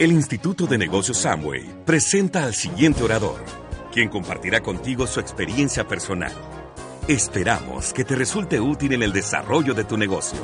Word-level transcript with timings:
El 0.00 0.12
Instituto 0.12 0.66
de 0.66 0.78
Negocios 0.78 1.18
Samway 1.18 1.84
presenta 1.84 2.44
al 2.44 2.54
siguiente 2.54 3.02
orador, 3.02 3.44
quien 3.92 4.08
compartirá 4.08 4.62
contigo 4.62 5.06
su 5.06 5.20
experiencia 5.20 5.86
personal. 5.86 6.32
Esperamos 7.06 7.92
que 7.92 8.02
te 8.02 8.16
resulte 8.16 8.58
útil 8.58 8.94
en 8.94 9.02
el 9.02 9.12
desarrollo 9.12 9.74
de 9.74 9.84
tu 9.84 9.98
negocio. 9.98 10.40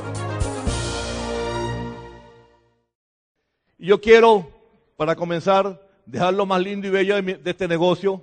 Yo 3.79 3.99
quiero, 3.99 4.47
para 4.95 5.15
comenzar, 5.15 5.89
dejar 6.05 6.35
lo 6.35 6.45
más 6.45 6.61
lindo 6.61 6.85
y 6.85 6.91
bello 6.91 7.19
de, 7.19 7.41
este 7.43 7.67
negocio. 7.67 8.21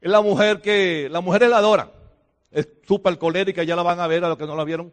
Es 0.00 0.10
la 0.10 0.20
mujer 0.20 0.60
que, 0.60 1.06
la 1.08 1.20
mujer 1.20 1.44
es 1.44 1.50
la 1.50 1.58
adora. 1.58 1.92
Es 2.50 2.66
súper 2.88 3.18
colérica, 3.18 3.62
ya 3.62 3.76
la 3.76 3.84
van 3.84 4.00
a 4.00 4.08
ver 4.08 4.24
a 4.24 4.30
los 4.30 4.36
que 4.36 4.46
no 4.46 4.56
la 4.56 4.64
vieron. 4.64 4.92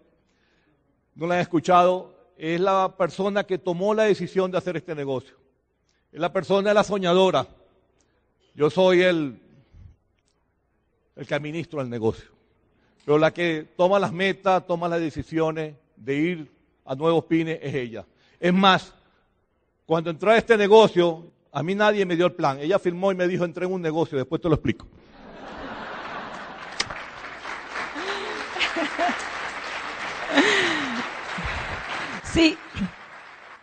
No 1.16 1.26
la 1.26 1.34
han 1.34 1.42
escuchado. 1.42 2.14
Es 2.38 2.60
la 2.60 2.96
persona 2.96 3.44
que 3.44 3.58
tomó 3.58 3.96
la 3.96 4.04
decisión 4.04 4.52
de 4.52 4.60
hacer 4.60 4.78
este 4.78 4.94
negocio. 4.94 5.49
La 6.12 6.34
persona, 6.34 6.70
es 6.70 6.76
la 6.76 6.84
soñadora. 6.84 7.46
Yo 8.56 8.70
soy 8.70 9.04
el, 9.04 9.40
el 11.16 11.28
que 11.28 11.36
administro 11.36 11.82
el 11.82 11.90
negocio. 11.90 12.30
Pero 13.06 13.18
la 13.18 13.32
que 13.32 13.68
toma 13.78 14.00
las 14.00 14.12
metas, 14.12 14.66
toma 14.66 14.88
las 14.88 15.00
decisiones 15.00 15.76
de 15.96 16.16
ir 16.16 16.52
a 16.86 16.96
nuevos 16.96 17.26
pines 17.26 17.60
es 17.62 17.74
ella. 17.76 18.06
Es 18.40 18.54
más, 18.54 18.94
cuando 19.86 20.10
entré 20.10 20.32
a 20.32 20.38
este 20.38 20.58
negocio, 20.58 21.26
a 21.52 21.62
mí 21.62 21.76
nadie 21.76 22.06
me 22.06 22.16
dio 22.16 22.26
el 22.26 22.34
plan. 22.34 22.60
Ella 22.60 22.80
firmó 22.80 23.12
y 23.12 23.16
me 23.16 23.28
dijo, 23.28 23.46
entré 23.46 23.66
en 23.66 23.74
un 23.74 23.82
negocio, 23.82 24.18
después 24.18 24.42
te 24.42 24.50
lo 24.50 24.56
explico. 24.56 24.88
Sí, 32.32 32.56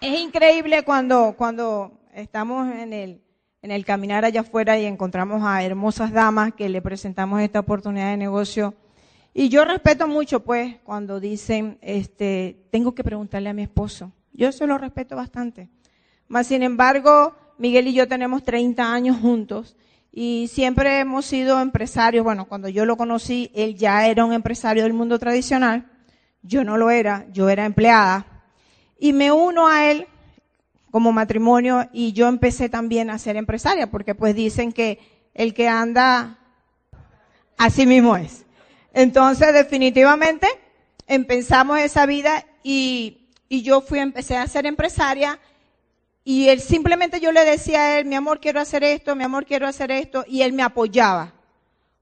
es 0.00 0.19
increíble 0.19 0.83
cuando, 0.83 1.34
cuando 1.38 1.92
estamos 2.16 2.73
en 2.75 2.93
el, 2.93 3.23
en 3.62 3.70
el 3.70 3.84
caminar 3.84 4.25
allá 4.25 4.41
afuera 4.41 4.78
y 4.78 4.86
encontramos 4.86 5.42
a 5.45 5.62
hermosas 5.62 6.12
damas 6.12 6.55
que 6.55 6.69
le 6.69 6.81
presentamos 6.81 7.41
esta 7.41 7.61
oportunidad 7.61 8.11
de 8.11 8.17
negocio. 8.17 8.75
Y 9.34 9.50
yo 9.50 9.64
respeto 9.67 10.08
mucho, 10.08 10.41
pues, 10.41 10.77
cuando 10.83 11.20
dicen, 11.20 11.78
este, 11.83 12.67
tengo 12.70 12.95
que 12.95 13.05
preguntarle 13.05 13.50
a 13.50 13.53
mi 13.53 13.62
esposo. 13.62 14.12
Yo 14.33 14.48
eso 14.48 14.67
lo 14.67 14.78
respeto 14.78 15.14
bastante. 15.14 15.69
Más 16.27 16.47
sin 16.47 16.62
embargo, 16.62 17.34
Miguel 17.58 17.89
y 17.89 17.92
yo 17.92 18.08
tenemos 18.08 18.42
30 18.42 18.92
años 18.92 19.19
juntos 19.20 19.77
y 20.11 20.48
siempre 20.51 21.01
hemos 21.01 21.27
sido 21.27 21.61
empresarios. 21.61 22.25
Bueno, 22.25 22.47
cuando 22.47 22.70
yo 22.70 22.86
lo 22.86 22.97
conocí, 22.97 23.51
él 23.55 23.77
ya 23.77 24.06
era 24.08 24.25
un 24.25 24.33
empresario 24.33 24.84
del 24.84 24.95
mundo 24.95 25.19
tradicional. 25.19 25.91
Yo 26.41 26.64
no 26.64 26.78
lo 26.78 26.91
era, 26.91 27.27
yo 27.30 27.51
era 27.51 27.67
empleada. 27.67 28.27
Y 28.98 29.12
me 29.12 29.33
uno 29.33 29.69
a 29.69 29.91
él 29.91 30.06
como 30.97 31.12
matrimonio 31.12 31.91
y 31.92 32.14
yo 32.14 32.27
empecé 32.27 32.70
también 32.70 33.11
a 33.11 33.19
ser 33.19 33.36
empresaria 33.36 33.91
porque 33.91 34.14
pues 34.14 34.34
dicen 34.34 34.72
que 34.72 34.98
el 35.34 35.52
que 35.52 35.69
anda 35.69 36.39
así 37.58 37.84
mismo 37.84 38.16
es. 38.16 38.47
Entonces 38.94 39.52
definitivamente 39.52 40.48
empezamos 41.06 41.80
esa 41.80 42.06
vida 42.06 42.47
y, 42.62 43.28
y 43.50 43.61
yo 43.61 43.83
fui, 43.83 43.98
empecé 43.98 44.39
a 44.39 44.47
ser 44.47 44.64
empresaria 44.64 45.39
y 46.24 46.48
él 46.48 46.61
simplemente 46.61 47.20
yo 47.20 47.30
le 47.30 47.44
decía 47.44 47.80
a 47.80 47.98
él, 47.98 48.06
mi 48.06 48.14
amor 48.14 48.41
quiero 48.41 48.58
hacer 48.58 48.83
esto, 48.83 49.14
mi 49.14 49.24
amor 49.24 49.44
quiero 49.44 49.67
hacer 49.67 49.91
esto 49.91 50.24
y 50.27 50.41
él 50.41 50.55
me 50.55 50.62
apoyaba. 50.62 51.34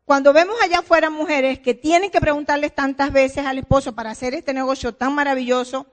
Cuando 0.05 0.33
vemos 0.33 0.55
allá 0.63 0.79
afuera 0.79 1.11
mujeres 1.11 1.59
que 1.59 1.75
tienen 1.75 2.13
que 2.13 2.21
preguntarles 2.21 2.73
tantas 2.73 3.13
veces 3.13 3.45
al 3.45 3.59
esposo 3.59 3.93
para 3.97 4.13
hacer 4.13 4.35
este 4.35 4.55
negocio 4.55 4.95
tan 4.95 5.17
maravilloso, 5.17 5.89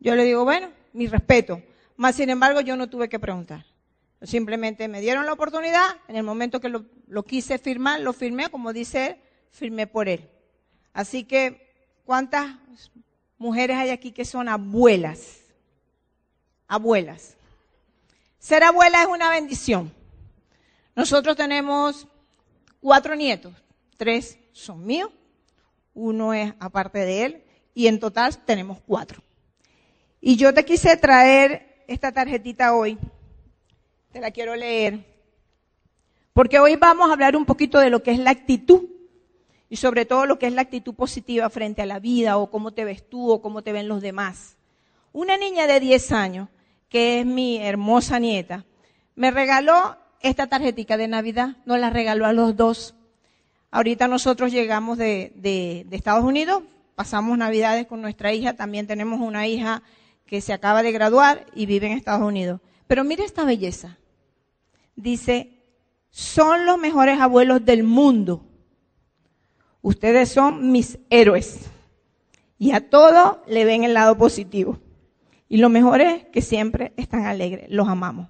yo 0.00 0.16
le 0.16 0.24
digo, 0.24 0.42
bueno, 0.42 0.70
mi 0.94 1.06
respeto. 1.06 1.62
Más 1.96 2.16
sin 2.16 2.30
embargo, 2.30 2.60
yo 2.60 2.76
no 2.76 2.88
tuve 2.88 3.08
que 3.08 3.18
preguntar. 3.18 3.66
Simplemente 4.22 4.88
me 4.88 5.00
dieron 5.00 5.26
la 5.26 5.32
oportunidad, 5.32 5.84
en 6.08 6.16
el 6.16 6.22
momento 6.22 6.60
que 6.60 6.68
lo, 6.68 6.86
lo 7.06 7.24
quise 7.24 7.58
firmar, 7.58 8.00
lo 8.00 8.12
firmé, 8.12 8.48
como 8.50 8.72
dice 8.72 9.06
él, 9.06 9.16
firmé 9.50 9.86
por 9.86 10.08
él. 10.08 10.28
Así 10.92 11.24
que, 11.24 11.72
¿cuántas 12.04 12.56
mujeres 13.36 13.76
hay 13.76 13.90
aquí 13.90 14.12
que 14.12 14.24
son 14.24 14.48
abuelas? 14.48 15.40
Abuelas. 16.66 17.36
Ser 18.38 18.62
abuela 18.62 19.02
es 19.02 19.08
una 19.08 19.30
bendición. 19.30 19.92
Nosotros 20.96 21.36
tenemos 21.36 22.06
cuatro 22.80 23.14
nietos, 23.14 23.52
tres 23.96 24.38
son 24.52 24.84
míos, 24.86 25.10
uno 25.92 26.34
es 26.34 26.52
aparte 26.60 26.98
de 26.98 27.24
él, 27.24 27.44
y 27.74 27.88
en 27.88 27.98
total 27.98 28.36
tenemos 28.44 28.80
cuatro. 28.86 29.22
Y 30.20 30.36
yo 30.36 30.54
te 30.54 30.64
quise 30.64 30.96
traer 30.96 31.73
esta 31.86 32.12
tarjetita 32.12 32.74
hoy. 32.74 32.98
Te 34.12 34.20
la 34.20 34.30
quiero 34.30 34.54
leer. 34.56 35.04
Porque 36.32 36.58
hoy 36.58 36.76
vamos 36.76 37.08
a 37.08 37.12
hablar 37.12 37.36
un 37.36 37.44
poquito 37.44 37.78
de 37.78 37.90
lo 37.90 38.02
que 38.02 38.12
es 38.12 38.18
la 38.18 38.30
actitud. 38.30 38.84
Y 39.68 39.76
sobre 39.76 40.04
todo 40.04 40.26
lo 40.26 40.38
que 40.38 40.46
es 40.46 40.52
la 40.52 40.62
actitud 40.62 40.94
positiva 40.94 41.48
frente 41.50 41.82
a 41.82 41.86
la 41.86 41.98
vida 41.98 42.36
o 42.36 42.50
cómo 42.50 42.72
te 42.72 42.84
ves 42.84 43.08
tú 43.08 43.30
o 43.30 43.42
cómo 43.42 43.62
te 43.62 43.72
ven 43.72 43.88
los 43.88 44.02
demás. 44.02 44.56
Una 45.12 45.36
niña 45.36 45.66
de 45.66 45.80
10 45.80 46.12
años, 46.12 46.48
que 46.88 47.20
es 47.20 47.26
mi 47.26 47.58
hermosa 47.58 48.18
nieta, 48.18 48.64
me 49.16 49.30
regaló 49.30 49.96
esta 50.20 50.46
tarjetita 50.46 50.96
de 50.96 51.08
Navidad. 51.08 51.56
Nos 51.66 51.78
la 51.78 51.90
regaló 51.90 52.26
a 52.26 52.32
los 52.32 52.56
dos. 52.56 52.94
Ahorita 53.70 54.06
nosotros 54.06 54.52
llegamos 54.52 54.98
de, 54.98 55.32
de, 55.34 55.84
de 55.88 55.96
Estados 55.96 56.24
Unidos, 56.24 56.62
pasamos 56.94 57.36
Navidades 57.36 57.86
con 57.86 58.00
nuestra 58.00 58.32
hija. 58.32 58.54
También 58.54 58.86
tenemos 58.86 59.20
una 59.20 59.48
hija 59.48 59.82
que 60.26 60.40
se 60.40 60.52
acaba 60.52 60.82
de 60.82 60.92
graduar 60.92 61.46
y 61.54 61.66
vive 61.66 61.86
en 61.86 61.92
Estados 61.92 62.26
Unidos. 62.26 62.60
Pero 62.86 63.04
mira 63.04 63.24
esta 63.24 63.44
belleza. 63.44 63.98
Dice, 64.96 65.62
son 66.10 66.66
los 66.66 66.78
mejores 66.78 67.20
abuelos 67.20 67.64
del 67.64 67.82
mundo. 67.82 68.46
Ustedes 69.82 70.30
son 70.30 70.72
mis 70.72 70.98
héroes. 71.10 71.60
Y 72.58 72.72
a 72.72 72.88
todo 72.88 73.42
le 73.46 73.64
ven 73.64 73.84
el 73.84 73.94
lado 73.94 74.16
positivo. 74.16 74.78
Y 75.48 75.58
lo 75.58 75.68
mejor 75.68 76.00
es 76.00 76.24
que 76.26 76.40
siempre 76.40 76.92
están 76.96 77.26
alegres. 77.26 77.66
Los 77.68 77.88
amamos. 77.88 78.28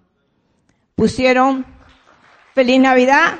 Pusieron 0.94 1.66
Feliz 2.54 2.80
Navidad, 2.80 3.34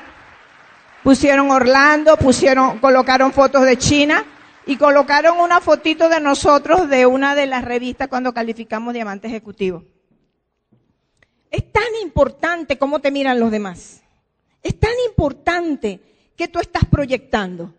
pusieron 1.03 1.49
Orlando, 1.49 2.17
pusieron, 2.17 2.79
colocaron 2.79 3.31
fotos 3.31 3.65
de 3.65 3.77
China 3.77 4.25
y 4.65 4.77
colocaron 4.77 5.39
una 5.39 5.61
fotito 5.61 6.09
de 6.09 6.19
nosotros 6.19 6.89
de 6.89 7.05
una 7.05 7.35
de 7.35 7.45
las 7.45 7.63
revistas 7.63 8.07
cuando 8.07 8.33
calificamos 8.33 8.93
diamante 8.93 9.27
ejecutivo. 9.27 9.83
Es 11.51 11.71
tan 11.71 11.83
importante 12.01 12.77
cómo 12.77 12.99
te 12.99 13.11
miran 13.11 13.39
los 13.39 13.51
demás. 13.51 14.01
Es 14.61 14.79
tan 14.79 14.93
importante 15.07 15.99
que 16.35 16.47
tú 16.47 16.59
estás 16.59 16.85
proyectando. 16.85 17.73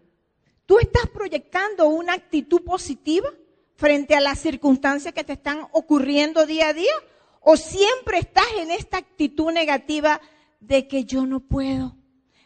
Tú 0.64 0.78
estás 0.78 1.08
proyectando 1.08 1.88
una 1.88 2.14
actitud 2.14 2.62
positiva 2.62 3.28
frente 3.76 4.14
a 4.14 4.20
las 4.20 4.38
circunstancias 4.38 5.12
que 5.12 5.24
te 5.24 5.34
están 5.34 5.66
ocurriendo 5.72 6.47
día 6.47 6.68
a 6.68 6.72
día 6.72 6.94
o 7.41 7.56
siempre 7.56 8.18
estás 8.18 8.47
en 8.58 8.70
esta 8.70 8.98
actitud 8.98 9.53
negativa 9.53 10.20
de 10.60 10.88
que 10.88 11.04
yo 11.04 11.26
no 11.26 11.41
puedo, 11.41 11.97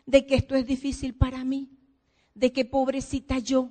de 0.04 0.26
que 0.26 0.34
esto 0.34 0.56
es 0.56 0.66
difícil 0.66 1.14
para 1.14 1.44
mí, 1.44 1.70
de 2.34 2.52
que 2.52 2.64
pobrecita 2.64 3.38
yo. 3.38 3.70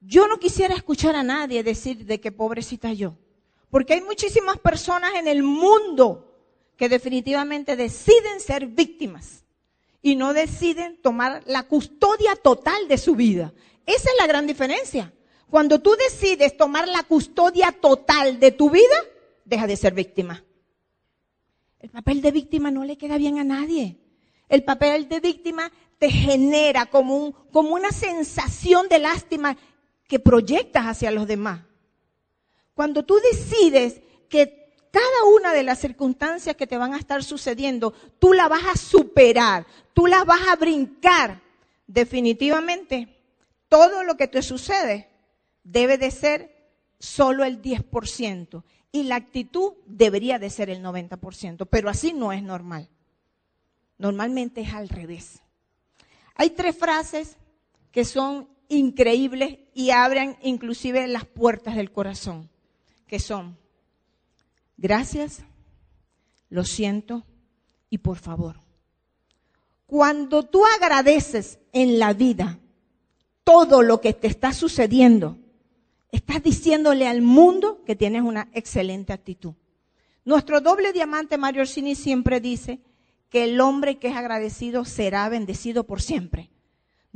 Yo 0.00 0.28
no 0.28 0.38
quisiera 0.38 0.74
escuchar 0.74 1.16
a 1.16 1.22
nadie 1.22 1.62
decir 1.62 2.04
de 2.04 2.20
que 2.20 2.30
pobrecita 2.30 2.92
yo, 2.92 3.16
porque 3.70 3.94
hay 3.94 4.00
muchísimas 4.00 4.58
personas 4.58 5.14
en 5.16 5.26
el 5.26 5.42
mundo 5.42 6.36
que 6.76 6.88
definitivamente 6.88 7.74
deciden 7.74 8.40
ser 8.40 8.66
víctimas 8.66 9.44
y 10.00 10.14
no 10.14 10.32
deciden 10.32 11.00
tomar 11.02 11.42
la 11.46 11.64
custodia 11.64 12.36
total 12.36 12.86
de 12.86 12.98
su 12.98 13.16
vida. 13.16 13.52
Esa 13.84 14.10
es 14.10 14.16
la 14.18 14.28
gran 14.28 14.46
diferencia. 14.46 15.12
Cuando 15.50 15.80
tú 15.80 15.96
decides 15.96 16.56
tomar 16.56 16.86
la 16.86 17.02
custodia 17.02 17.72
total 17.72 18.38
de 18.38 18.52
tu 18.52 18.70
vida, 18.70 18.96
deja 19.44 19.66
de 19.66 19.76
ser 19.76 19.94
víctima. 19.94 20.44
El 21.80 21.90
papel 21.90 22.20
de 22.20 22.30
víctima 22.30 22.70
no 22.70 22.84
le 22.84 22.98
queda 22.98 23.18
bien 23.18 23.38
a 23.38 23.44
nadie. 23.44 23.98
El 24.48 24.62
papel 24.62 25.08
de 25.08 25.20
víctima 25.20 25.72
te 25.98 26.10
genera 26.10 26.86
como, 26.86 27.16
un, 27.16 27.32
como 27.32 27.74
una 27.74 27.90
sensación 27.90 28.88
de 28.88 28.98
lástima 29.00 29.56
que 30.08 30.18
proyectas 30.18 30.86
hacia 30.86 31.12
los 31.12 31.28
demás. 31.28 31.60
Cuando 32.74 33.04
tú 33.04 33.16
decides 33.30 34.00
que 34.28 34.68
cada 34.90 35.24
una 35.36 35.52
de 35.52 35.62
las 35.62 35.78
circunstancias 35.78 36.56
que 36.56 36.66
te 36.66 36.78
van 36.78 36.94
a 36.94 36.98
estar 36.98 37.22
sucediendo, 37.22 37.92
tú 38.18 38.32
la 38.32 38.48
vas 38.48 38.64
a 38.72 38.76
superar, 38.76 39.66
tú 39.92 40.06
la 40.06 40.24
vas 40.24 40.48
a 40.48 40.56
brincar, 40.56 41.40
definitivamente 41.86 43.16
todo 43.68 44.02
lo 44.02 44.16
que 44.16 44.28
te 44.28 44.42
sucede 44.42 45.08
debe 45.62 45.98
de 45.98 46.10
ser 46.10 46.56
solo 46.98 47.44
el 47.44 47.60
10% 47.60 48.62
y 48.92 49.04
la 49.04 49.16
actitud 49.16 49.74
debería 49.86 50.38
de 50.38 50.50
ser 50.50 50.70
el 50.70 50.82
90%, 50.82 51.66
pero 51.70 51.90
así 51.90 52.12
no 52.14 52.32
es 52.32 52.42
normal. 52.42 52.88
Normalmente 53.98 54.62
es 54.62 54.72
al 54.72 54.88
revés. 54.88 55.42
Hay 56.34 56.50
tres 56.50 56.76
frases 56.76 57.36
que 57.90 58.04
son 58.04 58.48
increíbles 58.68 59.58
y 59.74 59.90
abren 59.90 60.36
inclusive 60.42 61.06
las 61.08 61.24
puertas 61.24 61.76
del 61.76 61.90
corazón, 61.90 62.48
que 63.06 63.18
son, 63.18 63.56
gracias, 64.76 65.42
lo 66.50 66.64
siento 66.64 67.24
y 67.90 67.98
por 67.98 68.18
favor. 68.18 68.60
Cuando 69.86 70.42
tú 70.42 70.62
agradeces 70.80 71.58
en 71.72 71.98
la 71.98 72.12
vida 72.12 72.58
todo 73.44 73.82
lo 73.82 74.00
que 74.00 74.12
te 74.12 74.26
está 74.26 74.52
sucediendo, 74.52 75.38
estás 76.12 76.42
diciéndole 76.42 77.06
al 77.06 77.22
mundo 77.22 77.82
que 77.84 77.96
tienes 77.96 78.22
una 78.22 78.48
excelente 78.52 79.12
actitud. 79.12 79.54
Nuestro 80.24 80.60
doble 80.60 80.92
diamante 80.92 81.38
Mario 81.38 81.62
Orsini 81.62 81.94
siempre 81.94 82.40
dice 82.40 82.80
que 83.30 83.44
el 83.44 83.60
hombre 83.60 83.98
que 83.98 84.08
es 84.08 84.16
agradecido 84.16 84.84
será 84.84 85.26
bendecido 85.30 85.84
por 85.84 86.02
siempre. 86.02 86.50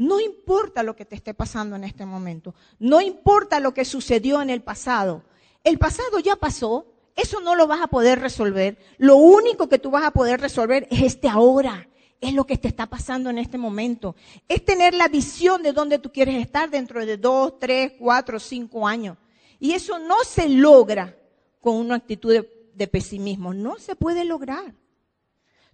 No 0.02 0.20
importa 0.20 0.82
lo 0.82 0.96
que 0.96 1.04
te 1.04 1.14
esté 1.14 1.34
pasando 1.34 1.76
en 1.76 1.84
este 1.84 2.06
momento, 2.06 2.54
no 2.78 3.00
importa 3.00 3.60
lo 3.60 3.74
que 3.74 3.84
sucedió 3.84 4.42
en 4.42 4.50
el 4.50 4.62
pasado. 4.62 5.22
El 5.64 5.78
pasado 5.78 6.18
ya 6.18 6.36
pasó, 6.36 6.86
eso 7.14 7.40
no 7.40 7.54
lo 7.54 7.66
vas 7.66 7.80
a 7.80 7.86
poder 7.86 8.20
resolver. 8.20 8.78
Lo 8.98 9.16
único 9.16 9.68
que 9.68 9.78
tú 9.78 9.90
vas 9.90 10.04
a 10.04 10.10
poder 10.10 10.40
resolver 10.40 10.86
es 10.90 11.02
este 11.02 11.28
ahora, 11.28 11.88
es 12.20 12.34
lo 12.34 12.46
que 12.46 12.56
te 12.56 12.68
está 12.68 12.86
pasando 12.86 13.30
en 13.30 13.38
este 13.38 13.58
momento. 13.58 14.16
Es 14.48 14.64
tener 14.64 14.94
la 14.94 15.08
visión 15.08 15.62
de 15.62 15.72
dónde 15.72 15.98
tú 15.98 16.10
quieres 16.10 16.36
estar 16.36 16.70
dentro 16.70 17.04
de 17.04 17.16
dos, 17.16 17.58
tres, 17.58 17.92
cuatro, 17.98 18.40
cinco 18.40 18.86
años. 18.86 19.16
Y 19.60 19.72
eso 19.72 19.98
no 19.98 20.16
se 20.24 20.48
logra 20.48 21.16
con 21.60 21.76
una 21.76 21.96
actitud 21.96 22.32
de 22.32 22.62
de 22.74 22.86
pesimismo. 22.86 23.54
No 23.54 23.76
se 23.78 23.96
puede 23.96 24.24
lograr. 24.24 24.74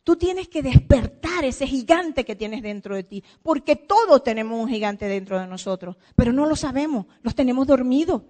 Tú 0.09 0.17
tienes 0.17 0.49
que 0.49 0.63
despertar 0.63 1.45
ese 1.45 1.67
gigante 1.67 2.25
que 2.25 2.35
tienes 2.35 2.63
dentro 2.63 2.95
de 2.95 3.03
ti, 3.03 3.23
porque 3.43 3.77
todos 3.77 4.25
tenemos 4.25 4.59
un 4.59 4.67
gigante 4.67 5.05
dentro 5.05 5.39
de 5.39 5.47
nosotros, 5.47 5.97
pero 6.17 6.33
no 6.33 6.47
lo 6.47 6.57
sabemos, 6.57 7.05
los 7.21 7.35
tenemos 7.35 7.67
dormidos. 7.67 8.23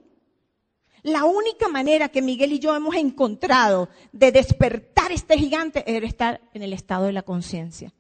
La 1.05 1.25
única 1.25 1.69
manera 1.69 2.09
que 2.09 2.21
Miguel 2.21 2.55
y 2.55 2.59
yo 2.59 2.75
hemos 2.75 2.97
encontrado 2.97 3.91
de 4.11 4.33
despertar 4.33 5.13
este 5.13 5.39
gigante 5.39 5.85
es 5.87 6.03
estar 6.03 6.41
en 6.53 6.65
el 6.65 6.73
estado 6.73 7.05
de 7.05 7.13
la 7.13 7.23
conciencia. 7.23 7.95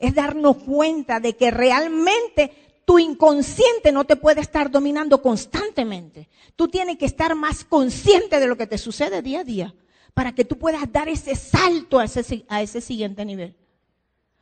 Es 0.00 0.12
darnos 0.12 0.56
cuenta 0.56 1.20
de 1.20 1.36
que 1.36 1.52
realmente 1.52 2.50
tu 2.84 2.98
inconsciente 2.98 3.92
no 3.92 4.02
te 4.02 4.16
puede 4.16 4.40
estar 4.40 4.68
dominando 4.68 5.22
constantemente. 5.22 6.28
Tú 6.56 6.66
tienes 6.66 6.98
que 6.98 7.06
estar 7.06 7.36
más 7.36 7.64
consciente 7.64 8.40
de 8.40 8.48
lo 8.48 8.56
que 8.56 8.66
te 8.66 8.78
sucede 8.78 9.22
día 9.22 9.42
a 9.42 9.44
día 9.44 9.74
para 10.16 10.34
que 10.34 10.46
tú 10.46 10.56
puedas 10.56 10.90
dar 10.90 11.10
ese 11.10 11.34
salto 11.34 11.98
a 11.98 12.04
ese, 12.04 12.46
a 12.48 12.62
ese 12.62 12.80
siguiente 12.80 13.22
nivel. 13.26 13.54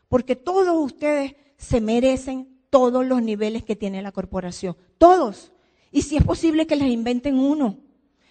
Porque 0.07 0.37
todos 0.37 0.77
ustedes 0.79 1.35
se 1.57 1.81
merecen 1.81 2.61
todos 2.71 3.05
los 3.05 3.21
niveles 3.21 3.65
que 3.65 3.75
tiene 3.75 4.01
la 4.01 4.13
corporación. 4.13 4.77
Todos. 4.99 5.51
Y 5.91 6.03
si 6.03 6.17
es 6.17 6.23
posible 6.23 6.69
que 6.69 6.77
les 6.77 6.87
inventen 6.87 7.41
uno, 7.41 7.81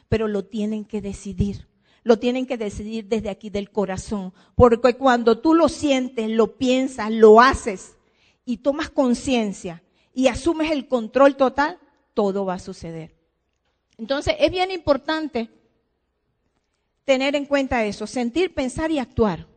pero 0.07 0.29
lo 0.29 0.45
tienen 0.45 0.85
que 0.85 1.01
decidir. 1.01 1.67
Lo 2.03 2.17
tienen 2.17 2.45
que 2.45 2.57
decidir 2.57 3.09
desde 3.09 3.29
aquí 3.29 3.49
del 3.49 3.71
corazón. 3.71 4.33
Porque 4.55 4.93
cuando 4.93 5.39
tú 5.39 5.53
lo 5.53 5.67
sientes, 5.67 6.29
lo 6.29 6.55
piensas, 6.55 7.11
lo 7.11 7.41
haces 7.41 7.97
y 8.45 8.59
tomas 8.59 8.89
conciencia 8.89 9.83
y 10.13 10.27
asumes 10.27 10.71
el 10.71 10.87
control 10.87 11.35
total, 11.35 11.77
todo 12.13 12.45
va 12.45 12.53
a 12.53 12.59
suceder. 12.59 13.17
Entonces 13.97 14.35
es 14.39 14.49
bien 14.49 14.71
importante 14.71 15.49
tener 17.05 17.35
en 17.35 17.45
cuenta 17.45 17.85
eso, 17.85 18.07
sentir, 18.07 18.53
pensar 18.53 18.91
y 18.91 18.99
actuar, 18.99 19.47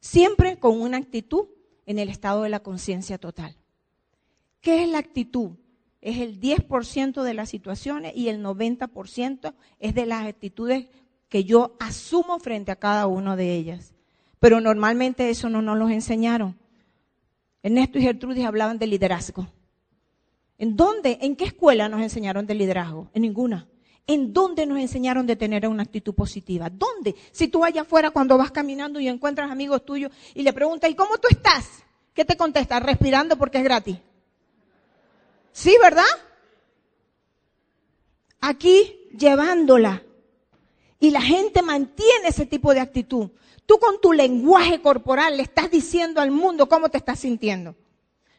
siempre 0.00 0.58
con 0.58 0.80
una 0.80 0.98
actitud 0.98 1.46
en 1.86 1.98
el 1.98 2.08
estado 2.08 2.42
de 2.42 2.48
la 2.48 2.60
conciencia 2.60 3.18
total. 3.18 3.56
¿Qué 4.60 4.84
es 4.84 4.88
la 4.88 4.98
actitud? 4.98 5.52
Es 6.00 6.18
el 6.18 6.40
10% 6.40 7.22
de 7.22 7.34
las 7.34 7.50
situaciones 7.50 8.12
y 8.16 8.28
el 8.28 8.42
90% 8.42 9.54
es 9.78 9.94
de 9.94 10.06
las 10.06 10.26
actitudes 10.26 10.86
que 11.28 11.44
yo 11.44 11.76
asumo 11.80 12.38
frente 12.38 12.72
a 12.72 12.76
cada 12.76 13.06
una 13.06 13.36
de 13.36 13.54
ellas. 13.54 13.94
Pero 14.38 14.60
normalmente 14.60 15.30
eso 15.30 15.48
no 15.48 15.62
nos 15.62 15.78
lo 15.78 15.88
enseñaron. 15.88 16.58
Ernesto 17.62 17.98
y 17.98 18.02
Gertrudis 18.02 18.44
hablaban 18.44 18.78
de 18.78 18.88
liderazgo. 18.88 19.46
¿En 20.58 20.76
dónde? 20.76 21.18
¿En 21.22 21.36
qué 21.36 21.44
escuela 21.44 21.88
nos 21.88 22.02
enseñaron 22.02 22.46
de 22.46 22.54
liderazgo? 22.54 23.08
En 23.14 23.22
ninguna. 23.22 23.68
¿En 24.06 24.32
dónde 24.32 24.66
nos 24.66 24.78
enseñaron 24.78 25.26
de 25.26 25.36
tener 25.36 25.66
una 25.68 25.84
actitud 25.84 26.14
positiva? 26.14 26.68
¿Dónde? 26.68 27.14
Si 27.30 27.48
tú 27.48 27.64
allá 27.64 27.82
afuera 27.82 28.10
cuando 28.10 28.36
vas 28.36 28.50
caminando 28.50 28.98
y 28.98 29.08
encuentras 29.08 29.50
amigos 29.50 29.84
tuyos 29.84 30.10
y 30.34 30.42
le 30.42 30.52
preguntas, 30.52 30.90
¿y 30.90 30.94
cómo 30.94 31.18
tú 31.18 31.28
estás? 31.30 31.68
¿Qué 32.12 32.24
te 32.24 32.36
contesta? 32.36 32.80
Respirando 32.80 33.36
porque 33.36 33.58
es 33.58 33.64
gratis. 33.64 33.96
¿Sí, 35.52 35.76
verdad? 35.80 36.04
Aquí 38.40 39.08
llevándola. 39.16 40.02
Y 40.98 41.10
la 41.10 41.20
gente 41.20 41.62
mantiene 41.62 42.28
ese 42.28 42.46
tipo 42.46 42.74
de 42.74 42.80
actitud. 42.80 43.30
Tú 43.66 43.78
con 43.78 44.00
tu 44.00 44.12
lenguaje 44.12 44.82
corporal 44.82 45.36
le 45.36 45.44
estás 45.44 45.70
diciendo 45.70 46.20
al 46.20 46.32
mundo 46.32 46.68
cómo 46.68 46.88
te 46.88 46.98
estás 46.98 47.20
sintiendo. 47.20 47.76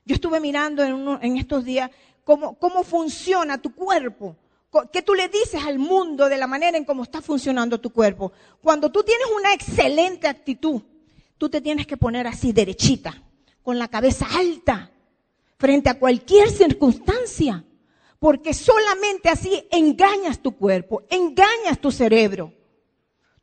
Yo 0.06 0.16
estuve 0.16 0.42
mirando 0.42 0.84
en, 0.84 1.38
estos 1.38 1.64
días 1.64 1.90
cómo 2.26 2.84
funciona 2.84 3.62
tu 3.62 3.74
cuerpo. 3.74 4.36
¿Qué 4.92 5.02
tú 5.02 5.14
le 5.14 5.28
dices 5.28 5.64
al 5.64 5.78
mundo 5.78 6.30
de 6.30 6.38
la 6.38 6.48
manera 6.48 6.78
en 6.78 6.86
cómo 6.86 7.04
está 7.04 7.22
funcionando 7.22 7.80
tu 7.80 7.92
cuerpo? 7.92 8.32
Cuando 8.62 8.92
tú 8.92 9.04
tienes 9.04 9.28
una 9.36 9.54
excelente 9.54 10.28
actitud, 10.28 10.82
tú 11.38 11.50
te 11.50 11.62
tienes 11.62 11.86
que 11.86 11.98
poner 11.98 12.26
así 12.26 12.54
derechita, 12.54 13.24
con 13.62 13.78
la 13.78 13.88
cabeza 13.88 14.26
alta, 14.36 14.92
frente 15.58 15.90
a 15.90 16.00
cualquier 16.00 16.50
circunstancia, 16.50 17.64
porque 18.18 18.54
solamente 18.54 19.30
así 19.30 19.64
engañas 19.72 20.40
tu 20.40 20.56
cuerpo, 20.56 21.04
engañas 21.10 21.80
tu 21.80 21.92
cerebro. 21.92 22.54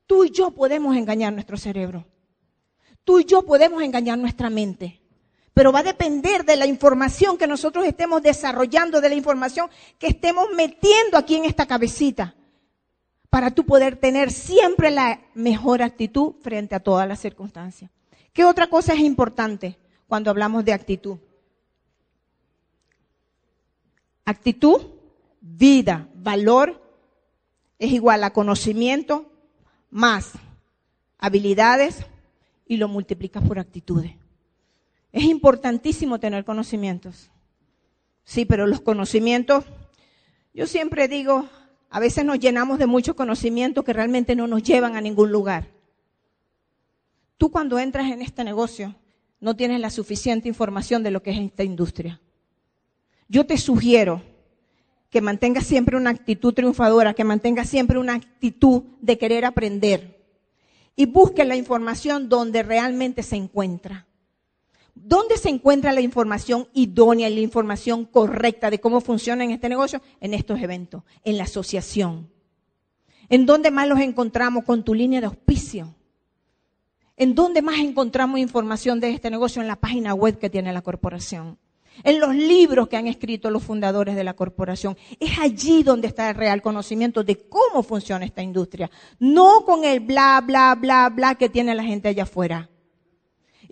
Tú 0.06 0.24
y 0.24 0.30
yo 0.30 0.50
podemos 0.50 0.96
engañar 0.96 1.32
nuestro 1.32 1.56
cerebro. 1.56 2.06
Tú 3.04 3.20
y 3.20 3.24
yo 3.24 3.42
podemos 3.46 3.82
engañar 3.82 4.18
nuestra 4.18 4.50
mente 4.50 4.99
pero 5.60 5.72
va 5.72 5.80
a 5.80 5.82
depender 5.82 6.46
de 6.46 6.56
la 6.56 6.64
información 6.64 7.36
que 7.36 7.46
nosotros 7.46 7.84
estemos 7.84 8.22
desarrollando, 8.22 9.02
de 9.02 9.10
la 9.10 9.14
información 9.14 9.68
que 9.98 10.06
estemos 10.06 10.46
metiendo 10.56 11.18
aquí 11.18 11.34
en 11.34 11.44
esta 11.44 11.66
cabecita, 11.66 12.34
para 13.28 13.50
tú 13.50 13.66
poder 13.66 13.96
tener 13.96 14.32
siempre 14.32 14.90
la 14.90 15.20
mejor 15.34 15.82
actitud 15.82 16.32
frente 16.40 16.74
a 16.74 16.80
todas 16.80 17.06
las 17.06 17.20
circunstancias. 17.20 17.90
¿Qué 18.32 18.42
otra 18.42 18.68
cosa 18.68 18.94
es 18.94 19.00
importante 19.00 19.76
cuando 20.08 20.30
hablamos 20.30 20.64
de 20.64 20.72
actitud? 20.72 21.18
Actitud, 24.24 24.80
vida, 25.42 26.08
valor 26.14 26.82
es 27.78 27.92
igual 27.92 28.24
a 28.24 28.32
conocimiento 28.32 29.30
más 29.90 30.32
habilidades 31.18 31.98
y 32.66 32.78
lo 32.78 32.88
multiplicas 32.88 33.46
por 33.46 33.58
actitudes. 33.58 34.19
Es 35.12 35.24
importantísimo 35.24 36.20
tener 36.20 36.44
conocimientos. 36.44 37.30
Sí, 38.24 38.44
pero 38.44 38.66
los 38.66 38.80
conocimientos, 38.80 39.64
yo 40.54 40.66
siempre 40.66 41.08
digo, 41.08 41.48
a 41.90 41.98
veces 41.98 42.24
nos 42.24 42.38
llenamos 42.38 42.78
de 42.78 42.86
muchos 42.86 43.16
conocimientos 43.16 43.84
que 43.84 43.92
realmente 43.92 44.36
no 44.36 44.46
nos 44.46 44.62
llevan 44.62 44.96
a 44.96 45.00
ningún 45.00 45.32
lugar. 45.32 45.68
Tú 47.36 47.50
cuando 47.50 47.78
entras 47.78 48.10
en 48.10 48.22
este 48.22 48.44
negocio 48.44 48.94
no 49.40 49.56
tienes 49.56 49.80
la 49.80 49.90
suficiente 49.90 50.48
información 50.48 51.02
de 51.02 51.10
lo 51.10 51.22
que 51.22 51.30
es 51.30 51.38
esta 51.38 51.64
industria. 51.64 52.20
Yo 53.28 53.46
te 53.46 53.56
sugiero 53.58 54.22
que 55.08 55.20
mantengas 55.20 55.66
siempre 55.66 55.96
una 55.96 56.10
actitud 56.10 56.54
triunfadora, 56.54 57.14
que 57.14 57.24
mantengas 57.24 57.68
siempre 57.68 57.98
una 57.98 58.14
actitud 58.14 58.82
de 59.00 59.18
querer 59.18 59.44
aprender 59.44 60.20
y 60.94 61.06
busque 61.06 61.44
la 61.44 61.56
información 61.56 62.28
donde 62.28 62.62
realmente 62.62 63.22
se 63.22 63.36
encuentra. 63.36 64.06
¿Dónde 65.02 65.38
se 65.38 65.48
encuentra 65.48 65.92
la 65.92 66.02
información 66.02 66.68
idónea 66.74 67.30
y 67.30 67.34
la 67.34 67.40
información 67.40 68.04
correcta 68.04 68.68
de 68.68 68.80
cómo 68.80 69.00
funciona 69.00 69.44
en 69.44 69.50
este 69.50 69.70
negocio? 69.70 70.02
En 70.20 70.34
estos 70.34 70.60
eventos, 70.60 71.04
en 71.24 71.38
la 71.38 71.44
asociación. 71.44 72.30
¿En 73.30 73.46
dónde 73.46 73.70
más 73.70 73.88
los 73.88 73.98
encontramos 74.00 74.64
con 74.64 74.84
tu 74.84 74.92
línea 74.92 75.20
de 75.20 75.26
auspicio? 75.26 75.94
¿En 77.16 77.34
dónde 77.34 77.62
más 77.62 77.78
encontramos 77.78 78.40
información 78.40 79.00
de 79.00 79.10
este 79.10 79.30
negocio? 79.30 79.62
En 79.62 79.68
la 79.68 79.76
página 79.76 80.12
web 80.12 80.38
que 80.38 80.50
tiene 80.50 80.70
la 80.70 80.82
corporación. 80.82 81.58
En 82.04 82.20
los 82.20 82.34
libros 82.34 82.88
que 82.88 82.98
han 82.98 83.06
escrito 83.06 83.50
los 83.50 83.62
fundadores 83.62 84.16
de 84.16 84.24
la 84.24 84.34
corporación. 84.34 84.98
Es 85.18 85.38
allí 85.38 85.82
donde 85.82 86.08
está 86.08 86.28
el 86.28 86.36
real 86.36 86.60
conocimiento 86.60 87.24
de 87.24 87.48
cómo 87.48 87.82
funciona 87.82 88.26
esta 88.26 88.42
industria. 88.42 88.90
No 89.18 89.64
con 89.64 89.84
el 89.84 90.00
bla, 90.00 90.42
bla, 90.44 90.74
bla, 90.74 91.08
bla 91.08 91.36
que 91.36 91.48
tiene 91.48 91.74
la 91.74 91.84
gente 91.84 92.08
allá 92.08 92.24
afuera. 92.24 92.68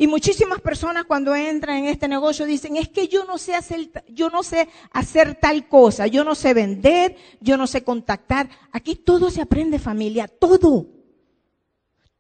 Y 0.00 0.06
muchísimas 0.06 0.60
personas 0.60 1.06
cuando 1.06 1.34
entran 1.34 1.78
en 1.78 1.86
este 1.86 2.06
negocio 2.06 2.46
dicen, 2.46 2.76
es 2.76 2.88
que 2.88 3.08
yo 3.08 3.24
no 3.24 3.36
sé 3.36 3.56
hacer, 3.56 3.90
yo 4.06 4.30
no 4.30 4.44
sé 4.44 4.68
hacer 4.92 5.34
tal 5.34 5.66
cosa, 5.66 6.06
yo 6.06 6.22
no 6.22 6.36
sé 6.36 6.54
vender, 6.54 7.16
yo 7.40 7.56
no 7.56 7.66
sé 7.66 7.82
contactar. 7.82 8.48
Aquí 8.70 8.94
todo 8.94 9.28
se 9.28 9.42
aprende 9.42 9.80
familia, 9.80 10.28
todo. 10.28 10.86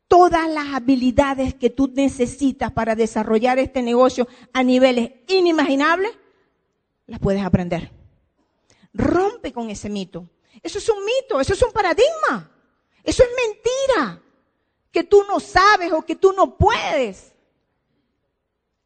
Todas 0.08 0.50
las 0.50 0.74
habilidades 0.74 1.54
que 1.54 1.70
tú 1.70 1.92
necesitas 1.94 2.72
para 2.72 2.96
desarrollar 2.96 3.60
este 3.60 3.80
negocio 3.80 4.26
a 4.52 4.64
niveles 4.64 5.12
inimaginables, 5.28 6.10
las 7.06 7.20
puedes 7.20 7.44
aprender. 7.44 7.92
Rompe 8.92 9.52
con 9.52 9.70
ese 9.70 9.88
mito. 9.88 10.28
Eso 10.64 10.78
es 10.78 10.88
un 10.88 11.04
mito, 11.04 11.40
eso 11.40 11.52
es 11.52 11.62
un 11.62 11.70
paradigma. 11.70 12.50
Eso 13.04 13.22
es 13.22 13.28
mentira. 13.46 14.20
que 14.90 15.04
tú 15.04 15.22
no 15.28 15.38
sabes 15.38 15.92
o 15.92 16.02
que 16.02 16.16
tú 16.16 16.32
no 16.32 16.56
puedes. 16.58 17.37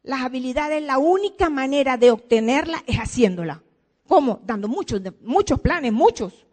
Las 0.03 0.21
habilidades, 0.21 0.83
la 0.83 0.97
única 0.97 1.49
manera 1.49 1.95
de 1.95 2.11
obtenerla 2.11 2.83
es 2.85 2.97
haciéndola. 2.97 3.63
¿Cómo? 4.05 4.41
Dando 4.43 4.67
muchos, 4.67 5.01
muchos 5.21 5.61
planes, 5.61 5.93
muchos. 5.93 6.45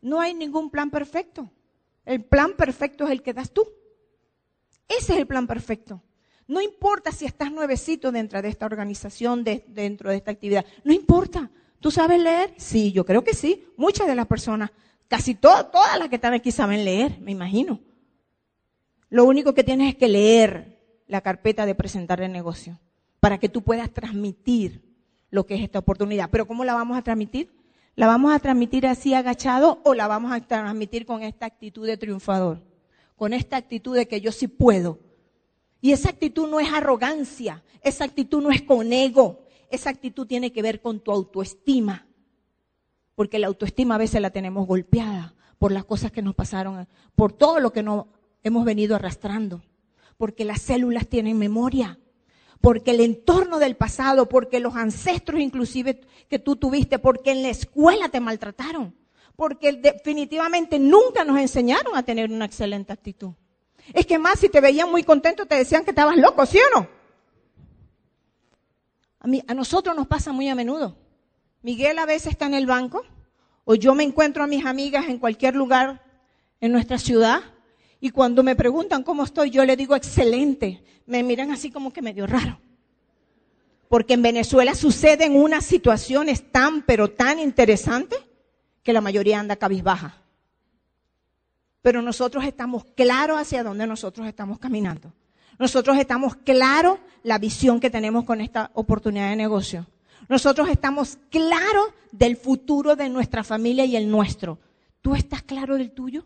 No 0.00 0.20
hay 0.20 0.32
ningún 0.32 0.70
plan 0.70 0.90
perfecto. 0.90 1.50
El 2.06 2.24
plan 2.24 2.54
perfecto 2.56 3.04
es 3.04 3.10
el 3.10 3.22
que 3.22 3.34
das 3.34 3.50
tú. 3.50 3.62
Ese 4.88 5.12
es 5.12 5.18
el 5.18 5.26
plan 5.26 5.46
perfecto. 5.46 6.02
No 6.48 6.62
importa 6.62 7.12
si 7.12 7.26
estás 7.26 7.52
nuevecito 7.52 8.10
dentro 8.10 8.40
de 8.40 8.48
esta 8.48 8.64
organización, 8.64 9.44
dentro 9.44 10.10
de 10.10 10.16
esta 10.16 10.30
actividad. 10.30 10.64
No 10.82 10.92
importa. 10.92 11.50
¿Tú 11.80 11.90
sabes 11.90 12.20
leer? 12.20 12.54
Sí, 12.56 12.90
yo 12.92 13.04
creo 13.04 13.22
que 13.22 13.34
sí. 13.34 13.66
Muchas 13.76 14.06
de 14.06 14.14
las 14.14 14.26
personas, 14.26 14.70
casi 15.08 15.34
todas, 15.34 15.70
todas 15.70 15.98
las 15.98 16.08
que 16.08 16.14
están 16.14 16.32
aquí 16.32 16.50
saben 16.50 16.84
leer, 16.84 17.20
me 17.20 17.32
imagino. 17.32 17.80
Lo 19.10 19.24
único 19.24 19.52
que 19.52 19.62
tienes 19.62 19.90
es 19.90 19.96
que 19.96 20.08
leer 20.08 20.75
la 21.06 21.20
carpeta 21.20 21.66
de 21.66 21.74
presentar 21.74 22.20
el 22.20 22.32
negocio 22.32 22.80
para 23.20 23.38
que 23.38 23.48
tú 23.48 23.62
puedas 23.62 23.90
transmitir 23.90 24.82
lo 25.30 25.46
que 25.46 25.54
es 25.54 25.62
esta 25.62 25.78
oportunidad. 25.78 26.30
Pero 26.30 26.46
¿cómo 26.46 26.64
la 26.64 26.74
vamos 26.74 26.96
a 26.96 27.02
transmitir? 27.02 27.52
¿La 27.94 28.06
vamos 28.06 28.34
a 28.34 28.38
transmitir 28.38 28.86
así 28.86 29.14
agachado 29.14 29.80
o 29.84 29.94
la 29.94 30.06
vamos 30.06 30.32
a 30.32 30.40
transmitir 30.40 31.06
con 31.06 31.22
esta 31.22 31.46
actitud 31.46 31.86
de 31.86 31.96
triunfador? 31.96 32.62
Con 33.16 33.32
esta 33.32 33.56
actitud 33.56 33.96
de 33.96 34.06
que 34.06 34.20
yo 34.20 34.32
sí 34.32 34.48
puedo. 34.48 35.00
Y 35.80 35.92
esa 35.92 36.10
actitud 36.10 36.48
no 36.48 36.60
es 36.60 36.72
arrogancia, 36.72 37.62
esa 37.82 38.04
actitud 38.04 38.42
no 38.42 38.50
es 38.50 38.62
con 38.62 38.92
ego, 38.92 39.46
esa 39.70 39.90
actitud 39.90 40.26
tiene 40.26 40.52
que 40.52 40.62
ver 40.62 40.80
con 40.80 41.00
tu 41.00 41.12
autoestima. 41.12 42.06
Porque 43.14 43.38
la 43.38 43.46
autoestima 43.46 43.94
a 43.94 43.98
veces 43.98 44.20
la 44.20 44.30
tenemos 44.30 44.66
golpeada 44.66 45.34
por 45.58 45.72
las 45.72 45.84
cosas 45.84 46.12
que 46.12 46.22
nos 46.22 46.34
pasaron, 46.34 46.86
por 47.14 47.32
todo 47.32 47.60
lo 47.60 47.72
que 47.72 47.82
nos 47.82 48.06
hemos 48.42 48.64
venido 48.64 48.94
arrastrando. 48.94 49.62
Porque 50.16 50.44
las 50.44 50.62
células 50.62 51.06
tienen 51.06 51.38
memoria 51.38 51.98
porque 52.60 52.92
el 52.92 53.00
entorno 53.00 53.58
del 53.58 53.76
pasado, 53.76 54.28
porque 54.28 54.60
los 54.60 54.74
ancestros 54.76 55.40
inclusive 55.40 56.00
que 56.28 56.38
tú 56.38 56.56
tuviste, 56.56 56.98
porque 56.98 57.32
en 57.32 57.42
la 57.42 57.50
escuela 57.50 58.08
te 58.08 58.20
maltrataron, 58.20 58.94
porque 59.36 59.72
definitivamente 59.72 60.78
nunca 60.78 61.24
nos 61.24 61.38
enseñaron 61.38 61.96
a 61.96 62.02
tener 62.02 62.30
una 62.30 62.44
excelente 62.44 62.92
actitud. 62.92 63.32
Es 63.92 64.06
que 64.06 64.18
más 64.18 64.40
si 64.40 64.48
te 64.48 64.60
veían 64.60 64.90
muy 64.90 65.04
contento 65.04 65.46
te 65.46 65.54
decían 65.54 65.84
que 65.84 65.90
estabas 65.90 66.16
loco, 66.16 66.44
¿sí 66.46 66.58
o 66.58 66.80
no? 66.80 66.88
A, 69.20 69.28
mí, 69.28 69.42
a 69.46 69.54
nosotros 69.54 69.94
nos 69.94 70.06
pasa 70.06 70.32
muy 70.32 70.48
a 70.48 70.54
menudo. 70.54 70.96
Miguel 71.62 71.98
a 71.98 72.06
veces 72.06 72.32
está 72.32 72.46
en 72.46 72.54
el 72.54 72.66
banco 72.66 73.04
o 73.64 73.74
yo 73.74 73.94
me 73.94 74.02
encuentro 74.02 74.42
a 74.42 74.46
mis 74.46 74.64
amigas 74.64 75.08
en 75.08 75.18
cualquier 75.18 75.54
lugar 75.54 76.02
en 76.60 76.72
nuestra 76.72 76.98
ciudad 76.98 77.42
y 78.00 78.10
cuando 78.10 78.42
me 78.42 78.56
preguntan 78.56 79.02
cómo 79.02 79.24
estoy, 79.24 79.50
yo 79.50 79.64
le 79.64 79.76
digo 79.76 79.96
excelente. 79.96 80.82
Me 81.06 81.22
miran 81.22 81.50
así 81.50 81.70
como 81.70 81.92
que 81.92 82.02
medio 82.02 82.26
raro. 82.26 82.58
Porque 83.88 84.14
en 84.14 84.22
Venezuela 84.22 84.74
suceden 84.74 85.36
unas 85.36 85.64
situaciones 85.64 86.50
tan, 86.50 86.82
pero 86.82 87.10
tan 87.10 87.38
interesantes 87.38 88.18
que 88.82 88.92
la 88.92 89.00
mayoría 89.00 89.40
anda 89.40 89.56
cabizbaja. 89.56 90.22
Pero 91.82 92.02
nosotros 92.02 92.44
estamos 92.44 92.84
claros 92.96 93.38
hacia 93.38 93.62
dónde 93.62 93.86
nosotros 93.86 94.26
estamos 94.26 94.58
caminando. 94.58 95.12
Nosotros 95.58 95.96
estamos 95.98 96.36
claros 96.36 96.98
la 97.22 97.38
visión 97.38 97.80
que 97.80 97.90
tenemos 97.90 98.24
con 98.24 98.40
esta 98.40 98.70
oportunidad 98.74 99.30
de 99.30 99.36
negocio. 99.36 99.86
Nosotros 100.28 100.68
estamos 100.68 101.18
claros 101.30 101.88
del 102.12 102.36
futuro 102.36 102.96
de 102.96 103.08
nuestra 103.08 103.44
familia 103.44 103.84
y 103.84 103.96
el 103.96 104.10
nuestro. 104.10 104.58
¿Tú 105.00 105.14
estás 105.14 105.42
claro 105.42 105.76
del 105.76 105.92
tuyo? 105.92 106.24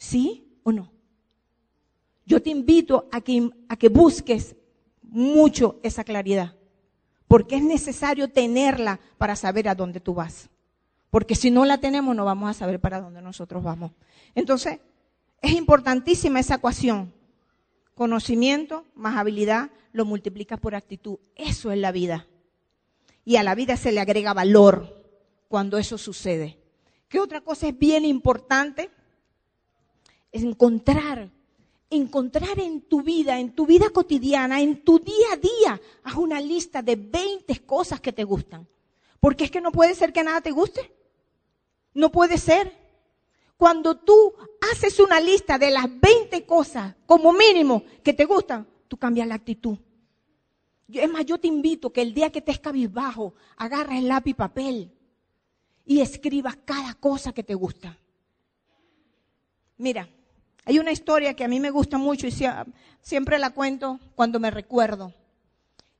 ¿Sí 0.00 0.48
o 0.62 0.72
no? 0.72 0.90
Yo 2.24 2.42
te 2.42 2.48
invito 2.48 3.06
a 3.12 3.20
que, 3.20 3.50
a 3.68 3.76
que 3.76 3.90
busques 3.90 4.56
mucho 5.02 5.78
esa 5.82 6.04
claridad, 6.04 6.56
porque 7.28 7.56
es 7.56 7.62
necesario 7.62 8.28
tenerla 8.28 8.98
para 9.18 9.36
saber 9.36 9.68
a 9.68 9.74
dónde 9.74 10.00
tú 10.00 10.14
vas. 10.14 10.48
Porque 11.10 11.34
si 11.34 11.50
no 11.50 11.66
la 11.66 11.78
tenemos, 11.78 12.16
no 12.16 12.24
vamos 12.24 12.48
a 12.48 12.54
saber 12.54 12.80
para 12.80 13.00
dónde 13.00 13.20
nosotros 13.20 13.62
vamos. 13.62 13.92
Entonces, 14.34 14.80
es 15.42 15.52
importantísima 15.52 16.40
esa 16.40 16.54
ecuación. 16.54 17.12
Conocimiento 17.94 18.86
más 18.94 19.18
habilidad 19.18 19.70
lo 19.92 20.06
multiplicas 20.06 20.58
por 20.58 20.74
actitud. 20.74 21.18
Eso 21.36 21.72
es 21.72 21.78
la 21.78 21.92
vida. 21.92 22.26
Y 23.26 23.36
a 23.36 23.42
la 23.42 23.54
vida 23.54 23.76
se 23.76 23.92
le 23.92 24.00
agrega 24.00 24.32
valor 24.32 25.04
cuando 25.48 25.76
eso 25.76 25.98
sucede. 25.98 26.58
¿Qué 27.08 27.20
otra 27.20 27.42
cosa 27.42 27.68
es 27.68 27.78
bien 27.78 28.06
importante? 28.06 28.90
Es 30.32 30.42
encontrar, 30.42 31.30
encontrar 31.88 32.58
en 32.60 32.82
tu 32.82 33.02
vida, 33.02 33.38
en 33.38 33.52
tu 33.52 33.66
vida 33.66 33.90
cotidiana, 33.90 34.60
en 34.60 34.84
tu 34.84 34.98
día 34.98 35.32
a 35.32 35.36
día, 35.36 35.80
haz 36.04 36.14
una 36.16 36.40
lista 36.40 36.82
de 36.82 36.96
20 36.96 37.64
cosas 37.66 38.00
que 38.00 38.12
te 38.12 38.24
gustan. 38.24 38.66
Porque 39.18 39.44
es 39.44 39.50
que 39.50 39.60
no 39.60 39.72
puede 39.72 39.94
ser 39.94 40.12
que 40.12 40.24
nada 40.24 40.40
te 40.40 40.50
guste. 40.50 40.94
No 41.92 42.10
puede 42.10 42.38
ser. 42.38 42.78
Cuando 43.56 43.98
tú 43.98 44.32
haces 44.72 44.98
una 45.00 45.20
lista 45.20 45.58
de 45.58 45.70
las 45.70 45.86
20 46.00 46.46
cosas, 46.46 46.94
como 47.04 47.32
mínimo, 47.32 47.82
que 48.02 48.14
te 48.14 48.24
gustan, 48.24 48.66
tú 48.88 48.96
cambias 48.96 49.28
la 49.28 49.34
actitud. 49.34 49.76
Es 50.88 51.10
más, 51.10 51.26
yo 51.26 51.38
te 51.38 51.46
invito 51.46 51.92
que 51.92 52.02
el 52.02 52.14
día 52.14 52.32
que 52.32 52.38
estés 52.38 52.58
cabizbajo, 52.58 53.34
agarras 53.56 53.98
el 53.98 54.08
lápiz 54.08 54.30
y 54.30 54.34
papel 54.34 54.92
y 55.84 56.00
escribas 56.00 56.56
cada 56.64 56.94
cosa 56.94 57.32
que 57.32 57.42
te 57.42 57.54
gusta. 57.54 57.98
Mira, 59.76 60.08
hay 60.70 60.78
una 60.78 60.92
historia 60.92 61.34
que 61.34 61.42
a 61.42 61.48
mí 61.48 61.58
me 61.58 61.70
gusta 61.70 61.98
mucho 61.98 62.28
y 62.28 62.32
siempre 63.02 63.40
la 63.40 63.50
cuento 63.50 63.98
cuando 64.14 64.38
me 64.38 64.52
recuerdo. 64.52 65.12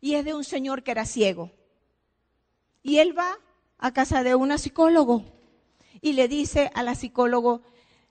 Y 0.00 0.14
es 0.14 0.24
de 0.24 0.32
un 0.32 0.44
señor 0.44 0.84
que 0.84 0.92
era 0.92 1.06
ciego. 1.06 1.50
Y 2.80 2.98
él 2.98 3.18
va 3.18 3.36
a 3.78 3.92
casa 3.92 4.22
de 4.22 4.36
una 4.36 4.58
psicólogo 4.58 5.24
y 6.00 6.12
le 6.12 6.28
dice 6.28 6.70
a 6.72 6.84
la 6.84 6.94
psicólogo, 6.94 7.62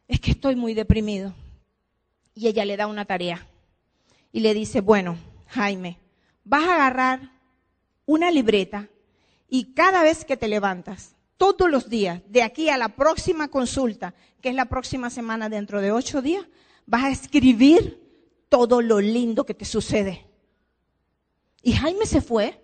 es 0.10 0.20
que 0.20 0.32
estoy 0.32 0.58
muy 0.58 0.74
deprimido. 0.74 1.34
Y 2.36 2.48
ella 2.48 2.66
le 2.66 2.76
da 2.76 2.88
una 2.88 3.06
tarea. 3.06 3.48
Y 4.34 4.42
le 4.42 4.54
dice, 4.54 4.82
bueno, 4.82 5.18
Jaime, 5.48 5.98
vas 6.44 6.66
a 6.66 6.76
agarrar 6.76 7.32
una 8.06 8.32
libreta 8.32 8.90
y 9.48 9.74
cada 9.76 10.04
vez 10.04 10.26
que 10.26 10.36
te 10.36 10.50
levantas, 10.50 11.16
todos 11.40 11.72
los 11.72 11.90
días, 11.90 12.22
de 12.28 12.44
aquí 12.44 12.68
a 12.68 12.78
la 12.78 12.90
próxima 12.90 13.48
consulta, 13.48 14.14
que 14.42 14.50
es 14.50 14.56
la 14.56 14.66
próxima 14.66 15.10
semana 15.10 15.48
dentro 15.48 15.80
de 15.80 15.94
ocho 15.94 16.22
días, 16.22 16.46
vas 16.86 17.06
a 17.06 17.10
escribir 17.12 17.98
todo 18.50 18.82
lo 18.82 19.00
lindo 19.00 19.46
que 19.46 19.54
te 19.54 19.64
sucede. 19.64 20.28
Y 21.64 21.72
Jaime 21.72 22.06
se 22.06 22.20
fue, 22.20 22.62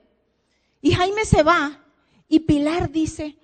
y 0.82 0.92
Jaime 0.92 1.24
se 1.24 1.42
va, 1.42 1.86
y 2.28 2.42
Pilar 2.42 2.92
dice, 2.92 3.38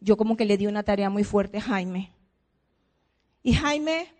yo 0.00 0.16
como 0.16 0.34
que 0.34 0.46
le 0.46 0.56
di 0.56 0.66
una 0.66 0.82
tarea 0.82 1.10
muy 1.10 1.24
fuerte 1.24 1.58
a 1.58 1.62
Jaime. 1.62 2.14
Y 3.42 3.52
Jaime 3.52 4.14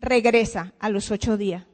regresa 0.00 0.74
a 0.80 0.90
los 0.90 1.10
ocho 1.10 1.38
días. 1.38 1.64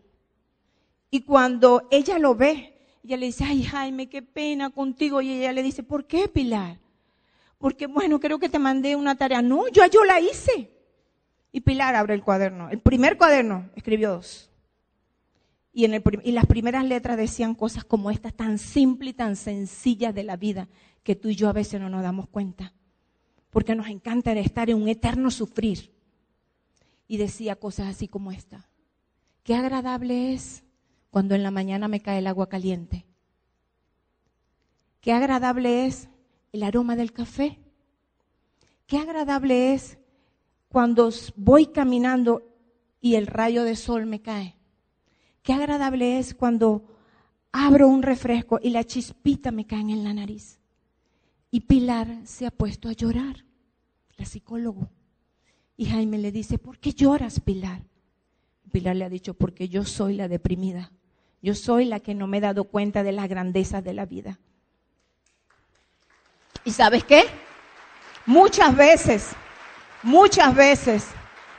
Y 1.10 1.22
cuando 1.22 1.88
ella 1.90 2.20
lo 2.20 2.36
ve, 2.36 2.78
ella 3.02 3.16
le 3.16 3.26
dice, 3.26 3.42
ay 3.42 3.64
Jaime, 3.64 4.08
qué 4.08 4.22
pena 4.22 4.70
contigo. 4.70 5.20
Y 5.20 5.32
ella 5.32 5.52
le 5.52 5.64
dice, 5.64 5.82
¿por 5.82 6.06
qué 6.06 6.28
Pilar? 6.28 6.83
Porque 7.64 7.86
bueno, 7.86 8.20
creo 8.20 8.38
que 8.38 8.50
te 8.50 8.58
mandé 8.58 8.94
una 8.94 9.14
tarea. 9.14 9.40
No, 9.40 9.66
yo, 9.68 9.86
yo 9.86 10.04
la 10.04 10.20
hice. 10.20 10.70
Y 11.50 11.62
Pilar 11.62 11.94
abre 11.94 12.12
el 12.12 12.22
cuaderno. 12.22 12.68
El 12.68 12.80
primer 12.80 13.16
cuaderno 13.16 13.70
escribió 13.74 14.10
dos. 14.10 14.50
Y, 15.72 15.86
en 15.86 15.94
el, 15.94 16.02
y 16.24 16.32
las 16.32 16.44
primeras 16.44 16.84
letras 16.84 17.16
decían 17.16 17.54
cosas 17.54 17.82
como 17.82 18.10
estas, 18.10 18.34
tan 18.34 18.58
simples 18.58 19.12
y 19.12 19.14
tan 19.14 19.34
sencillas 19.34 20.14
de 20.14 20.24
la 20.24 20.36
vida, 20.36 20.68
que 21.02 21.16
tú 21.16 21.30
y 21.30 21.36
yo 21.36 21.48
a 21.48 21.54
veces 21.54 21.80
no 21.80 21.88
nos 21.88 22.02
damos 22.02 22.28
cuenta. 22.28 22.74
Porque 23.48 23.74
nos 23.74 23.88
encanta 23.88 24.32
estar 24.32 24.68
en 24.68 24.82
un 24.82 24.88
eterno 24.88 25.30
sufrir. 25.30 25.90
Y 27.08 27.16
decía 27.16 27.56
cosas 27.56 27.86
así 27.86 28.08
como 28.08 28.30
esta. 28.30 28.68
Qué 29.42 29.54
agradable 29.54 30.34
es 30.34 30.64
cuando 31.08 31.34
en 31.34 31.42
la 31.42 31.50
mañana 31.50 31.88
me 31.88 32.00
cae 32.00 32.18
el 32.18 32.26
agua 32.26 32.46
caliente. 32.46 33.06
Qué 35.00 35.14
agradable 35.14 35.86
es 35.86 36.10
el 36.54 36.62
aroma 36.62 36.94
del 36.94 37.12
café. 37.12 37.58
Qué 38.86 38.98
agradable 38.98 39.74
es 39.74 39.98
cuando 40.68 41.10
voy 41.34 41.66
caminando 41.66 42.44
y 43.00 43.16
el 43.16 43.26
rayo 43.26 43.64
de 43.64 43.74
sol 43.74 44.06
me 44.06 44.22
cae. 44.22 44.54
Qué 45.42 45.52
agradable 45.52 46.20
es 46.20 46.32
cuando 46.32 46.84
abro 47.50 47.88
un 47.88 48.04
refresco 48.04 48.60
y 48.62 48.70
la 48.70 48.84
chispita 48.84 49.50
me 49.50 49.66
cae 49.66 49.80
en 49.80 50.04
la 50.04 50.14
nariz. 50.14 50.60
Y 51.50 51.62
Pilar 51.62 52.20
se 52.22 52.46
ha 52.46 52.52
puesto 52.52 52.88
a 52.88 52.92
llorar, 52.92 53.44
la 54.16 54.24
psicólogo. 54.24 54.90
Y 55.76 55.86
Jaime 55.86 56.18
le 56.18 56.30
dice, 56.30 56.58
¿por 56.58 56.78
qué 56.78 56.92
lloras, 56.92 57.40
Pilar? 57.40 57.82
Pilar 58.70 58.94
le 58.94 59.04
ha 59.04 59.10
dicho, 59.10 59.34
porque 59.34 59.68
yo 59.68 59.84
soy 59.84 60.14
la 60.14 60.28
deprimida. 60.28 60.92
Yo 61.42 61.56
soy 61.56 61.84
la 61.84 61.98
que 61.98 62.14
no 62.14 62.28
me 62.28 62.38
he 62.38 62.40
dado 62.40 62.64
cuenta 62.64 63.02
de 63.02 63.10
las 63.10 63.28
grandezas 63.28 63.82
de 63.82 63.92
la 63.92 64.06
vida. 64.06 64.38
¿Y 66.64 66.70
sabes 66.70 67.04
qué? 67.04 67.24
Muchas 68.26 68.74
veces, 68.74 69.30
muchas 70.02 70.54
veces, 70.54 71.04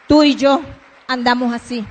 tú 0.07 0.23
y 0.23 0.35
yo 0.35 0.61
andamos 1.07 1.53
así. 1.53 1.85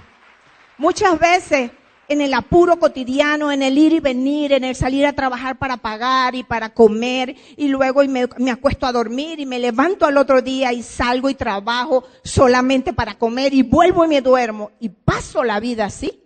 Muchas 0.77 1.19
veces 1.19 1.71
en 2.09 2.21
el 2.21 2.35
apuro 2.35 2.79
cotidiano, 2.79 3.53
en 3.53 3.63
el 3.63 3.79
ir 3.79 3.93
y 3.93 4.01
venir, 4.01 4.53
en 4.53 4.65
el 4.65 4.75
salir 4.75 5.07
a 5.07 5.13
trabajar 5.13 5.59
para 5.59 5.77
pagar 5.77 6.35
y 6.35 6.43
para 6.43 6.75
comer 6.75 7.37
y 7.57 7.69
luego 7.69 8.05
me, 8.05 8.29
me, 8.39 8.51
acuesto 8.51 8.85
a 8.85 8.93
dormir 8.93 9.39
y 9.39 9.47
me 9.47 9.61
levanto 9.61 10.05
al 10.05 10.19
otro 10.19 10.43
día 10.43 10.73
y 10.73 10.83
salgo 10.83 11.31
y 11.31 11.35
trabajo 11.35 12.05
solamente 12.25 12.93
para 12.93 13.15
comer 13.15 13.55
y 13.55 13.63
vuelvo 13.63 14.05
y 14.05 14.09
me 14.09 14.21
duermo 14.21 14.73
y 14.81 14.89
paso 14.89 15.45
la 15.45 15.61
vida 15.61 15.87
así. 15.87 16.21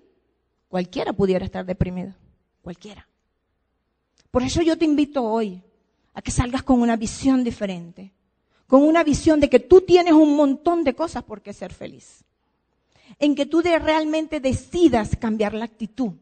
Cualquiera 0.68 1.12
pudiera 1.12 1.44
estar 1.44 1.64
deprimido, 1.64 2.14
cualquiera. 2.62 3.06
Por 4.30 4.42
eso 4.42 4.62
yo 4.62 4.76
te 4.76 4.84
invito 4.84 5.22
hoy 5.22 5.62
a 6.18 6.22
que 6.22 6.32
salgas 6.32 6.64
con 6.64 6.80
una 6.80 6.96
visión 6.96 7.44
diferente, 7.44 8.12
con 8.66 8.82
una 8.82 9.04
visión 9.04 9.38
de 9.38 9.48
que 9.48 9.60
tú 9.60 9.82
tienes 9.82 10.14
un 10.14 10.34
montón 10.34 10.82
de 10.82 10.94
cosas 10.94 11.22
por 11.22 11.42
qué 11.42 11.52
ser 11.52 11.72
feliz 11.72 12.24
en 13.20 13.36
que 13.36 13.46
tú 13.46 13.62
de 13.62 13.78
realmente 13.78 14.40
decidas 14.40 15.16
cambiar 15.16 15.54
la 15.54 15.64
actitud. 15.64 16.12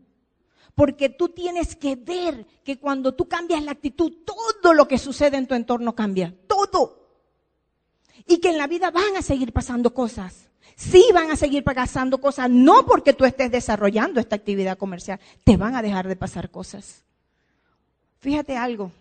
Porque 0.74 1.08
tú 1.08 1.30
tienes 1.30 1.74
que 1.74 1.96
ver 1.96 2.46
que 2.62 2.78
cuando 2.78 3.14
tú 3.14 3.26
cambias 3.26 3.64
la 3.64 3.72
actitud, 3.72 4.12
todo 4.24 4.74
lo 4.74 4.86
que 4.86 4.98
sucede 4.98 5.38
en 5.38 5.46
tu 5.46 5.54
entorno 5.54 5.94
cambia. 5.94 6.34
Todo. 6.46 7.08
Y 8.26 8.38
que 8.38 8.50
en 8.50 8.58
la 8.58 8.66
vida 8.66 8.90
van 8.90 9.16
a 9.16 9.22
seguir 9.22 9.52
pasando 9.52 9.94
cosas. 9.94 10.50
Sí 10.76 11.06
van 11.14 11.30
a 11.30 11.36
seguir 11.36 11.64
pasando 11.64 12.20
cosas, 12.20 12.50
no 12.50 12.84
porque 12.84 13.14
tú 13.14 13.24
estés 13.24 13.50
desarrollando 13.50 14.20
esta 14.20 14.36
actividad 14.36 14.76
comercial, 14.76 15.18
te 15.42 15.56
van 15.56 15.74
a 15.74 15.80
dejar 15.80 16.06
de 16.06 16.16
pasar 16.16 16.50
cosas. 16.50 17.02
Fíjate 18.18 18.58
algo, 18.58 18.92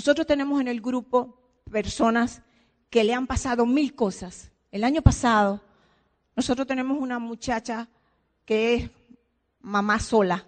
nosotros 0.00 0.26
tenemos 0.26 0.62
en 0.62 0.68
el 0.68 0.80
grupo 0.80 1.36
personas 1.70 2.40
que 2.88 3.04
le 3.04 3.12
han 3.12 3.26
pasado 3.26 3.66
mil 3.66 3.94
cosas. 3.94 4.50
El 4.72 4.82
año 4.82 5.02
pasado 5.02 5.60
nosotros 6.34 6.66
tenemos 6.66 6.98
una 6.98 7.18
muchacha 7.18 7.86
que 8.46 8.72
es 8.72 8.90
mamá 9.60 10.00
sola 10.00 10.46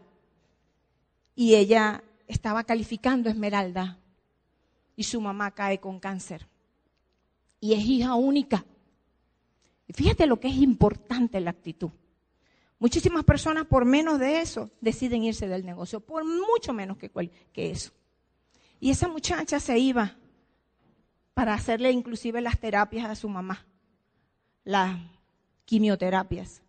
y 1.35 1.55
ella 1.55 2.03
estaba 2.27 2.65
calificando 2.65 3.29
Esmeralda 3.29 3.99
y 4.97 5.05
su 5.05 5.21
mamá 5.21 5.51
cae 5.51 5.81
con 5.81 6.01
cáncer 6.01 6.49
y 7.61 7.75
es 7.75 7.85
hija 7.85 8.15
única. 8.15 8.65
Y 9.87 9.93
fíjate 9.93 10.27
lo 10.27 10.41
que 10.41 10.49
es 10.49 10.57
importante 10.57 11.39
la 11.41 11.51
actitud. 11.51 11.91
Muchísimas 12.79 13.23
personas 13.25 13.67
por 13.67 13.85
menos 13.85 14.19
de 14.19 14.41
eso 14.41 14.71
deciden 14.81 15.25
irse 15.25 15.47
del 15.47 15.67
negocio, 15.67 16.01
por 16.01 16.25
mucho 16.25 16.73
menos 16.73 16.97
que, 16.97 17.11
que 17.53 17.71
eso. 17.71 17.93
Y 18.83 18.91
esa 18.91 19.07
muchacha 19.07 19.61
se 19.61 19.79
iba 19.79 20.17
para 21.35 21.55
hacerle 21.55 21.93
inclusive 21.93 22.41
las 22.41 22.59
terapias 22.59 23.09
a 23.09 23.15
su 23.15 23.29
mamá, 23.29 23.65
la 24.65 24.99
quimioterapias. 25.65 26.63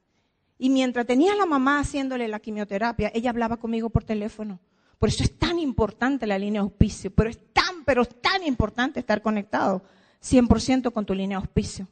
Y 0.60 0.70
mientras 0.70 1.08
tenía 1.08 1.34
a 1.34 1.36
la 1.36 1.48
mamá 1.48 1.80
haciéndole 1.80 2.28
la 2.28 2.40
quimioterapia, 2.40 3.12
ella 3.16 3.32
hablaba 3.32 3.58
conmigo 3.58 3.90
por 3.90 4.04
teléfono. 4.04 4.60
Por 5.00 5.10
eso 5.10 5.24
es 5.24 5.40
tan 5.40 5.58
importante 5.58 6.28
la 6.28 6.38
línea 6.38 6.62
de 6.62 6.68
auspicio, 6.68 7.10
pero 7.10 7.32
es 7.32 7.52
tan, 7.52 7.84
pero 7.84 8.04
es 8.04 8.22
tan 8.22 8.44
importante 8.44 9.00
estar 9.00 9.24
conectado 9.24 9.82
100% 10.22 10.94
con 10.94 11.08
tu 11.08 11.16
línea 11.16 11.40
de 11.40 11.44
auspicio. 11.44 11.88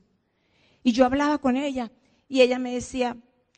Y 0.83 0.91
yo 0.91 1.03
hablaba 1.03 1.39
con 1.39 1.57
ella 1.57 1.91
y 2.29 2.41
ella 2.41 2.59
me 2.59 2.75
decía, 2.75 3.17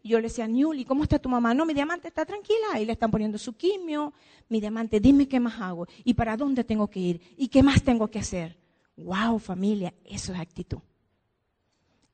yo 0.09 0.19
le 0.19 0.27
decía, 0.27 0.47
Niuli, 0.47 0.83
¿cómo 0.83 1.03
está 1.03 1.17
tu 1.17 1.29
mamá? 1.29 1.53
No, 1.53 1.65
mi 1.65 1.73
diamante 1.73 2.09
está 2.09 2.25
tranquila, 2.25 2.67
ahí 2.73 2.85
le 2.85 2.91
están 2.91 3.09
poniendo 3.09 3.37
su 3.37 3.53
quimio. 3.53 4.13
Mi 4.49 4.59
diamante, 4.59 4.99
dime 4.99 5.27
qué 5.27 5.39
más 5.39 5.59
hago 5.61 5.87
y 6.03 6.13
para 6.13 6.35
dónde 6.35 6.63
tengo 6.63 6.89
que 6.89 6.99
ir 6.99 7.21
y 7.37 7.47
qué 7.47 7.63
más 7.63 7.81
tengo 7.83 8.09
que 8.09 8.19
hacer. 8.19 8.57
Wow, 8.97 9.39
familia, 9.39 9.93
eso 10.03 10.33
es 10.33 10.39
actitud. 10.39 10.79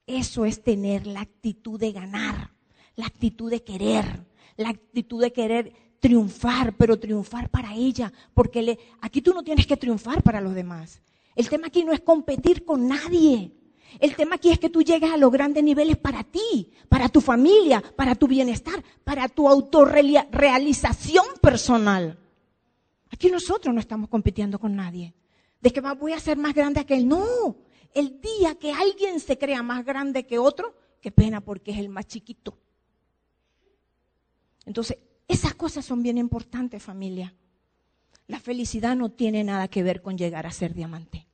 Eso 0.05 0.45
es 0.45 0.63
tener 0.63 1.07
la 1.07 1.21
actitud 1.21 1.79
de 1.79 1.91
ganar, 1.91 2.51
la 2.95 3.07
actitud 3.07 3.49
de 3.49 3.63
querer, 3.63 4.25
la 4.57 4.69
actitud 4.69 5.21
de 5.21 5.33
querer 5.33 5.73
triunfar, 5.99 6.75
pero 6.75 6.99
triunfar 6.99 7.49
para 7.49 7.73
ella, 7.73 8.11
porque 8.33 8.77
aquí 9.01 9.21
tú 9.21 9.33
no 9.33 9.43
tienes 9.43 9.67
que 9.67 9.77
triunfar 9.77 10.23
para 10.23 10.41
los 10.41 10.53
demás. 10.53 11.01
El 11.35 11.49
tema 11.49 11.67
aquí 11.67 11.83
no 11.83 11.91
es 11.91 12.01
competir 12.01 12.65
con 12.65 12.87
nadie. 12.87 13.51
El 13.99 14.15
tema 14.15 14.35
aquí 14.35 14.51
es 14.51 14.59
que 14.59 14.69
tú 14.69 14.83
llegues 14.83 15.11
a 15.11 15.17
los 15.17 15.31
grandes 15.31 15.63
niveles 15.63 15.97
para 15.97 16.23
ti, 16.23 16.71
para 16.87 17.09
tu 17.09 17.21
familia, 17.21 17.83
para 17.95 18.15
tu 18.15 18.27
bienestar, 18.27 18.83
para 19.03 19.27
tu 19.27 19.47
autorrealización 19.47 21.25
personal. 21.41 22.17
Aquí 23.11 23.29
nosotros 23.29 23.73
no 23.73 23.79
estamos 23.79 24.09
compitiendo 24.09 24.59
con 24.59 24.75
nadie. 24.75 25.13
De 25.59 25.71
que 25.71 25.81
voy 25.81 26.13
a 26.13 26.19
ser 26.19 26.37
más 26.37 26.53
grande 26.53 26.85
que 26.85 26.95
él. 26.95 27.07
No, 27.07 27.57
el 27.93 28.21
día 28.21 28.55
que 28.55 28.71
alguien 28.71 29.19
se 29.19 29.37
crea 29.37 29.63
más 29.63 29.83
grande 29.83 30.25
que 30.25 30.39
otro, 30.39 30.75
qué 31.01 31.11
pena 31.11 31.41
porque 31.41 31.71
es 31.71 31.79
el 31.79 31.89
más 31.89 32.07
chiquito. 32.07 32.57
Entonces, 34.65 34.99
esas 35.27 35.55
cosas 35.55 35.85
son 35.85 36.03
bien 36.03 36.17
importantes, 36.17 36.81
familia. 36.81 37.33
La 38.27 38.39
felicidad 38.39 38.95
no 38.95 39.09
tiene 39.09 39.43
nada 39.43 39.67
que 39.67 39.83
ver 39.83 40.01
con 40.01 40.17
llegar 40.17 40.45
a 40.45 40.51
ser 40.51 40.73
diamante. 40.73 41.28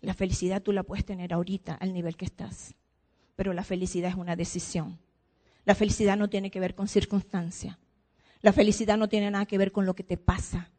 La 0.00 0.14
felicidad 0.14 0.62
tú 0.62 0.72
la 0.72 0.82
puedes 0.82 1.04
tener 1.04 1.32
ahorita 1.32 1.74
al 1.74 1.92
nivel 1.92 2.16
que 2.16 2.24
estás, 2.24 2.74
pero 3.36 3.52
la 3.52 3.64
felicidad 3.64 4.10
es 4.10 4.16
una 4.16 4.36
decisión. 4.36 4.98
La 5.64 5.74
felicidad 5.74 6.16
no 6.16 6.30
tiene 6.30 6.50
que 6.50 6.60
ver 6.60 6.74
con 6.74 6.88
circunstancia. 6.88 7.78
La 8.40 8.52
felicidad 8.52 8.96
no 8.96 9.08
tiene 9.08 9.30
nada 9.30 9.46
que 9.46 9.58
ver 9.58 9.72
con 9.72 9.84
lo 9.84 9.94
que 9.94 10.02
te 10.02 10.16
pasa. 10.16 10.70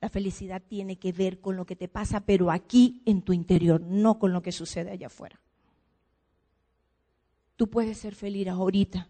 La 0.00 0.10
felicidad 0.10 0.62
tiene 0.68 0.98
que 0.98 1.12
ver 1.12 1.40
con 1.40 1.56
lo 1.56 1.64
que 1.64 1.76
te 1.76 1.88
pasa, 1.88 2.20
pero 2.20 2.50
aquí 2.50 3.02
en 3.06 3.22
tu 3.22 3.32
interior, 3.32 3.80
no 3.80 4.18
con 4.18 4.32
lo 4.32 4.42
que 4.42 4.52
sucede 4.52 4.90
allá 4.90 5.06
afuera. 5.06 5.40
Tú 7.56 7.70
puedes 7.70 7.96
ser 7.96 8.14
feliz 8.14 8.46
ahorita 8.48 9.08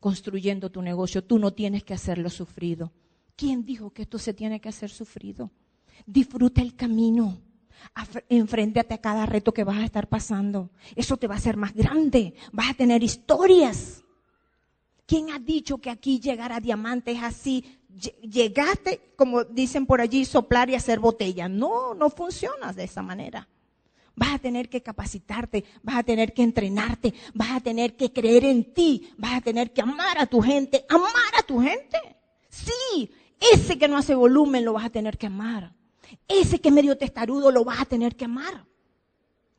construyendo 0.00 0.70
tu 0.70 0.82
negocio. 0.82 1.22
Tú 1.22 1.38
no 1.38 1.52
tienes 1.52 1.84
que 1.84 1.94
hacerlo 1.94 2.30
sufrido. 2.30 2.92
¿Quién 3.36 3.64
dijo 3.64 3.90
que 3.90 4.02
esto 4.02 4.18
se 4.18 4.34
tiene 4.34 4.60
que 4.60 4.68
hacer 4.68 4.90
sufrido? 4.90 5.50
Disfruta 6.04 6.60
el 6.60 6.74
camino. 6.74 7.40
Enfréntate 8.28 8.94
a 8.94 9.00
cada 9.00 9.26
reto 9.26 9.52
que 9.52 9.64
vas 9.64 9.78
a 9.78 9.84
estar 9.84 10.08
pasando. 10.08 10.70
Eso 10.94 11.16
te 11.16 11.26
va 11.26 11.34
a 11.34 11.38
hacer 11.38 11.56
más 11.56 11.74
grande. 11.74 12.34
Vas 12.52 12.70
a 12.70 12.74
tener 12.74 13.02
historias. 13.02 14.02
¿Quién 15.06 15.30
ha 15.30 15.38
dicho 15.38 15.78
que 15.78 15.90
aquí 15.90 16.18
llegar 16.18 16.52
a 16.52 16.60
diamante 16.60 17.12
es 17.12 17.22
así 17.22 17.64
llegaste, 18.22 19.12
como 19.16 19.44
dicen 19.44 19.86
por 19.86 20.00
allí, 20.00 20.24
soplar 20.24 20.70
y 20.70 20.74
hacer 20.74 20.98
botella. 21.00 21.48
No, 21.48 21.94
no 21.94 22.10
funciona 22.10 22.72
de 22.72 22.84
esa 22.84 23.02
manera. 23.02 23.48
Vas 24.14 24.34
a 24.34 24.38
tener 24.38 24.68
que 24.68 24.82
capacitarte, 24.82 25.64
vas 25.82 25.96
a 25.96 26.02
tener 26.02 26.32
que 26.32 26.42
entrenarte, 26.42 27.12
vas 27.34 27.50
a 27.50 27.60
tener 27.60 27.96
que 27.96 28.12
creer 28.12 28.44
en 28.46 28.72
ti, 28.72 29.12
vas 29.18 29.34
a 29.34 29.40
tener 29.42 29.72
que 29.72 29.82
amar 29.82 30.18
a 30.18 30.26
tu 30.26 30.40
gente, 30.40 30.86
amar 30.88 31.34
a 31.38 31.42
tu 31.42 31.60
gente. 31.60 31.98
Sí, 32.48 33.10
ese 33.52 33.78
que 33.78 33.88
no 33.88 33.98
hace 33.98 34.14
volumen 34.14 34.64
lo 34.64 34.72
vas 34.72 34.86
a 34.86 34.90
tener 34.90 35.18
que 35.18 35.26
amar. 35.26 35.74
Ese 36.28 36.60
que 36.60 36.68
es 36.68 36.74
medio 36.74 36.96
testarudo 36.96 37.50
lo 37.50 37.64
vas 37.64 37.80
a 37.80 37.84
tener 37.84 38.16
que 38.16 38.24
amar. 38.24 38.66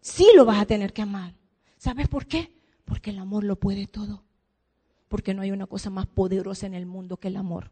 Sí 0.01 0.27
lo 0.35 0.45
vas 0.45 0.59
a 0.59 0.65
tener 0.65 0.93
que 0.93 1.01
amar. 1.01 1.33
¿Sabes 1.77 2.07
por 2.07 2.25
qué? 2.25 2.51
Porque 2.85 3.09
el 3.09 3.19
amor 3.19 3.43
lo 3.43 3.57
puede 3.57 3.87
todo. 3.87 4.23
Porque 5.07 5.33
no 5.33 5.41
hay 5.41 5.51
una 5.51 5.67
cosa 5.67 5.89
más 5.89 6.05
poderosa 6.05 6.65
en 6.65 6.73
el 6.73 6.85
mundo 6.85 7.17
que 7.17 7.27
el 7.29 7.37
amor. 7.37 7.71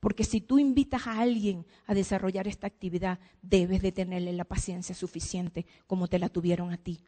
Porque 0.00 0.24
si 0.24 0.40
tú 0.40 0.58
invitas 0.58 1.06
a 1.06 1.20
alguien 1.20 1.66
a 1.86 1.94
desarrollar 1.94 2.46
esta 2.46 2.66
actividad, 2.66 3.18
debes 3.42 3.82
de 3.82 3.92
tenerle 3.92 4.32
la 4.32 4.44
paciencia 4.44 4.94
suficiente 4.94 5.66
como 5.86 6.06
te 6.06 6.18
la 6.18 6.28
tuvieron 6.28 6.72
a 6.72 6.76
ti. 6.76 7.00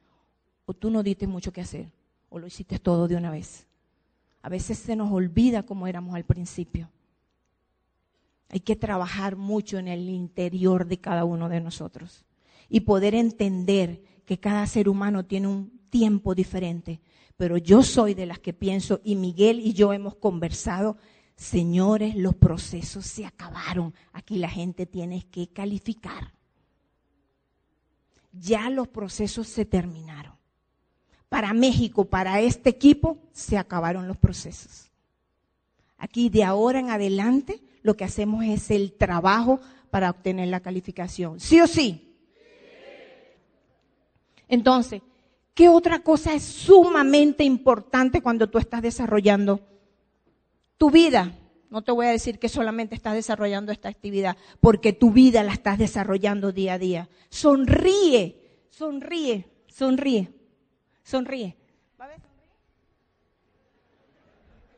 O 0.67 0.75
tú 0.75 0.91
no 0.91 1.03
diste 1.03 1.27
mucho 1.27 1.53
que 1.53 1.61
hacer, 1.61 1.91
o 2.29 2.39
lo 2.39 2.47
hiciste 2.47 2.79
todo 2.79 3.07
de 3.07 3.17
una 3.17 3.31
vez. 3.31 3.67
A 4.43 4.49
veces 4.49 4.79
se 4.79 4.97
nos 4.97 5.13
olvida 5.13 5.65
cómo 5.65 5.87
éramos 5.87 6.15
al 6.15 6.25
principio. 6.25 6.91
Hay 8.51 8.61
que 8.61 8.77
trabajar 8.77 9.37
mucho 9.37 9.79
en 9.79 9.89
el 9.89 10.09
interior 10.09 10.87
de 10.87 10.99
cada 10.99 11.25
uno 11.25 11.49
de 11.49 11.61
nosotros 11.61 12.25
y 12.69 12.81
poder 12.81 13.15
entender 13.15 14.03
que 14.27 14.39
cada 14.39 14.67
ser 14.67 14.89
humano 14.89 15.25
tiene 15.25 15.49
un 15.49 15.81
tiempo 15.89 16.35
diferente. 16.35 17.01
Pero 17.37 17.57
yo 17.57 17.83
soy 17.83 18.15
de 18.15 18.27
las 18.27 18.39
que 18.39 18.53
pienso, 18.53 19.01
y 19.03 19.17
Miguel 19.17 19.61
y 19.61 19.73
yo 19.73 19.93
hemos 19.93 20.17
conversado, 20.17 20.99
Señores, 21.41 22.17
los 22.17 22.35
procesos 22.35 23.07
se 23.07 23.25
acabaron. 23.25 23.95
Aquí 24.13 24.37
la 24.37 24.51
gente 24.51 24.85
tiene 24.85 25.23
que 25.23 25.49
calificar. 25.49 26.35
Ya 28.31 28.69
los 28.69 28.89
procesos 28.89 29.49
se 29.49 29.65
terminaron. 29.65 30.35
Para 31.31 31.55
México, 31.55 32.05
para 32.05 32.43
este 32.43 32.69
equipo, 32.69 33.17
se 33.33 33.57
acabaron 33.57 34.07
los 34.07 34.19
procesos. 34.19 34.91
Aquí 35.97 36.29
de 36.29 36.45
ahora 36.45 36.79
en 36.79 36.91
adelante 36.91 37.63
lo 37.83 37.97
que 37.97 38.05
hacemos 38.05 38.45
es 38.45 38.71
el 38.71 38.93
trabajo 38.93 39.61
para 39.91 40.11
obtener 40.11 40.49
la 40.49 40.61
calificación. 40.61 41.41
¿Sí 41.41 41.61
o 41.61 41.67
sí? 41.67 42.15
Entonces, 44.49 45.03
¿qué 45.55 45.69
otra 45.69 46.01
cosa 46.01 46.35
es 46.35 46.43
sumamente 46.43 47.45
importante 47.45 48.21
cuando 48.21 48.49
tú 48.49 48.59
estás 48.59 48.83
desarrollando 48.83 49.61
tu 50.81 50.91
vida. 50.91 51.37
No 51.69 51.83
te 51.83 51.93
voy 51.93 52.07
a 52.07 52.11
decir 52.11 52.39
que 52.39 52.49
solamente 52.49 52.95
estás 52.95 53.13
desarrollando 53.13 53.71
esta 53.71 53.91
actividad, 53.91 54.39
porque 54.61 54.95
tu 54.95 55.13
vida 55.13 55.43
la 55.43 55.53
estás 55.53 55.77
desarrollando 55.77 56.53
día 56.53 56.73
a 56.73 56.79
día. 56.79 57.11
Sonríe, 57.29 58.63
sonríe, 58.71 59.47
sonríe, 59.67 60.33
sonríe. 61.05 61.60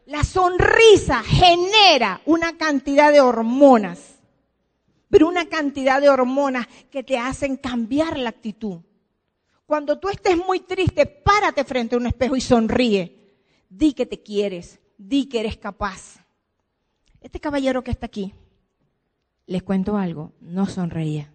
La 0.07 0.25
sonrisa 0.25 1.23
genera 1.23 2.21
una 2.27 2.57
cantidad 2.57 3.12
de 3.12 3.21
hormonas, 3.21 4.19
pero 5.09 5.29
una 5.29 5.47
cantidad 5.47 6.01
de 6.01 6.09
hormonas 6.09 6.67
que 6.91 7.03
te 7.03 7.19
hacen 7.19 7.57
cambiar 7.57 8.19
la 8.19 8.31
actitud. 8.31 8.81
Cuando 9.67 9.99
tú 9.99 10.09
estés 10.09 10.37
muy 10.37 10.61
triste, 10.61 11.07
párate 11.07 11.65
frente 11.65 11.95
a 11.95 11.99
un 11.99 12.07
espejo 12.07 12.37
y 12.37 12.41
sonríe. 12.41 13.37
Di 13.69 13.95
que 13.95 14.05
te 14.05 14.23
quieres, 14.23 14.81
di 14.99 15.29
que 15.29 15.41
eres 15.41 15.57
capaz. 15.57 16.17
Este 17.21 17.38
caballero 17.38 17.85
que 17.85 17.93
está 17.93 18.07
aquí, 18.07 18.35
les 19.47 19.62
cuento 19.62 19.97
algo, 19.97 20.33
no 20.41 20.67
sonreía. 20.67 21.33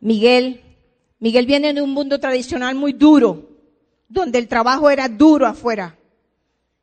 Miguel, 0.00 0.62
Miguel 1.18 1.44
viene 1.44 1.74
de 1.74 1.82
un 1.82 1.90
mundo 1.90 2.18
tradicional 2.18 2.74
muy 2.74 2.94
duro, 2.94 3.50
donde 4.08 4.38
el 4.38 4.48
trabajo 4.48 4.88
era 4.88 5.08
duro 5.08 5.46
afuera. 5.46 5.99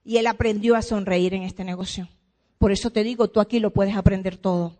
Y 0.07 0.19
él 0.19 0.27
aprendió 0.27 0.77
a 0.77 0.81
sonreír 0.81 1.33
en 1.33 1.43
este 1.43 1.65
negocio. 1.65 2.07
Por 2.57 2.71
eso 2.71 2.91
te 2.91 3.03
digo, 3.03 3.27
tú 3.27 3.41
aquí 3.41 3.59
lo 3.59 3.73
puedes 3.73 3.93
aprender 3.93 4.37
todo. 4.37 4.77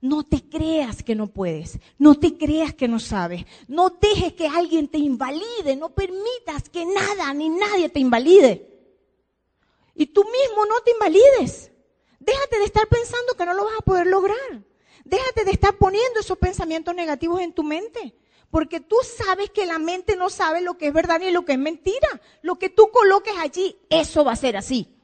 No 0.00 0.24
te 0.24 0.40
creas 0.48 1.02
que 1.02 1.14
no 1.14 1.26
puedes, 1.26 1.78
no 1.98 2.14
te 2.14 2.38
creas 2.38 2.72
que 2.72 2.88
no 2.88 2.98
sabes, 2.98 3.44
no 3.66 3.90
dejes 3.90 4.32
que 4.32 4.46
alguien 4.46 4.88
te 4.88 4.96
invalide, 4.96 5.76
no 5.76 5.90
permitas 5.90 6.70
que 6.72 6.86
nada 6.86 7.34
ni 7.34 7.50
nadie 7.50 7.90
te 7.90 8.00
invalide. 8.00 8.66
Y 9.94 10.06
tú 10.06 10.24
mismo 10.24 10.64
no 10.64 10.80
te 10.82 10.92
invalides. 10.92 11.70
Déjate 12.18 12.58
de 12.58 12.64
estar 12.64 12.88
pensando 12.88 13.34
que 13.36 13.44
no 13.44 13.52
lo 13.52 13.64
vas 13.64 13.74
a 13.78 13.84
poder 13.84 14.06
lograr. 14.06 14.62
Déjate 15.04 15.44
de 15.44 15.50
estar 15.50 15.76
poniendo 15.76 16.20
esos 16.20 16.38
pensamientos 16.38 16.94
negativos 16.94 17.42
en 17.42 17.52
tu 17.52 17.62
mente. 17.62 18.14
Porque 18.50 18.80
tú 18.80 18.96
sabes 19.02 19.50
que 19.50 19.66
la 19.66 19.78
mente 19.78 20.16
no 20.16 20.30
sabe 20.30 20.60
lo 20.60 20.78
que 20.78 20.88
es 20.88 20.92
verdad 20.92 21.20
ni 21.20 21.30
lo 21.30 21.44
que 21.44 21.52
es 21.52 21.58
mentira. 21.58 22.08
Lo 22.42 22.58
que 22.58 22.70
tú 22.70 22.90
coloques 22.90 23.34
allí, 23.38 23.76
eso 23.90 24.24
va 24.24 24.32
a 24.32 24.36
ser 24.36 24.56
así. 24.56 24.94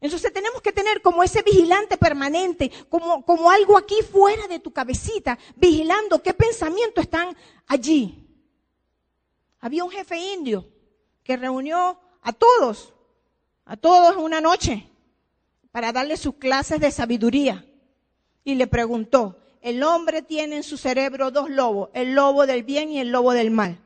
Entonces 0.00 0.32
tenemos 0.32 0.60
que 0.62 0.72
tener 0.72 1.00
como 1.00 1.22
ese 1.22 1.42
vigilante 1.42 1.96
permanente, 1.96 2.70
como, 2.88 3.24
como 3.24 3.50
algo 3.50 3.78
aquí 3.78 3.96
fuera 4.02 4.48
de 4.48 4.58
tu 4.58 4.72
cabecita, 4.72 5.38
vigilando 5.56 6.22
qué 6.22 6.34
pensamientos 6.34 7.04
están 7.04 7.36
allí. 7.66 8.26
Había 9.60 9.84
un 9.84 9.90
jefe 9.90 10.18
indio 10.18 10.68
que 11.22 11.36
reunió 11.36 12.00
a 12.20 12.32
todos 12.32 12.92
a 13.64 13.76
todos 13.76 14.16
una 14.16 14.40
noche 14.40 14.88
para 15.70 15.92
darle 15.92 16.16
sus 16.16 16.34
clases 16.34 16.80
de 16.80 16.90
sabiduría. 16.90 17.64
Y 18.44 18.56
le 18.56 18.66
preguntó, 18.66 19.38
el 19.62 19.82
hombre 19.82 20.22
tiene 20.22 20.56
en 20.56 20.62
su 20.62 20.76
cerebro 20.76 21.30
dos 21.30 21.48
lobos, 21.48 21.90
el 21.94 22.14
lobo 22.14 22.46
del 22.46 22.64
bien 22.64 22.90
y 22.90 22.98
el 22.98 23.10
lobo 23.10 23.32
del 23.32 23.50
mal. 23.50 23.78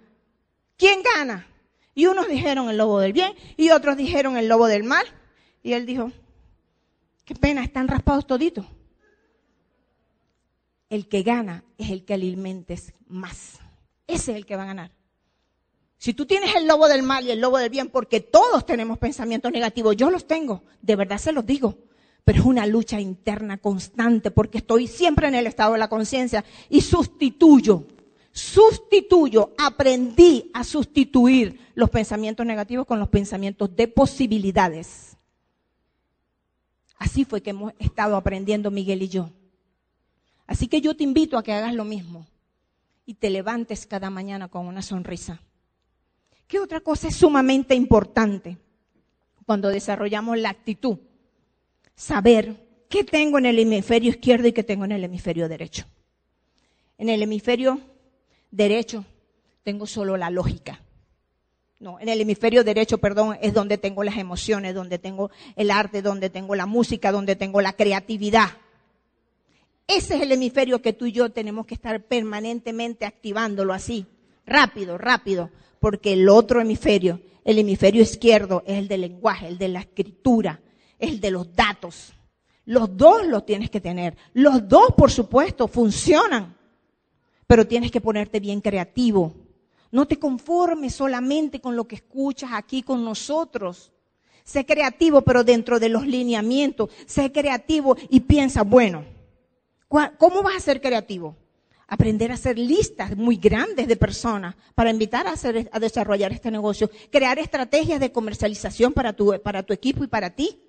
¿Quién 0.76 1.02
gana? 1.02 1.46
Y 1.94 2.06
unos 2.06 2.28
dijeron 2.28 2.68
el 2.68 2.78
lobo 2.78 2.98
del 2.98 3.12
bien 3.12 3.34
y 3.56 3.70
otros 3.70 3.96
dijeron 3.96 4.36
el 4.36 4.48
lobo 4.48 4.66
del 4.66 4.84
mal. 4.84 5.06
Y 5.62 5.74
él 5.74 5.86
dijo, 5.86 6.10
qué 7.24 7.34
pena, 7.34 7.62
están 7.62 7.88
raspados 7.88 8.26
toditos. 8.26 8.66
El 10.88 11.08
que 11.08 11.22
gana 11.22 11.64
es 11.78 11.90
el 11.90 12.04
que 12.04 12.14
alimentes 12.14 12.92
más. 13.06 13.60
Ese 14.06 14.32
es 14.32 14.36
el 14.36 14.46
que 14.46 14.56
va 14.56 14.62
a 14.62 14.66
ganar. 14.66 14.92
Si 15.98 16.14
tú 16.14 16.26
tienes 16.26 16.54
el 16.54 16.66
lobo 16.66 16.88
del 16.88 17.02
mal 17.02 17.26
y 17.26 17.30
el 17.30 17.40
lobo 17.40 17.58
del 17.58 17.70
bien, 17.70 17.88
porque 17.88 18.20
todos 18.20 18.64
tenemos 18.64 18.98
pensamientos 18.98 19.50
negativos, 19.50 19.96
yo 19.96 20.10
los 20.10 20.26
tengo, 20.26 20.62
de 20.80 20.96
verdad 20.96 21.18
se 21.18 21.32
los 21.32 21.44
digo, 21.44 21.78
pero 22.26 22.40
es 22.40 22.44
una 22.44 22.66
lucha 22.66 23.00
interna 23.00 23.58
constante 23.58 24.32
porque 24.32 24.58
estoy 24.58 24.88
siempre 24.88 25.28
en 25.28 25.36
el 25.36 25.46
estado 25.46 25.74
de 25.74 25.78
la 25.78 25.88
conciencia 25.88 26.44
y 26.68 26.80
sustituyo, 26.80 27.86
sustituyo, 28.32 29.54
aprendí 29.56 30.50
a 30.52 30.64
sustituir 30.64 31.60
los 31.76 31.88
pensamientos 31.88 32.44
negativos 32.44 32.84
con 32.84 32.98
los 32.98 33.08
pensamientos 33.08 33.76
de 33.76 33.86
posibilidades. 33.86 35.16
Así 36.98 37.24
fue 37.24 37.42
que 37.42 37.50
hemos 37.50 37.72
estado 37.78 38.16
aprendiendo 38.16 38.72
Miguel 38.72 39.02
y 39.02 39.08
yo. 39.08 39.30
Así 40.48 40.66
que 40.66 40.80
yo 40.80 40.96
te 40.96 41.04
invito 41.04 41.38
a 41.38 41.44
que 41.44 41.52
hagas 41.52 41.74
lo 41.74 41.84
mismo 41.84 42.26
y 43.04 43.14
te 43.14 43.30
levantes 43.30 43.86
cada 43.86 44.10
mañana 44.10 44.48
con 44.48 44.66
una 44.66 44.82
sonrisa 44.82 45.40
¿Qué 46.46 46.60
otra 46.60 46.80
cosa 46.80 47.08
es 47.08 47.16
sumamente 47.16 47.74
importante 47.74 48.56
cuando 49.46 49.68
desarrollamos 49.68 50.38
la 50.38 50.50
actitud? 50.50 50.98
Saber 51.96 52.56
qué 52.90 53.04
tengo 53.04 53.38
en 53.38 53.46
el 53.46 53.58
hemisferio 53.58 54.10
izquierdo 54.10 54.46
y 54.46 54.52
qué 54.52 54.62
tengo 54.62 54.84
en 54.84 54.92
el 54.92 55.02
hemisferio 55.02 55.48
derecho. 55.48 55.86
En 56.98 57.08
el 57.08 57.22
hemisferio 57.22 57.80
derecho 58.50 59.04
tengo 59.64 59.86
solo 59.86 60.16
la 60.16 60.30
lógica. 60.30 60.80
No, 61.78 61.98
en 61.98 62.08
el 62.08 62.20
hemisferio 62.20 62.64
derecho, 62.64 62.98
perdón, 62.98 63.36
es 63.40 63.52
donde 63.52 63.78
tengo 63.78 64.04
las 64.04 64.16
emociones, 64.16 64.74
donde 64.74 64.98
tengo 64.98 65.30
el 65.56 65.70
arte, 65.70 66.00
donde 66.02 66.30
tengo 66.30 66.54
la 66.54 66.66
música, 66.66 67.12
donde 67.12 67.34
tengo 67.34 67.60
la 67.60 67.72
creatividad. 67.74 68.48
Ese 69.86 70.16
es 70.16 70.22
el 70.22 70.32
hemisferio 70.32 70.82
que 70.82 70.92
tú 70.92 71.06
y 71.06 71.12
yo 71.12 71.30
tenemos 71.30 71.66
que 71.66 71.74
estar 71.74 72.02
permanentemente 72.02 73.04
activándolo 73.06 73.72
así, 73.72 74.06
rápido, 74.46 74.98
rápido, 74.98 75.50
porque 75.80 76.14
el 76.14 76.28
otro 76.28 76.60
hemisferio, 76.60 77.20
el 77.44 77.58
hemisferio 77.58 78.02
izquierdo, 78.02 78.62
es 78.66 78.78
el 78.78 78.88
del 78.88 79.02
lenguaje, 79.02 79.46
el 79.48 79.58
de 79.58 79.68
la 79.68 79.80
escritura, 79.80 80.60
es 80.60 80.65
el 80.98 81.20
de 81.20 81.30
los 81.30 81.54
datos. 81.54 82.12
Los 82.64 82.96
dos 82.96 83.26
los 83.26 83.46
tienes 83.46 83.70
que 83.70 83.80
tener. 83.80 84.16
Los 84.34 84.68
dos, 84.68 84.88
por 84.96 85.10
supuesto, 85.10 85.68
funcionan. 85.68 86.56
Pero 87.46 87.66
tienes 87.66 87.90
que 87.90 88.00
ponerte 88.00 88.40
bien 88.40 88.60
creativo. 88.60 89.34
No 89.92 90.06
te 90.06 90.18
conformes 90.18 90.94
solamente 90.94 91.60
con 91.60 91.76
lo 91.76 91.86
que 91.86 91.96
escuchas 91.96 92.50
aquí 92.52 92.82
con 92.82 93.04
nosotros. 93.04 93.92
Sé 94.42 94.66
creativo, 94.66 95.22
pero 95.22 95.44
dentro 95.44 95.78
de 95.78 95.88
los 95.88 96.06
lineamientos. 96.06 96.90
Sé 97.06 97.30
creativo 97.30 97.96
y 98.10 98.20
piensa, 98.20 98.62
bueno, 98.62 99.04
¿cómo 99.88 100.42
vas 100.42 100.56
a 100.56 100.60
ser 100.60 100.80
creativo? 100.80 101.36
aprender 101.88 102.30
a 102.30 102.34
hacer 102.34 102.58
listas 102.58 103.16
muy 103.16 103.36
grandes 103.36 103.86
de 103.86 103.96
personas 103.96 104.56
para 104.74 104.90
invitar 104.90 105.26
a, 105.26 105.34
a 105.70 105.78
desarrollar 105.78 106.32
este 106.32 106.50
negocio, 106.50 106.90
crear 107.10 107.38
estrategias 107.38 108.00
de 108.00 108.12
comercialización 108.12 108.92
para 108.92 109.12
tu, 109.12 109.40
para 109.42 109.62
tu 109.62 109.72
equipo 109.72 110.02
y 110.04 110.08
para 110.08 110.30
ti. 110.30 110.60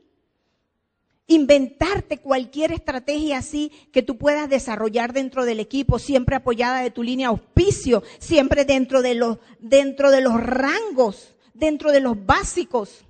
Inventarte 1.30 2.20
cualquier 2.20 2.72
estrategia 2.72 3.40
así 3.40 3.70
que 3.92 4.02
tú 4.02 4.18
puedas 4.18 4.50
desarrollar 4.50 5.12
dentro 5.12 5.44
del 5.44 5.60
equipo, 5.60 6.00
siempre 6.00 6.38
apoyada 6.38 6.80
de 6.80 6.90
tu 6.90 7.04
línea 7.04 7.28
auspicio, 7.28 8.02
siempre 8.18 8.64
dentro 8.64 9.02
de 9.02 9.14
los, 9.14 9.38
dentro 9.60 10.10
de 10.10 10.22
los 10.22 10.42
rangos, 10.42 11.36
dentro 11.54 11.92
de 11.92 12.00
los 12.00 12.26
básicos. 12.26 13.04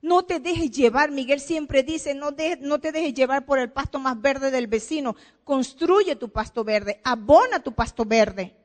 No 0.00 0.24
te 0.24 0.40
dejes 0.40 0.70
llevar, 0.70 1.10
Miguel 1.10 1.40
siempre 1.40 1.82
dice, 1.82 2.14
no, 2.14 2.30
no 2.60 2.80
te 2.80 2.90
dejes 2.90 3.12
llevar 3.12 3.44
por 3.44 3.58
el 3.58 3.70
pasto 3.70 3.98
más 3.98 4.18
verde 4.18 4.50
del 4.50 4.66
vecino. 4.66 5.14
Construye 5.44 6.16
tu 6.16 6.30
pasto 6.30 6.64
verde, 6.64 7.02
abona 7.04 7.60
tu 7.60 7.72
pasto 7.72 8.06
verde. 8.06 8.56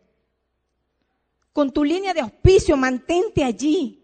Con 1.51 1.71
tu 1.71 1.83
línea 1.83 2.13
de 2.13 2.21
auspicio, 2.21 2.77
mantente 2.77 3.43
allí. 3.43 3.99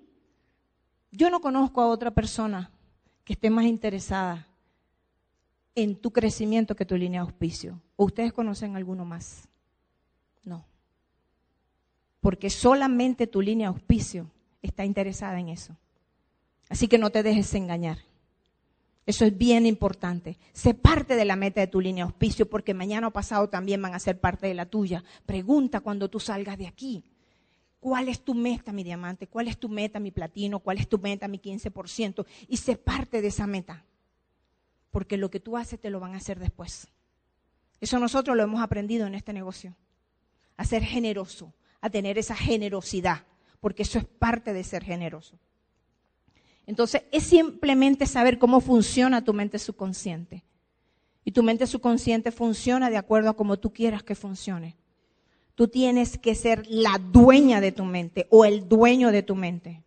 Yo 1.09 1.29
no 1.29 1.39
conozco 1.39 1.79
a 1.79 1.87
otra 1.87 2.11
persona 2.11 2.69
que 3.23 3.31
esté 3.31 3.49
más 3.49 3.63
interesada 3.63 4.48
en 5.75 5.95
tu 5.95 6.11
crecimiento 6.11 6.75
que 6.75 6.85
tu 6.85 6.95
línea 6.95 7.21
de 7.21 7.27
auspicio. 7.27 7.81
¿O 7.95 8.05
ustedes 8.05 8.33
conocen 8.33 8.75
alguno 8.75 9.05
más? 9.05 9.47
No. 10.43 10.65
Porque 12.21 12.49
solamente 12.49 13.27
tu 13.27 13.41
línea 13.41 13.69
de 13.69 13.75
auspicio 13.75 14.29
está 14.61 14.85
interesada 14.85 15.39
en 15.39 15.49
eso. 15.49 15.75
Así 16.69 16.87
que 16.87 16.97
no 16.97 17.09
te 17.09 17.23
dejes 17.23 17.53
engañar. 17.53 17.97
Eso 19.05 19.25
es 19.25 19.35
bien 19.35 19.65
importante. 19.65 20.37
Sé 20.53 20.75
parte 20.75 21.15
de 21.15 21.25
la 21.25 21.35
meta 21.35 21.61
de 21.61 21.67
tu 21.67 21.81
línea 21.81 22.05
de 22.05 22.09
auspicio 22.09 22.47
porque 22.47 22.75
mañana 22.75 23.07
o 23.07 23.11
pasado 23.11 23.49
también 23.49 23.81
van 23.81 23.95
a 23.95 23.99
ser 23.99 24.19
parte 24.19 24.45
de 24.45 24.53
la 24.53 24.67
tuya. 24.67 25.03
Pregunta 25.25 25.79
cuando 25.79 26.09
tú 26.09 26.19
salgas 26.19 26.59
de 26.59 26.67
aquí. 26.67 27.03
¿Cuál 27.79 28.09
es 28.09 28.21
tu 28.21 28.35
meta, 28.35 28.71
mi 28.71 28.83
diamante? 28.83 29.25
¿Cuál 29.25 29.47
es 29.47 29.57
tu 29.57 29.69
meta, 29.69 29.99
mi 29.99 30.11
platino? 30.11 30.59
¿Cuál 30.59 30.77
es 30.77 30.87
tu 30.87 30.99
meta, 30.99 31.27
mi 31.27 31.39
15%? 31.39 32.25
Y 32.49 32.57
sé 32.57 32.75
parte 32.75 33.21
de 33.21 33.29
esa 33.29 33.47
meta. 33.47 33.83
Porque 34.91 35.17
lo 35.17 35.29
que 35.29 35.39
tú 35.39 35.57
haces 35.57 35.79
te 35.79 35.89
lo 35.89 35.99
van 35.99 36.13
a 36.13 36.17
hacer 36.17 36.39
después. 36.39 36.87
Eso 37.81 37.99
nosotros 37.99 38.35
lo 38.35 38.43
hemos 38.43 38.61
aprendido 38.61 39.07
en 39.07 39.15
este 39.15 39.33
negocio. 39.33 39.75
A 40.57 40.65
ser 40.65 40.83
generoso, 40.83 41.53
a 41.81 41.89
tener 41.89 42.17
esa 42.17 42.35
generosidad. 42.35 43.23
Porque 43.59 43.83
eso 43.83 43.99
es 43.99 44.05
parte 44.05 44.53
de 44.53 44.63
ser 44.63 44.83
generoso. 44.83 45.37
Entonces, 46.65 47.03
es 47.11 47.23
simplemente 47.23 48.05
saber 48.05 48.37
cómo 48.37 48.61
funciona 48.61 49.23
tu 49.23 49.33
mente 49.33 49.59
subconsciente. 49.59 50.43
Y 51.23 51.31
tu 51.31 51.43
mente 51.43 51.67
subconsciente 51.67 52.31
funciona 52.31 52.89
de 52.89 52.97
acuerdo 52.97 53.29
a 53.29 53.35
como 53.35 53.57
tú 53.57 53.71
quieras 53.73 54.03
que 54.03 54.15
funcione. 54.15 54.75
Tú 55.55 55.67
tienes 55.67 56.17
que 56.17 56.35
ser 56.35 56.65
la 56.67 56.97
dueña 56.97 57.59
de 57.59 57.71
tu 57.71 57.83
mente 57.85 58.27
o 58.29 58.45
el 58.45 58.67
dueño 58.69 59.11
de 59.11 59.23
tu 59.23 59.35
mente 59.35 59.83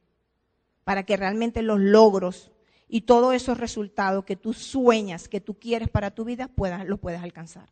para 0.85 1.05
que 1.05 1.17
realmente 1.17 1.63
los 1.63 1.81
logros 1.81 2.52
y 2.95 3.01
todos 3.01 3.33
esos 3.33 3.57
resultados 3.57 4.27
que 4.27 4.37
tú 4.37 4.53
sueñas, 4.53 5.27
que 5.27 5.41
tú 5.41 5.55
quieres 5.55 5.89
para 5.89 6.11
tu 6.11 6.27
vida, 6.27 6.49
puedas, 6.49 6.87
lo 6.87 6.99
puedas 6.99 7.23
alcanzar. 7.23 7.71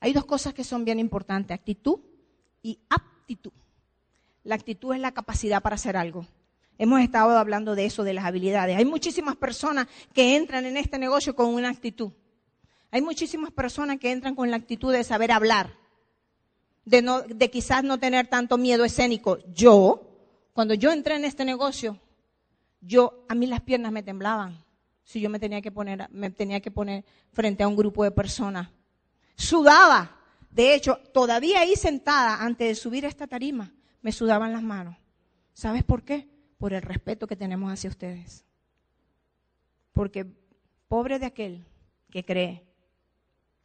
Hay 0.00 0.14
dos 0.14 0.24
cosas 0.24 0.54
que 0.54 0.64
son 0.64 0.86
bien 0.86 0.98
importantes, 0.98 1.54
actitud 1.54 2.00
y 2.62 2.78
aptitud. 2.88 3.52
La 4.42 4.54
actitud 4.54 4.94
es 4.94 5.00
la 5.00 5.12
capacidad 5.12 5.60
para 5.60 5.74
hacer 5.74 5.98
algo 5.98 6.24
Hemos 6.78 7.02
estado 7.02 7.36
hablando 7.36 7.74
de 7.74 7.84
eso, 7.84 8.04
de 8.04 8.14
las 8.14 8.24
habilidades. 8.24 8.78
Hay 8.78 8.86
muchísimas 8.86 9.36
personas 9.36 9.86
que 10.14 10.36
entran 10.36 10.64
en 10.64 10.78
este 10.78 10.98
negocio 10.98 11.36
con 11.36 11.52
una 11.52 11.68
actitud. 11.68 12.12
Hay 12.90 13.02
muchísimas 13.02 13.50
personas 13.50 13.98
que 13.98 14.10
entran 14.10 14.34
con 14.34 14.50
la 14.50 14.56
actitud 14.56 14.90
de 14.90 15.04
saber 15.04 15.30
hablar, 15.30 15.74
de, 16.86 17.02
no, 17.02 17.20
de 17.20 17.50
quizás 17.50 17.84
no 17.84 17.98
tener 17.98 18.28
tanto 18.28 18.56
miedo 18.56 18.86
escénico. 18.86 19.40
Yo, 19.52 20.08
cuando 20.54 20.72
yo 20.72 20.90
entré 20.90 21.16
en 21.16 21.26
este 21.26 21.44
negocio, 21.44 22.00
yo, 22.80 23.24
a 23.28 23.34
mí 23.34 23.46
las 23.46 23.60
piernas 23.60 23.92
me 23.92 24.02
temblaban 24.02 24.64
si 25.10 25.20
yo 25.20 25.28
me 25.28 25.40
tenía 25.40 25.60
que 25.60 25.72
poner, 25.72 26.08
me 26.12 26.30
tenía 26.30 26.60
que 26.60 26.70
poner 26.70 27.04
frente 27.32 27.64
a 27.64 27.68
un 27.68 27.74
grupo 27.74 28.04
de 28.04 28.12
personas. 28.12 28.68
Sudaba. 29.34 30.16
De 30.50 30.72
hecho, 30.72 31.00
todavía 31.12 31.62
ahí 31.62 31.74
sentada, 31.74 32.44
antes 32.44 32.68
de 32.68 32.74
subir 32.76 33.04
a 33.04 33.08
esta 33.08 33.26
tarima, 33.26 33.72
me 34.02 34.12
sudaban 34.12 34.52
las 34.52 34.62
manos. 34.62 34.96
¿Sabes 35.52 35.82
por 35.82 36.04
qué? 36.04 36.28
Por 36.58 36.72
el 36.72 36.82
respeto 36.82 37.26
que 37.26 37.34
tenemos 37.34 37.72
hacia 37.72 37.90
ustedes. 37.90 38.44
Porque 39.92 40.26
pobre 40.86 41.18
de 41.18 41.26
aquel 41.26 41.66
que 42.10 42.24
cree 42.24 42.64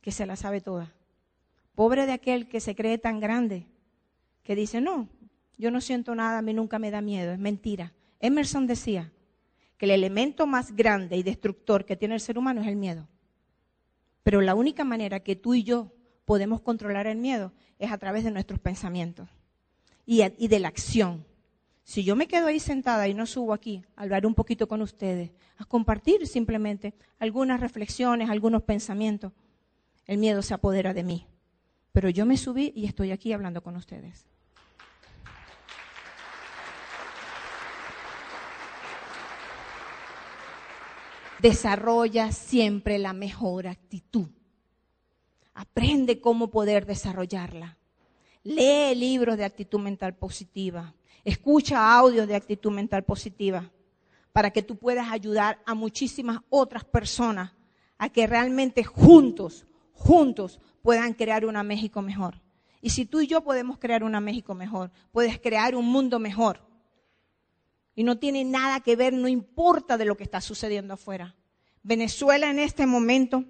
que 0.02 0.12
se 0.12 0.26
la 0.26 0.36
sabe 0.36 0.62
toda. 0.62 0.94
Pobre 1.76 2.08
de 2.08 2.14
aquel 2.14 2.48
que 2.48 2.60
se 2.60 2.76
cree 2.76 2.98
tan 2.98 3.20
grande 3.20 3.68
que 4.42 4.56
dice, 4.56 4.82
no, 4.82 5.10
yo 5.60 5.70
no 5.70 5.80
siento 5.80 6.16
nada, 6.16 6.40
a 6.40 6.42
mí 6.42 6.56
nunca 6.56 6.80
me 6.80 6.90
da 6.90 7.02
miedo, 7.02 7.34
es 7.34 7.40
mentira. 7.40 7.94
Emerson 8.20 8.68
decía 8.68 9.12
que 9.78 9.86
el 9.86 9.92
elemento 9.92 10.48
más 10.48 10.76
grande 10.76 11.18
y 11.18 11.24
destructor 11.24 11.86
que 11.86 11.96
tiene 11.96 12.16
el 12.16 12.22
ser 12.22 12.38
humano 12.38 12.62
es 12.62 12.68
el 12.68 12.76
miedo. 12.76 13.08
Pero 14.24 14.42
la 14.42 14.56
única 14.56 14.84
manera 14.84 15.20
que 15.20 15.36
tú 15.36 15.54
y 15.54 15.64
yo 15.64 15.92
podemos 16.26 16.62
controlar 16.62 17.08
el 17.08 17.18
miedo 17.18 17.54
es 17.78 17.92
a 17.92 17.98
través 17.98 18.24
de 18.24 18.32
nuestros 18.32 18.60
pensamientos 18.60 19.30
y, 20.06 20.48
de 20.48 20.60
la 20.60 20.68
acción. 20.68 21.26
Si 21.84 22.04
yo 22.04 22.16
me 22.16 22.28
quedo 22.28 22.48
ahí 22.48 22.60
sentada 22.60 23.08
y 23.08 23.14
no 23.14 23.26
subo 23.26 23.54
aquí 23.54 23.84
a 23.96 24.04
hablar 24.04 24.26
un 24.26 24.34
poquito 24.34 24.68
con 24.68 24.82
ustedes, 24.82 25.32
a 25.58 25.66
compartir 25.66 26.26
simplemente 26.26 26.96
algunas 27.20 27.60
reflexiones, 27.60 28.30
algunos 28.30 28.64
pensamientos, 28.64 29.34
el 30.08 30.18
miedo 30.18 30.42
se 30.42 30.54
apodera 30.54 30.94
de 30.94 31.04
mí. 31.04 31.28
Pero 31.92 32.10
yo 32.10 32.26
me 32.26 32.38
subí 32.38 32.74
y 32.76 32.86
estoy 32.86 33.12
aquí 33.12 33.32
hablando 33.34 33.62
con 33.62 33.76
ustedes. 33.76 34.26
Desarrolla 41.42 42.32
siempre 42.32 42.98
la 42.98 43.14
mejor 43.14 43.68
actitud. 43.68 44.28
Aprende 45.54 46.20
cómo 46.20 46.50
poder 46.50 46.86
desarrollarla. 46.86 47.78
Lee 48.44 48.96
libros 48.96 49.38
de 49.38 49.46
actitud 49.46 49.80
mental 49.80 50.16
positiva. 50.16 50.94
Escucha 51.24 51.98
audios 51.98 52.28
de 52.28 52.36
actitud 52.36 52.72
mental 52.72 53.04
positiva 53.04 53.72
para 54.32 54.52
que 54.52 54.62
tú 54.62 54.78
puedas 54.78 55.12
ayudar 55.12 55.60
a 55.66 55.74
muchísimas 55.74 56.40
otras 56.50 56.84
personas 56.84 57.54
a 57.98 58.10
que 58.10 58.28
realmente 58.28 58.84
juntos 58.84 59.66
juntos 59.96 60.60
puedan 60.82 61.14
crear 61.14 61.46
una 61.46 61.64
México 61.64 62.02
mejor. 62.02 62.42
Y 62.82 62.92
si 62.92 63.06
tú 63.06 63.22
y 63.22 63.28
yo 63.28 63.44
podemos 63.44 63.80
crear 63.80 64.04
una 64.04 64.20
México 64.20 64.54
mejor, 64.54 64.92
puedes 65.12 65.40
crear 65.40 65.76
un 65.76 65.86
mundo 65.88 66.20
mejor. 66.20 66.65
Y 67.96 68.04
no 68.04 68.18
tiene 68.18 68.44
nada 68.44 68.82
que 68.82 68.96
ver, 68.96 69.14
no 69.14 69.28
importa 69.28 69.98
de 69.98 70.06
lo 70.06 70.18
que 70.18 70.24
está 70.24 70.42
sucediendo 70.42 70.94
afuera. 70.94 71.36
Venezuela 71.82 72.50
en 72.50 72.60
este 72.60 72.86
momento 72.86 73.46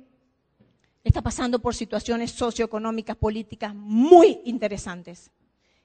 está 1.03 1.21
pasando 1.21 1.59
por 1.59 1.75
situaciones 1.75 2.31
socioeconómicas, 2.31 3.15
políticas 3.15 3.73
muy 3.73 4.41
interesantes. 4.45 5.31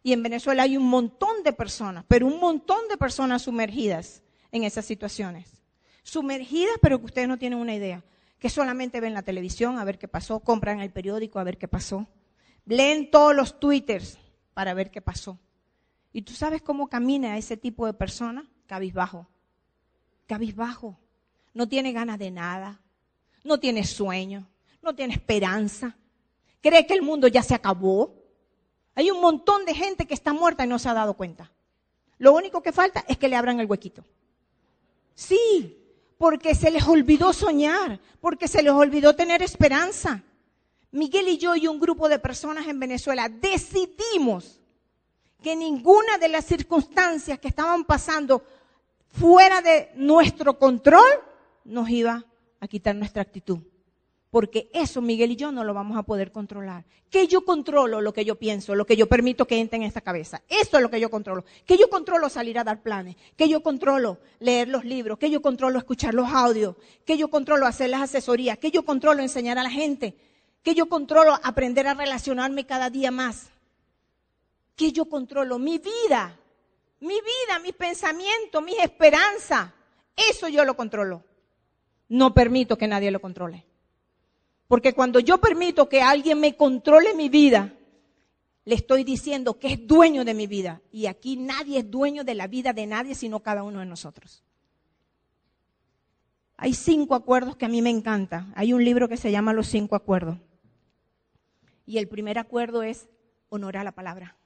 Y 0.02 0.12
en 0.12 0.22
Venezuela 0.22 0.62
hay 0.62 0.76
un 0.76 0.88
montón 0.88 1.42
de 1.42 1.52
personas, 1.52 2.04
pero 2.08 2.26
un 2.26 2.40
montón 2.40 2.88
de 2.88 2.96
personas 2.96 3.42
sumergidas 3.42 4.22
en 4.52 4.64
esas 4.64 4.84
situaciones. 4.84 5.62
Sumergidas, 6.02 6.76
pero 6.80 6.98
que 6.98 7.06
ustedes 7.06 7.28
no 7.28 7.38
tienen 7.38 7.58
una 7.58 7.74
idea 7.74 8.02
que 8.40 8.48
solamente 8.48 9.00
ven 9.00 9.14
la 9.14 9.22
televisión 9.22 9.78
a 9.78 9.84
ver 9.84 9.98
qué 9.98 10.08
pasó, 10.08 10.40
compran 10.40 10.80
el 10.80 10.90
periódico 10.90 11.38
a 11.38 11.44
ver 11.44 11.58
qué 11.58 11.68
pasó, 11.68 12.08
leen 12.64 13.10
todos 13.10 13.36
los 13.36 13.60
twitters 13.60 14.18
para 14.54 14.72
ver 14.72 14.90
qué 14.90 15.02
pasó. 15.02 15.38
¿Y 16.12 16.22
tú 16.22 16.32
sabes 16.32 16.62
cómo 16.62 16.88
camina 16.88 17.38
ese 17.38 17.56
tipo 17.56 17.86
de 17.86 17.92
persona? 17.92 18.48
Cabizbajo. 18.66 19.28
Cabizbajo. 20.26 20.98
No 21.54 21.68
tiene 21.68 21.92
ganas 21.92 22.18
de 22.18 22.30
nada, 22.30 22.80
no 23.42 23.58
tiene 23.58 23.84
sueño, 23.84 24.46
no 24.82 24.94
tiene 24.94 25.14
esperanza. 25.14 25.96
Cree 26.60 26.86
que 26.86 26.94
el 26.94 27.02
mundo 27.02 27.26
ya 27.26 27.42
se 27.42 27.54
acabó. 27.54 28.14
Hay 28.94 29.10
un 29.10 29.20
montón 29.20 29.64
de 29.64 29.74
gente 29.74 30.06
que 30.06 30.14
está 30.14 30.32
muerta 30.32 30.64
y 30.64 30.68
no 30.68 30.78
se 30.78 30.88
ha 30.88 30.94
dado 30.94 31.14
cuenta. 31.14 31.50
Lo 32.18 32.34
único 32.34 32.62
que 32.62 32.72
falta 32.72 33.04
es 33.08 33.16
que 33.18 33.28
le 33.28 33.36
abran 33.36 33.60
el 33.60 33.66
huequito. 33.66 34.04
Sí, 35.14 35.76
porque 36.18 36.54
se 36.54 36.70
les 36.70 36.86
olvidó 36.86 37.32
soñar, 37.32 38.00
porque 38.20 38.46
se 38.46 38.62
les 38.62 38.72
olvidó 38.72 39.16
tener 39.16 39.42
esperanza. 39.42 40.22
Miguel 40.92 41.28
y 41.28 41.38
yo 41.38 41.56
y 41.56 41.66
un 41.66 41.80
grupo 41.80 42.08
de 42.08 42.18
personas 42.18 42.66
en 42.66 42.78
Venezuela 42.78 43.28
decidimos 43.28 44.59
que 45.42 45.56
ninguna 45.56 46.18
de 46.18 46.28
las 46.28 46.44
circunstancias 46.44 47.38
que 47.38 47.48
estaban 47.48 47.84
pasando 47.84 48.42
fuera 49.08 49.60
de 49.60 49.90
nuestro 49.94 50.58
control 50.58 51.08
nos 51.64 51.88
iba 51.90 52.24
a 52.60 52.68
quitar 52.68 52.94
nuestra 52.94 53.22
actitud. 53.22 53.58
Porque 54.30 54.70
eso 54.72 55.00
Miguel 55.00 55.32
y 55.32 55.36
yo 55.36 55.50
no 55.50 55.64
lo 55.64 55.74
vamos 55.74 55.98
a 55.98 56.04
poder 56.04 56.30
controlar. 56.30 56.84
Que 57.10 57.26
yo 57.26 57.44
controlo 57.44 58.00
lo 58.00 58.12
que 58.12 58.24
yo 58.24 58.36
pienso, 58.36 58.76
lo 58.76 58.86
que 58.86 58.96
yo 58.96 59.08
permito 59.08 59.44
que 59.44 59.58
entre 59.58 59.78
en 59.78 59.82
esta 59.82 60.00
cabeza. 60.00 60.40
Eso 60.48 60.76
es 60.76 60.82
lo 60.82 60.88
que 60.88 61.00
yo 61.00 61.10
controlo. 61.10 61.44
Que 61.66 61.76
yo 61.76 61.90
controlo 61.90 62.28
salir 62.28 62.56
a 62.56 62.62
dar 62.62 62.80
planes. 62.80 63.16
Que 63.36 63.48
yo 63.48 63.60
controlo 63.60 64.18
leer 64.38 64.68
los 64.68 64.84
libros. 64.84 65.18
Que 65.18 65.30
yo 65.30 65.42
controlo 65.42 65.78
escuchar 65.78 66.14
los 66.14 66.28
audios. 66.28 66.76
Que 67.04 67.18
yo 67.18 67.28
controlo 67.28 67.66
hacer 67.66 67.90
las 67.90 68.02
asesorías. 68.02 68.58
Que 68.58 68.70
yo 68.70 68.84
controlo 68.84 69.20
enseñar 69.20 69.58
a 69.58 69.64
la 69.64 69.70
gente. 69.70 70.14
Que 70.62 70.74
yo 70.76 70.88
controlo 70.88 71.36
aprender 71.42 71.88
a 71.88 71.94
relacionarme 71.94 72.66
cada 72.66 72.88
día 72.88 73.10
más. 73.10 73.50
Que 74.80 74.92
yo 74.92 75.04
controlo 75.04 75.58
mi 75.58 75.76
vida. 75.76 76.38
Mi 77.00 77.12
vida, 77.12 77.58
mis 77.62 77.74
pensamientos, 77.74 78.64
mis 78.64 78.78
esperanzas. 78.78 79.70
Eso 80.16 80.48
yo 80.48 80.64
lo 80.64 80.74
controlo. 80.74 81.22
No 82.08 82.32
permito 82.32 82.78
que 82.78 82.88
nadie 82.88 83.10
lo 83.10 83.20
controle. 83.20 83.66
Porque 84.68 84.94
cuando 84.94 85.20
yo 85.20 85.36
permito 85.36 85.86
que 85.86 86.00
alguien 86.00 86.40
me 86.40 86.56
controle 86.56 87.12
mi 87.12 87.28
vida, 87.28 87.74
le 88.64 88.74
estoy 88.74 89.04
diciendo 89.04 89.58
que 89.58 89.68
es 89.68 89.86
dueño 89.86 90.24
de 90.24 90.32
mi 90.32 90.46
vida. 90.46 90.80
Y 90.90 91.04
aquí 91.04 91.36
nadie 91.36 91.80
es 91.80 91.90
dueño 91.90 92.24
de 92.24 92.34
la 92.34 92.46
vida 92.46 92.72
de 92.72 92.86
nadie, 92.86 93.14
sino 93.14 93.40
cada 93.40 93.62
uno 93.62 93.80
de 93.80 93.86
nosotros. 93.86 94.42
Hay 96.56 96.72
cinco 96.72 97.14
acuerdos 97.14 97.54
que 97.54 97.66
a 97.66 97.68
mí 97.68 97.82
me 97.82 97.90
encantan. 97.90 98.50
Hay 98.56 98.72
un 98.72 98.82
libro 98.82 99.10
que 99.10 99.18
se 99.18 99.30
llama 99.30 99.52
Los 99.52 99.66
cinco 99.66 99.94
acuerdos. 99.94 100.38
Y 101.84 101.98
el 101.98 102.08
primer 102.08 102.38
acuerdo 102.38 102.82
es 102.82 103.10
honorar 103.50 103.84
la 103.84 103.92
palabra. 103.92 104.38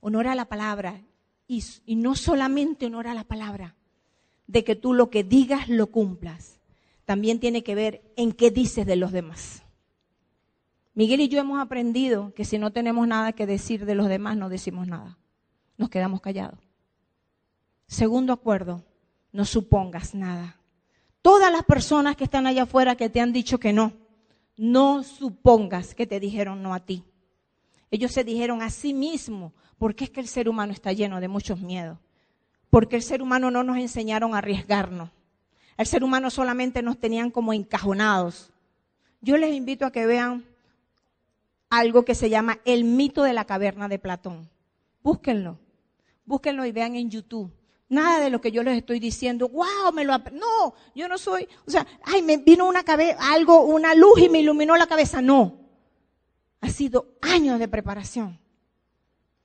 Honora 0.00 0.34
la 0.34 0.46
palabra. 0.46 1.02
Y, 1.46 1.62
no 1.96 2.14
solamente 2.14 2.86
honora 2.86 3.12
la 3.12 3.24
palabra, 3.24 3.74
de 4.46 4.62
que 4.62 4.76
tú 4.76 4.94
lo 4.94 5.10
que 5.10 5.24
digas 5.24 5.68
lo 5.68 5.88
cumplas 5.88 6.60
también 7.04 7.40
tiene 7.40 7.64
que 7.64 7.74
ver 7.74 8.02
en 8.14 8.30
qué 8.30 8.52
dices 8.52 8.86
de 8.86 8.94
los 8.94 9.10
demás. 9.10 9.64
Miguel 10.94 11.22
y 11.22 11.28
yo 11.28 11.40
hemos 11.40 11.60
aprendido 11.60 12.32
que 12.34 12.44
si 12.44 12.56
no 12.56 12.70
tenemos 12.70 13.08
nada 13.08 13.32
que 13.32 13.46
decir 13.46 13.84
de 13.84 13.96
los 13.96 14.08
demás, 14.08 14.36
no 14.36 14.48
decimos 14.48 14.86
nada. 14.86 15.18
Nos 15.76 15.90
quedamos 15.90 16.20
callados. 16.20 16.60
Segundo 17.88 18.32
acuerdo, 18.32 18.84
no 19.32 19.44
supongas 19.44 20.14
nada. 20.14 20.60
Todas 21.20 21.50
las 21.50 21.64
personas 21.64 22.14
que 22.14 22.22
están 22.22 22.46
allá 22.46 22.62
afuera 22.62 22.94
que 22.94 23.10
te 23.10 23.20
han 23.20 23.32
dicho 23.32 23.58
que 23.58 23.72
no, 23.72 23.92
no 24.56 25.02
supongas 25.02 25.96
que 25.96 26.06
te 26.06 26.20
dijeron 26.20 26.62
no 26.62 26.74
a 26.74 26.80
ti. 26.80 27.02
Ellos 27.90 28.12
se 28.12 28.22
dijeron 28.22 28.62
a 28.62 28.70
sí 28.70 28.94
mismos, 28.94 29.52
porque 29.80 30.04
es 30.04 30.10
que 30.10 30.20
el 30.20 30.28
ser 30.28 30.46
humano 30.46 30.74
está 30.74 30.92
lleno 30.92 31.22
de 31.22 31.28
muchos 31.28 31.58
miedos. 31.58 31.96
Porque 32.68 32.96
el 32.96 33.02
ser 33.02 33.22
humano 33.22 33.50
no 33.50 33.64
nos 33.64 33.78
enseñaron 33.78 34.34
a 34.34 34.38
arriesgarnos. 34.38 35.08
El 35.78 35.86
ser 35.86 36.04
humano 36.04 36.28
solamente 36.28 36.82
nos 36.82 36.98
tenían 37.00 37.30
como 37.30 37.54
encajonados. 37.54 38.50
Yo 39.22 39.38
les 39.38 39.54
invito 39.54 39.86
a 39.86 39.90
que 39.90 40.04
vean 40.04 40.44
algo 41.70 42.04
que 42.04 42.14
se 42.14 42.28
llama 42.28 42.58
el 42.66 42.84
mito 42.84 43.22
de 43.22 43.32
la 43.32 43.46
caverna 43.46 43.88
de 43.88 43.98
Platón. 43.98 44.50
Búsquenlo, 45.02 45.58
búsquenlo 46.26 46.66
y 46.66 46.72
vean 46.72 46.94
en 46.94 47.08
YouTube. 47.08 47.50
Nada 47.88 48.20
de 48.20 48.28
lo 48.28 48.42
que 48.42 48.52
yo 48.52 48.62
les 48.62 48.76
estoy 48.76 49.00
diciendo, 49.00 49.48
wow, 49.48 49.94
me 49.94 50.04
lo 50.04 50.18
no, 50.18 50.74
yo 50.94 51.08
no 51.08 51.16
soy, 51.16 51.48
o 51.66 51.70
sea, 51.70 51.86
ay, 52.02 52.20
me 52.20 52.36
vino 52.36 52.68
una 52.68 52.84
algo, 53.18 53.62
una 53.62 53.94
luz 53.94 54.20
y 54.20 54.28
me 54.28 54.40
iluminó 54.40 54.76
la 54.76 54.86
cabeza, 54.86 55.22
no. 55.22 55.54
Ha 56.60 56.68
sido 56.68 57.14
años 57.22 57.58
de 57.58 57.66
preparación. 57.66 58.38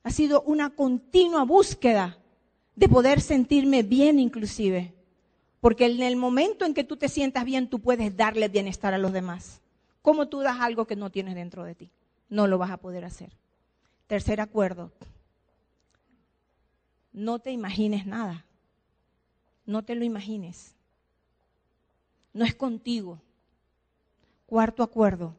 Ha 0.06 0.10
sido 0.12 0.42
una 0.42 0.70
continua 0.70 1.42
búsqueda 1.42 2.16
de 2.76 2.88
poder 2.88 3.20
sentirme 3.20 3.82
bien 3.82 4.20
inclusive. 4.20 4.94
Porque 5.60 5.86
en 5.86 6.00
el 6.00 6.14
momento 6.14 6.64
en 6.64 6.74
que 6.74 6.84
tú 6.84 6.96
te 6.96 7.08
sientas 7.08 7.44
bien, 7.44 7.68
tú 7.68 7.80
puedes 7.80 8.16
darle 8.16 8.46
bienestar 8.46 8.94
a 8.94 8.98
los 8.98 9.12
demás. 9.12 9.62
¿Cómo 10.02 10.28
tú 10.28 10.42
das 10.42 10.60
algo 10.60 10.86
que 10.86 10.94
no 10.94 11.10
tienes 11.10 11.34
dentro 11.34 11.64
de 11.64 11.74
ti? 11.74 11.90
No 12.28 12.46
lo 12.46 12.56
vas 12.56 12.70
a 12.70 12.76
poder 12.76 13.04
hacer. 13.04 13.36
Tercer 14.06 14.40
acuerdo. 14.40 14.92
no 17.12 17.40
te 17.40 17.50
imagines 17.50 18.06
nada. 18.06 18.46
No 19.64 19.82
te 19.82 19.96
lo 19.96 20.04
imagines. 20.04 20.76
No 22.32 22.44
es 22.44 22.54
contigo. 22.54 23.20
Cuarto 24.46 24.84
acuerdo. 24.84 25.34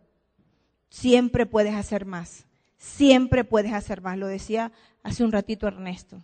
Siempre 0.90 1.46
puedes 1.46 1.74
hacer 1.74 2.06
más. 2.06 2.47
Siempre 2.78 3.44
puedes 3.44 3.74
hacer 3.74 4.02
más. 4.02 4.18
Lo 4.18 4.28
decía 4.28 4.72
hace 5.04 5.24
un 5.24 5.32
ratito 5.32 5.68
Ernesto. 5.68 6.24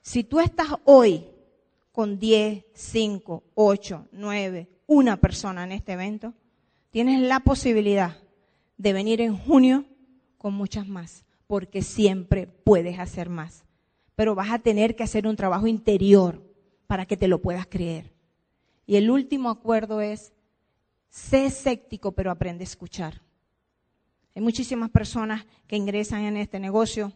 Si 0.00 0.24
tú 0.24 0.40
estás 0.40 0.68
hoy 0.84 1.26
con 1.92 2.18
10, 2.18 2.64
5, 2.74 3.44
8, 3.54 4.08
9, 4.12 4.68
una 4.86 5.16
persona 5.16 5.64
en 5.64 5.72
este 5.72 5.92
evento, 5.92 6.34
tienes 6.90 7.20
la 7.20 7.40
posibilidad 7.40 8.16
de 8.76 8.92
venir 8.92 9.20
en 9.20 9.36
junio 9.36 9.84
con 10.36 10.54
muchas 10.54 10.86
más, 10.86 11.24
porque 11.46 11.82
siempre 11.82 12.46
puedes 12.46 12.98
hacer 12.98 13.28
más. 13.28 13.64
Pero 14.14 14.34
vas 14.34 14.50
a 14.50 14.58
tener 14.58 14.94
que 14.94 15.04
hacer 15.04 15.26
un 15.26 15.36
trabajo 15.36 15.66
interior 15.66 16.42
para 16.86 17.06
que 17.06 17.16
te 17.16 17.28
lo 17.28 17.40
puedas 17.40 17.66
creer. 17.66 18.12
Y 18.86 18.96
el 18.96 19.10
último 19.10 19.48
acuerdo 19.48 20.00
es, 20.00 20.32
sé 21.08 21.46
escéptico, 21.46 22.12
pero 22.12 22.30
aprende 22.30 22.62
a 22.62 22.66
escuchar. 22.66 23.22
Hay 24.34 24.42
muchísimas 24.42 24.90
personas 24.90 25.46
que 25.66 25.76
ingresan 25.76 26.22
en 26.22 26.36
este 26.36 26.58
negocio 26.58 27.12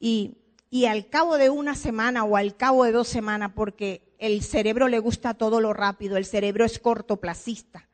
y, 0.00 0.38
y 0.70 0.86
al 0.86 1.08
cabo 1.08 1.38
de 1.38 1.50
una 1.50 1.74
semana 1.74 2.24
o 2.24 2.36
al 2.36 2.56
cabo 2.56 2.84
de 2.84 2.92
dos 2.92 3.08
semanas, 3.08 3.52
porque 3.54 4.12
el 4.18 4.42
cerebro 4.42 4.88
le 4.88 4.98
gusta 4.98 5.34
todo 5.34 5.60
lo 5.60 5.72
rápido, 5.72 6.16
el 6.16 6.24
cerebro 6.24 6.64
es 6.64 6.78
cortoplacista 6.78 7.88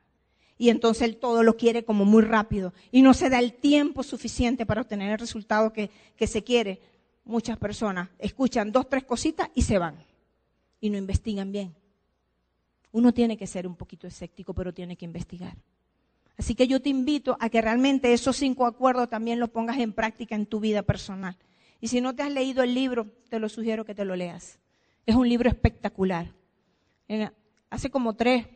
y 0.59 0.71
entonces 0.71 1.03
él 1.03 1.17
todo 1.17 1.43
lo 1.43 1.57
quiere 1.57 1.85
como 1.85 2.05
muy 2.05 2.23
rápido 2.23 2.75
y 2.91 3.03
no 3.03 3.15
se 3.15 3.31
da 3.31 3.39
el 3.39 3.55
tiempo 3.55 4.03
suficiente 4.03 4.67
para 4.67 4.83
obtener 4.83 5.13
el 5.13 5.19
resultado 5.19 5.73
que, 5.73 5.91
que 6.17 6.27
se 6.27 6.43
quiere. 6.43 6.83
Muchas 7.25 7.57
personas 7.59 8.09
escuchan 8.19 8.73
dos, 8.73 8.89
tres 8.89 9.05
cositas 9.05 9.49
y 9.55 9.63
se 9.63 9.79
van 9.79 9.97
y 10.81 10.91
no 10.91 10.99
investigan 10.99 11.53
bien. 11.53 11.75
Uno 12.91 13.13
tiene 13.13 13.37
que 13.37 13.47
ser 13.47 13.67
un 13.67 13.77
poquito 13.77 14.07
escéptico, 14.07 14.55
pero 14.55 14.73
tiene 14.75 14.97
que 14.97 15.05
investigar. 15.05 15.57
Así 16.39 16.55
que 16.55 16.69
yo 16.69 16.81
te 16.81 16.89
invito 16.89 17.37
a 17.41 17.51
que 17.51 17.61
realmente 17.61 18.13
esos 18.13 18.37
cinco 18.37 18.65
acuerdos 18.65 19.11
también 19.11 19.41
los 19.41 19.51
pongas 19.51 19.79
en 19.79 19.93
práctica 19.93 20.37
en 20.37 20.47
tu 20.47 20.61
vida 20.61 20.83
personal. 20.83 21.37
Y 21.81 21.89
si 21.89 22.01
no 22.01 22.15
te 22.15 22.23
has 22.23 22.33
leído 22.33 22.63
el 22.63 22.75
libro, 22.75 23.09
te 23.29 23.41
lo 23.41 23.49
sugiero 23.49 23.85
que 23.85 23.95
te 23.95 24.05
lo 24.05 24.15
leas. 24.15 24.61
Es 25.05 25.17
un 25.17 25.29
libro 25.29 25.49
espectacular. 25.49 26.33
hace 27.71 27.91
como 27.91 28.15
tres, 28.15 28.47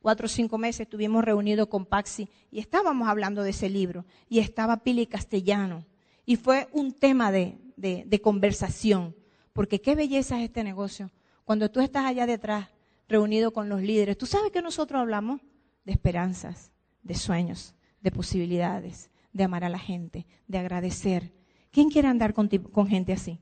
cuatro 0.00 0.28
cinco 0.28 0.58
meses 0.58 0.82
estuvimos 0.82 1.24
reunidos 1.24 1.68
con 1.68 1.86
Paxi 1.86 2.28
y 2.50 2.60
estábamos 2.60 3.08
hablando 3.08 3.42
de 3.42 3.50
ese 3.50 3.70
libro. 3.70 4.04
Y 4.28 4.40
estaba 4.40 4.82
Pili 4.82 5.06
Castellano. 5.06 5.86
Y 6.26 6.36
fue 6.36 6.68
un 6.72 6.92
tema 6.92 7.32
de, 7.32 7.56
de 7.76 8.20
conversación. 8.20 9.16
Porque 9.54 9.80
qué 9.80 9.94
belleza 9.94 10.38
es 10.38 10.44
este 10.44 10.62
negocio. 10.62 11.10
Cuando 11.44 11.70
tú 11.70 11.80
estás 11.80 12.04
allá 12.04 12.26
detrás, 12.26 12.68
reunido 13.08 13.52
con 13.52 13.70
los 13.70 13.80
líderes, 13.80 14.18
¿tú 14.18 14.26
sabes 14.26 14.52
que 14.52 14.60
nosotros 14.60 15.00
hablamos? 15.00 15.40
De 15.84 15.92
esperanzas, 15.92 16.72
de 17.04 17.14
sueños, 17.14 17.74
de 18.00 18.10
posibilidades, 18.10 19.10
de 19.32 19.44
amar 19.44 19.62
a 19.62 19.68
la 19.68 19.78
gente, 19.78 20.26
de 20.48 20.58
agradecer. 20.58 21.32
¿Quién 21.70 21.90
quiere 21.90 22.08
andar 22.08 22.34
con, 22.34 22.48
con 22.48 22.88
gente 22.88 23.12
así? 23.12 23.38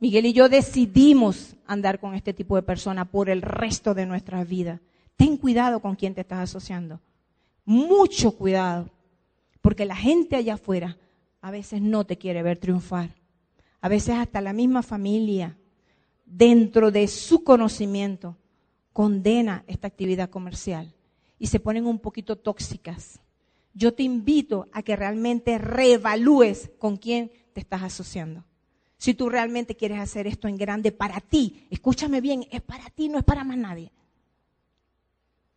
Miguel 0.00 0.26
y 0.26 0.32
yo 0.32 0.48
decidimos 0.48 1.56
andar 1.64 2.00
con 2.00 2.14
este 2.14 2.34
tipo 2.34 2.56
de 2.56 2.62
personas 2.62 3.08
por 3.08 3.30
el 3.30 3.40
resto 3.40 3.94
de 3.94 4.04
nuestras 4.04 4.48
vidas. 4.48 4.80
Ten 5.16 5.36
cuidado 5.36 5.80
con 5.80 5.94
quién 5.94 6.14
te 6.14 6.22
estás 6.22 6.40
asociando. 6.40 7.00
Mucho 7.64 8.32
cuidado. 8.36 8.90
Porque 9.60 9.84
la 9.84 9.94
gente 9.94 10.34
allá 10.34 10.54
afuera 10.54 10.98
a 11.40 11.52
veces 11.52 11.80
no 11.80 12.04
te 12.04 12.18
quiere 12.18 12.42
ver 12.42 12.58
triunfar. 12.58 13.10
A 13.80 13.88
veces 13.88 14.16
hasta 14.16 14.40
la 14.40 14.52
misma 14.52 14.82
familia, 14.82 15.56
dentro 16.24 16.90
de 16.90 17.06
su 17.06 17.44
conocimiento, 17.44 18.36
condena 18.92 19.62
esta 19.68 19.86
actividad 19.86 20.30
comercial 20.30 20.92
y 21.42 21.48
se 21.48 21.58
ponen 21.58 21.88
un 21.88 21.98
poquito 21.98 22.36
tóxicas. 22.36 23.18
Yo 23.74 23.94
te 23.94 24.04
invito 24.04 24.68
a 24.70 24.84
que 24.84 24.94
realmente 24.94 25.58
reevalúes 25.58 26.70
con 26.78 26.96
quién 26.96 27.32
te 27.52 27.58
estás 27.58 27.82
asociando. 27.82 28.44
Si 28.96 29.12
tú 29.12 29.28
realmente 29.28 29.74
quieres 29.74 29.98
hacer 29.98 30.28
esto 30.28 30.46
en 30.46 30.56
grande 30.56 30.92
para 30.92 31.20
ti, 31.20 31.66
escúchame 31.68 32.20
bien, 32.20 32.46
es 32.52 32.60
para 32.60 32.90
ti, 32.90 33.08
no 33.08 33.18
es 33.18 33.24
para 33.24 33.42
más 33.42 33.56
nadie. 33.56 33.90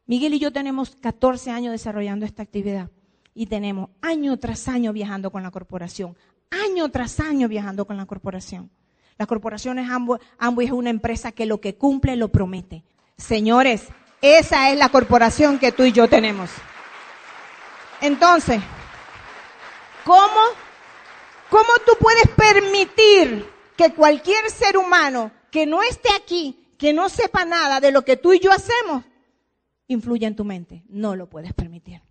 Miguel 0.07 0.33
y 0.33 0.39
yo 0.39 0.51
tenemos 0.51 0.95
14 0.95 1.51
años 1.51 1.71
desarrollando 1.71 2.25
esta 2.25 2.41
actividad 2.41 2.89
y 3.35 3.45
tenemos 3.45 3.91
año 4.01 4.37
tras 4.37 4.67
año 4.67 4.91
viajando 4.91 5.29
con 5.29 5.43
la 5.43 5.51
corporación, 5.51 6.17
año 6.49 6.89
tras 6.89 7.19
año 7.19 7.47
viajando 7.47 7.85
con 7.85 7.95
la 7.95 8.07
corporación. 8.07 8.71
Las 9.19 9.27
corporaciones 9.27 9.87
Amway 10.39 10.65
es 10.65 10.71
una 10.71 10.89
empresa 10.89 11.31
que 11.31 11.45
lo 11.45 11.61
que 11.61 11.75
cumple 11.75 12.15
lo 12.15 12.29
promete. 12.29 12.83
Señores, 13.17 13.89
esa 14.21 14.71
es 14.71 14.77
la 14.77 14.89
corporación 14.89 15.59
que 15.59 15.71
tú 15.71 15.83
y 15.83 15.91
yo 15.91 16.07
tenemos. 16.07 16.49
Entonces, 18.01 18.61
¿cómo, 20.03 20.41
cómo 21.49 21.69
tú 21.85 21.93
puedes 21.99 22.27
permitir 22.29 23.49
que 23.75 23.93
cualquier 23.93 24.49
ser 24.49 24.77
humano 24.77 25.31
que 25.51 25.65
no 25.65 25.81
esté 25.81 26.09
aquí, 26.15 26.73
que 26.77 26.93
no 26.93 27.09
sepa 27.09 27.45
nada 27.45 27.79
de 27.79 27.91
lo 27.91 28.03
que 28.03 28.17
tú 28.17 28.33
y 28.33 28.39
yo 28.39 28.51
hacemos, 28.51 29.03
influya 29.87 30.27
en 30.27 30.35
tu 30.35 30.43
mente? 30.43 30.83
No 30.87 31.15
lo 31.15 31.29
puedes 31.29 31.53
permitir. 31.53 32.01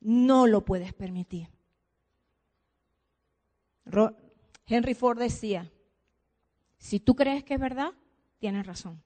No 0.00 0.46
lo 0.46 0.64
puedes 0.64 0.92
permitir. 0.92 1.48
Henry 4.66 4.94
Ford 4.94 5.18
decía, 5.18 5.70
si 6.78 7.00
tú 7.00 7.14
crees 7.14 7.44
que 7.44 7.54
es 7.54 7.60
verdad, 7.60 7.92
tienes 8.38 8.66
razón. 8.66 9.02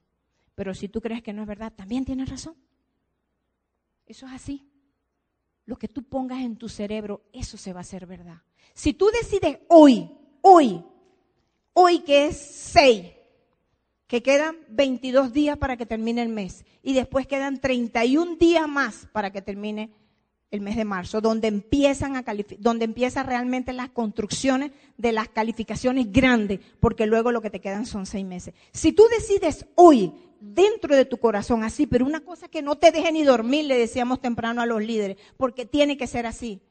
Pero 0.57 0.73
si 0.73 0.89
tú 0.89 1.01
crees 1.01 1.21
que 1.21 1.33
no 1.33 1.43
es 1.43 1.47
verdad, 1.47 1.71
también 1.71 2.03
tienes 2.03 2.29
razón. 2.29 2.55
Eso 4.07 4.25
es 4.25 4.33
así. 4.33 4.67
Lo 5.67 5.77
que 5.77 5.87
tú 5.87 6.01
pongas 6.01 6.41
en 6.41 6.57
tu 6.57 6.67
cerebro, 6.67 7.21
eso 7.31 7.57
se 7.57 7.73
va 7.73 7.81
a 7.81 7.81
hacer 7.81 8.07
verdad. 8.07 8.41
Si 8.73 8.93
tú 8.93 9.11
decides 9.11 9.59
hoy, 9.67 10.09
hoy, 10.41 10.83
hoy 11.73 11.99
que 11.99 12.25
es 12.25 12.37
6, 12.37 13.05
que 14.07 14.23
quedan 14.23 14.57
22 14.69 15.31
días 15.31 15.59
para 15.59 15.77
que 15.77 15.85
termine 15.85 16.23
el 16.23 16.29
mes 16.29 16.65
y 16.81 16.95
después 16.95 17.27
quedan 17.27 17.59
31 17.59 18.37
días 18.37 18.67
más 18.67 19.07
para 19.11 19.31
que 19.31 19.43
termine 19.43 19.93
el 20.49 20.61
mes 20.61 20.77
de 20.77 20.85
marzo, 20.85 21.19
donde 21.19 21.47
empiezan 21.47 22.15
a 22.15 22.23
donde 22.59 22.93
realmente 23.23 23.73
las 23.73 23.89
construcciones 23.89 24.71
de 24.97 25.11
las 25.11 25.27
calificaciones 25.29 26.11
grandes, 26.11 26.59
porque 26.79 27.05
luego 27.05 27.31
lo 27.31 27.41
que 27.41 27.49
te 27.49 27.59
quedan 27.59 27.85
son 27.85 28.05
seis 28.05 28.25
meses. 28.25 28.53
Si 28.71 28.93
tú 28.93 29.03
decides 29.09 29.65
hoy, 29.75 30.13
dentro 30.39 30.95
de 30.95 31.05
tu 31.05 31.17
corazón, 31.17 31.63
así, 31.63 31.87
pero 31.87 32.05
una 32.05 32.21
cosa 32.21 32.47
que 32.47 32.61
no 32.61 32.77
te 32.77 32.91
deje 32.91 33.11
ni 33.11 33.23
dormir, 33.23 33.65
le 33.65 33.77
decíamos 33.77 34.21
temprano 34.21 34.61
a 34.61 34.65
los 34.65 34.81
líderes, 34.81 35.17
porque 35.35 35.65
tiene 35.65 35.97
que 35.97 36.07
ser 36.07 36.25
así. 36.25 36.61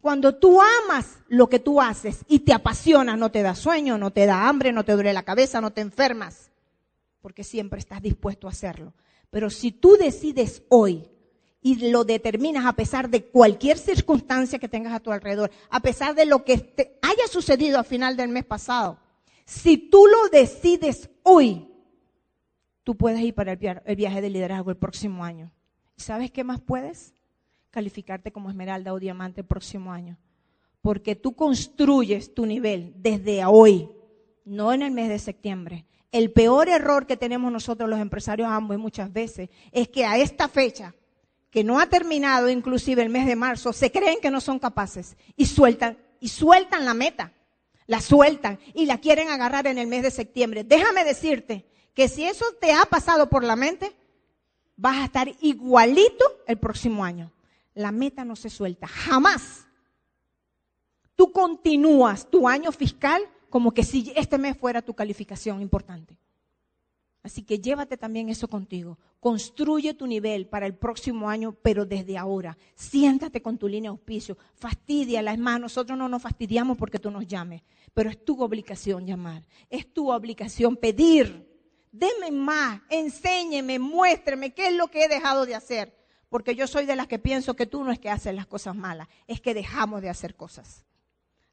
Cuando 0.00 0.36
tú 0.36 0.60
amas 0.60 1.18
lo 1.28 1.48
que 1.48 1.58
tú 1.58 1.80
haces 1.80 2.24
y 2.28 2.40
te 2.40 2.52
apasiona, 2.52 3.16
no 3.16 3.30
te 3.30 3.42
da 3.42 3.54
sueño, 3.54 3.98
no 3.98 4.12
te 4.12 4.24
da 4.24 4.48
hambre, 4.48 4.72
no 4.72 4.84
te 4.84 4.92
duele 4.92 5.12
la 5.12 5.24
cabeza, 5.24 5.60
no 5.60 5.72
te 5.72 5.80
enfermas, 5.80 6.52
porque 7.20 7.44
siempre 7.44 7.80
estás 7.80 8.00
dispuesto 8.00 8.46
a 8.46 8.50
hacerlo. 8.50 8.94
Pero 9.30 9.50
si 9.50 9.72
tú 9.72 9.96
decides 9.98 10.62
hoy 10.68 11.10
y 11.60 11.90
lo 11.90 12.04
determinas 12.04 12.64
a 12.64 12.74
pesar 12.74 13.10
de 13.10 13.24
cualquier 13.24 13.78
circunstancia 13.78 14.58
que 14.58 14.68
tengas 14.68 14.92
a 14.92 15.00
tu 15.00 15.10
alrededor, 15.10 15.50
a 15.70 15.80
pesar 15.80 16.14
de 16.14 16.26
lo 16.26 16.44
que 16.44 16.58
te 16.58 16.98
haya 17.02 17.26
sucedido 17.28 17.78
al 17.78 17.84
final 17.84 18.16
del 18.16 18.28
mes 18.28 18.44
pasado. 18.44 18.98
Si 19.44 19.76
tú 19.76 20.06
lo 20.06 20.28
decides 20.28 21.10
hoy, 21.22 21.68
tú 22.84 22.96
puedes 22.96 23.20
ir 23.20 23.34
para 23.34 23.52
el 23.52 23.96
viaje 23.96 24.20
de 24.20 24.30
liderazgo 24.30 24.70
el 24.70 24.76
próximo 24.76 25.24
año. 25.24 25.50
¿Sabes 25.96 26.30
qué 26.30 26.44
más 26.44 26.60
puedes? 26.60 27.14
Calificarte 27.70 28.32
como 28.32 28.50
esmeralda 28.50 28.92
o 28.92 29.00
diamante 29.00 29.40
el 29.40 29.46
próximo 29.46 29.92
año. 29.92 30.18
Porque 30.82 31.16
tú 31.16 31.34
construyes 31.34 32.32
tu 32.32 32.46
nivel 32.46 32.92
desde 32.96 33.44
hoy, 33.44 33.88
no 34.44 34.72
en 34.72 34.82
el 34.82 34.92
mes 34.92 35.08
de 35.08 35.18
septiembre. 35.18 35.84
El 36.12 36.30
peor 36.30 36.68
error 36.68 37.06
que 37.06 37.16
tenemos 37.16 37.50
nosotros 37.50 37.90
los 37.90 37.98
empresarios 37.98 38.48
ambos 38.48 38.78
muchas 38.78 39.12
veces 39.12 39.50
es 39.72 39.88
que 39.88 40.04
a 40.04 40.16
esta 40.18 40.48
fecha 40.48 40.94
que 41.56 41.64
no 41.64 41.80
ha 41.80 41.86
terminado 41.86 42.50
inclusive 42.50 43.00
el 43.00 43.08
mes 43.08 43.24
de 43.24 43.34
marzo, 43.34 43.72
se 43.72 43.90
creen 43.90 44.18
que 44.20 44.30
no 44.30 44.42
son 44.42 44.58
capaces 44.58 45.16
y 45.38 45.46
sueltan, 45.46 45.96
y 46.20 46.28
sueltan 46.28 46.84
la 46.84 46.92
meta, 46.92 47.32
la 47.86 48.02
sueltan 48.02 48.58
y 48.74 48.84
la 48.84 48.98
quieren 48.98 49.30
agarrar 49.30 49.66
en 49.66 49.78
el 49.78 49.86
mes 49.86 50.02
de 50.02 50.10
septiembre. 50.10 50.64
Déjame 50.64 51.02
decirte 51.02 51.64
que 51.94 52.08
si 52.08 52.26
eso 52.26 52.44
te 52.60 52.74
ha 52.74 52.84
pasado 52.84 53.30
por 53.30 53.42
la 53.42 53.56
mente, 53.56 53.96
vas 54.76 54.98
a 54.98 55.04
estar 55.06 55.32
igualito 55.40 56.26
el 56.46 56.58
próximo 56.58 57.02
año. 57.02 57.32
La 57.72 57.90
meta 57.90 58.22
no 58.22 58.36
se 58.36 58.50
suelta, 58.50 58.86
jamás. 58.86 59.66
Tú 61.14 61.32
continúas 61.32 62.28
tu 62.28 62.46
año 62.46 62.70
fiscal 62.70 63.22
como 63.48 63.72
que 63.72 63.82
si 63.82 64.12
este 64.14 64.36
mes 64.36 64.58
fuera 64.58 64.82
tu 64.82 64.92
calificación 64.92 65.62
importante. 65.62 66.18
Así 67.26 67.42
que 67.42 67.58
llévate 67.58 67.96
también 67.96 68.28
eso 68.28 68.46
contigo. 68.46 69.00
Construye 69.18 69.94
tu 69.94 70.06
nivel 70.06 70.46
para 70.46 70.64
el 70.64 70.76
próximo 70.76 71.28
año, 71.28 71.50
pero 71.60 71.84
desde 71.84 72.16
ahora. 72.16 72.56
Siéntate 72.76 73.42
con 73.42 73.58
tu 73.58 73.66
línea 73.66 73.90
de 73.90 73.96
auspicio. 73.96 74.38
Fastidia, 74.54 75.20
es 75.32 75.38
más, 75.40 75.58
nosotros 75.58 75.98
no 75.98 76.08
nos 76.08 76.22
fastidiamos 76.22 76.78
porque 76.78 77.00
tú 77.00 77.10
nos 77.10 77.26
llames, 77.26 77.62
pero 77.92 78.10
es 78.10 78.24
tu 78.24 78.40
obligación 78.40 79.04
llamar. 79.04 79.42
Es 79.68 79.92
tu 79.92 80.12
obligación 80.12 80.76
pedir. 80.76 81.44
Deme 81.90 82.30
más, 82.30 82.80
enséñeme, 82.88 83.80
muéstreme 83.80 84.54
qué 84.54 84.68
es 84.68 84.74
lo 84.74 84.86
que 84.86 85.02
he 85.02 85.08
dejado 85.08 85.46
de 85.46 85.56
hacer. 85.56 85.98
Porque 86.28 86.54
yo 86.54 86.68
soy 86.68 86.86
de 86.86 86.94
las 86.94 87.08
que 87.08 87.18
pienso 87.18 87.56
que 87.56 87.66
tú 87.66 87.82
no 87.82 87.90
es 87.90 87.98
que 87.98 88.08
haces 88.08 88.36
las 88.36 88.46
cosas 88.46 88.76
malas, 88.76 89.08
es 89.26 89.40
que 89.40 89.52
dejamos 89.52 90.00
de 90.00 90.10
hacer 90.10 90.36
cosas. 90.36 90.84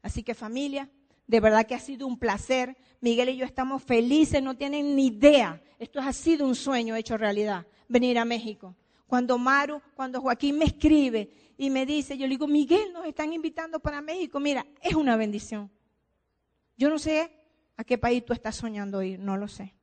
Así 0.03 0.21
que 0.21 0.35
familia, 0.35 0.91
de 1.27 1.39
verdad 1.39 1.65
que 1.65 1.75
ha 1.75 1.79
sido 1.79 2.07
un 2.07 2.17
placer. 2.17 2.77
Miguel 3.01 3.29
y 3.29 3.37
yo 3.37 3.45
estamos 3.45 3.83
felices, 3.83 4.41
no 4.41 4.55
tienen 4.55 4.95
ni 4.95 5.07
idea. 5.07 5.61
Esto 5.79 5.99
ha 5.99 6.13
sido 6.13 6.45
un 6.45 6.55
sueño 6.55 6.95
hecho 6.95 7.17
realidad, 7.17 7.65
venir 7.87 8.17
a 8.17 8.25
México. 8.25 8.75
Cuando 9.07 9.37
Maru, 9.37 9.81
cuando 9.95 10.21
Joaquín 10.21 10.57
me 10.57 10.65
escribe 10.65 11.29
y 11.57 11.69
me 11.69 11.85
dice, 11.85 12.17
yo 12.17 12.25
le 12.25 12.31
digo, 12.31 12.47
Miguel, 12.47 12.93
nos 12.93 13.05
están 13.05 13.33
invitando 13.33 13.79
para 13.79 14.01
México. 14.01 14.39
Mira, 14.39 14.65
es 14.81 14.95
una 14.95 15.15
bendición. 15.17 15.69
Yo 16.77 16.89
no 16.89 16.97
sé 16.97 17.31
a 17.75 17.83
qué 17.83 17.97
país 17.97 18.25
tú 18.25 18.33
estás 18.33 18.55
soñando 18.55 19.03
ir, 19.03 19.19
no 19.19 19.37
lo 19.37 19.47
sé. 19.47 19.75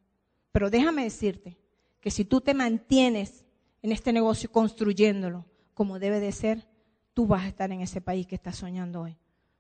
Pero 0.53 0.71
déjame 0.71 1.05
decirte 1.05 1.59
que 2.01 2.11
si 2.11 2.25
tú 2.25 2.41
te 2.41 2.55
mantienes 2.55 3.45
en 3.83 3.93
este 3.93 4.13
negocio 4.13 4.51
construyéndolo 4.51 5.47
como 5.75 5.99
debe 5.99 6.21
de 6.21 6.33
ser, 6.33 6.69
tú 7.15 7.27
vas 7.27 7.45
a 7.45 7.49
estar 7.49 7.71
en 7.73 7.81
ese 7.81 8.01
país 8.01 8.27
que 8.27 8.35
estás 8.35 8.57
soñando 8.57 9.03
hoy. 9.03 9.17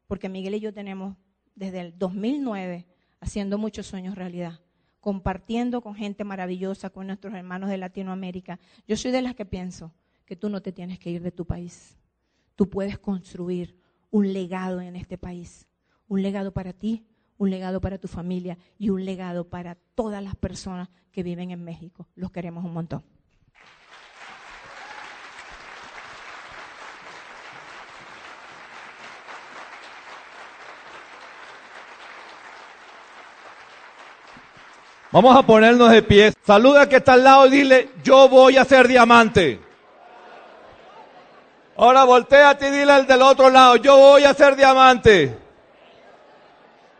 Porque 0.07 0.29
Miguel 0.29 0.57
y 0.57 0.61
yo 0.61 0.73
tenemos 0.73 1.17
desde 1.61 1.81
el 1.83 1.99
2009 1.99 2.87
haciendo 3.21 3.59
muchos 3.59 3.87
sueños 3.87 4.15
realidad, 4.15 4.61
compartiendo 4.99 5.83
con 5.83 5.95
gente 5.95 6.25
maravillosa, 6.25 6.89
con 6.89 7.07
nuestros 7.07 7.35
hermanos 7.35 7.69
de 7.69 7.77
Latinoamérica. 7.77 8.59
Yo 8.89 8.97
soy 8.97 9.11
de 9.11 9.21
las 9.21 9.35
que 9.35 9.45
pienso 9.45 9.93
que 10.25 10.37
tú 10.37 10.49
no 10.49 10.63
te 10.63 10.73
tienes 10.73 10.99
que 10.99 11.11
ir 11.11 11.23
de 11.23 11.31
tu 11.31 11.47
país. 11.47 11.99
Tú 12.57 12.71
puedes 12.71 12.99
construir 12.99 13.77
un 14.11 14.33
legado 14.33 14.81
en 14.81 14.97
este 14.97 15.19
país, 15.19 15.69
un 16.09 16.23
legado 16.23 16.53
para 16.55 16.73
ti, 16.73 17.05
un 17.37 17.51
legado 17.51 17.83
para 17.83 17.99
tu 17.99 18.09
familia 18.09 18.57
y 18.79 18.89
un 18.89 19.05
legado 19.05 19.51
para 19.51 19.75
todas 19.95 20.25
las 20.25 20.37
personas 20.37 20.89
que 21.13 21.23
viven 21.23 21.51
en 21.51 21.63
México. 21.63 22.09
Los 22.15 22.31
queremos 22.31 22.65
un 22.65 22.73
montón. 22.73 23.05
Vamos 35.13 35.37
a 35.37 35.43
ponernos 35.43 35.91
de 35.91 36.03
pie. 36.03 36.33
Saluda 36.47 36.83
al 36.83 36.89
que 36.89 36.97
está 36.97 37.15
al 37.15 37.25
lado 37.25 37.47
y 37.47 37.51
dile, 37.51 37.91
yo 38.05 38.29
voy 38.29 38.57
a 38.57 38.65
ser 38.65 38.87
diamante. 38.87 39.61
Ahora 41.77 42.05
volteate 42.05 42.69
y 42.69 42.71
dile 42.71 42.93
al 42.93 43.07
del 43.07 43.23
otro 43.23 43.51
lado, 43.51 43.77
yo 43.77 43.97
voy 43.97 44.23
a 44.23 44.35
ser 44.35 44.55
diamante. 44.55 45.37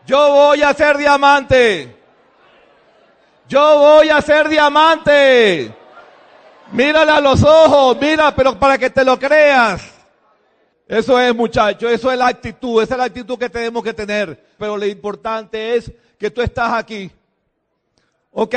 Yo 0.05 0.31
voy 0.31 0.61
a 0.61 0.73
ser 0.73 0.97
diamante. 0.97 1.95
Yo 3.47 3.79
voy 3.79 4.09
a 4.09 4.21
ser 4.21 4.49
diamante. 4.49 5.73
Mírale 6.73 7.11
a 7.11 7.21
los 7.21 7.43
ojos, 7.43 7.97
mira, 7.99 8.35
pero 8.35 8.59
para 8.59 8.77
que 8.77 8.89
te 8.89 9.05
lo 9.05 9.17
creas. 9.17 9.83
Eso 10.85 11.17
es, 11.17 11.33
muchacho, 11.33 11.87
eso 11.87 12.11
es 12.11 12.17
la 12.17 12.27
actitud, 12.27 12.83
esa 12.83 12.95
es 12.95 12.97
la 12.97 13.05
actitud 13.05 13.39
que 13.39 13.49
tenemos 13.49 13.81
que 13.81 13.93
tener. 13.93 14.37
Pero 14.57 14.75
lo 14.75 14.85
importante 14.85 15.75
es 15.75 15.89
que 16.17 16.29
tú 16.29 16.41
estás 16.41 16.73
aquí 16.73 17.09
Ok. 18.31 18.55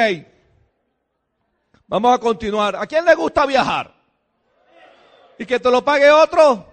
Vamos 1.87 2.15
a 2.15 2.19
continuar. 2.19 2.77
¿A 2.77 2.87
quién 2.87 3.05
le 3.05 3.15
gusta 3.15 3.45
viajar? 3.47 3.95
¿Y 5.39 5.45
que 5.45 5.61
te 5.61 5.71
lo 5.71 5.85
pague 5.85 6.11
otro? 6.11 6.67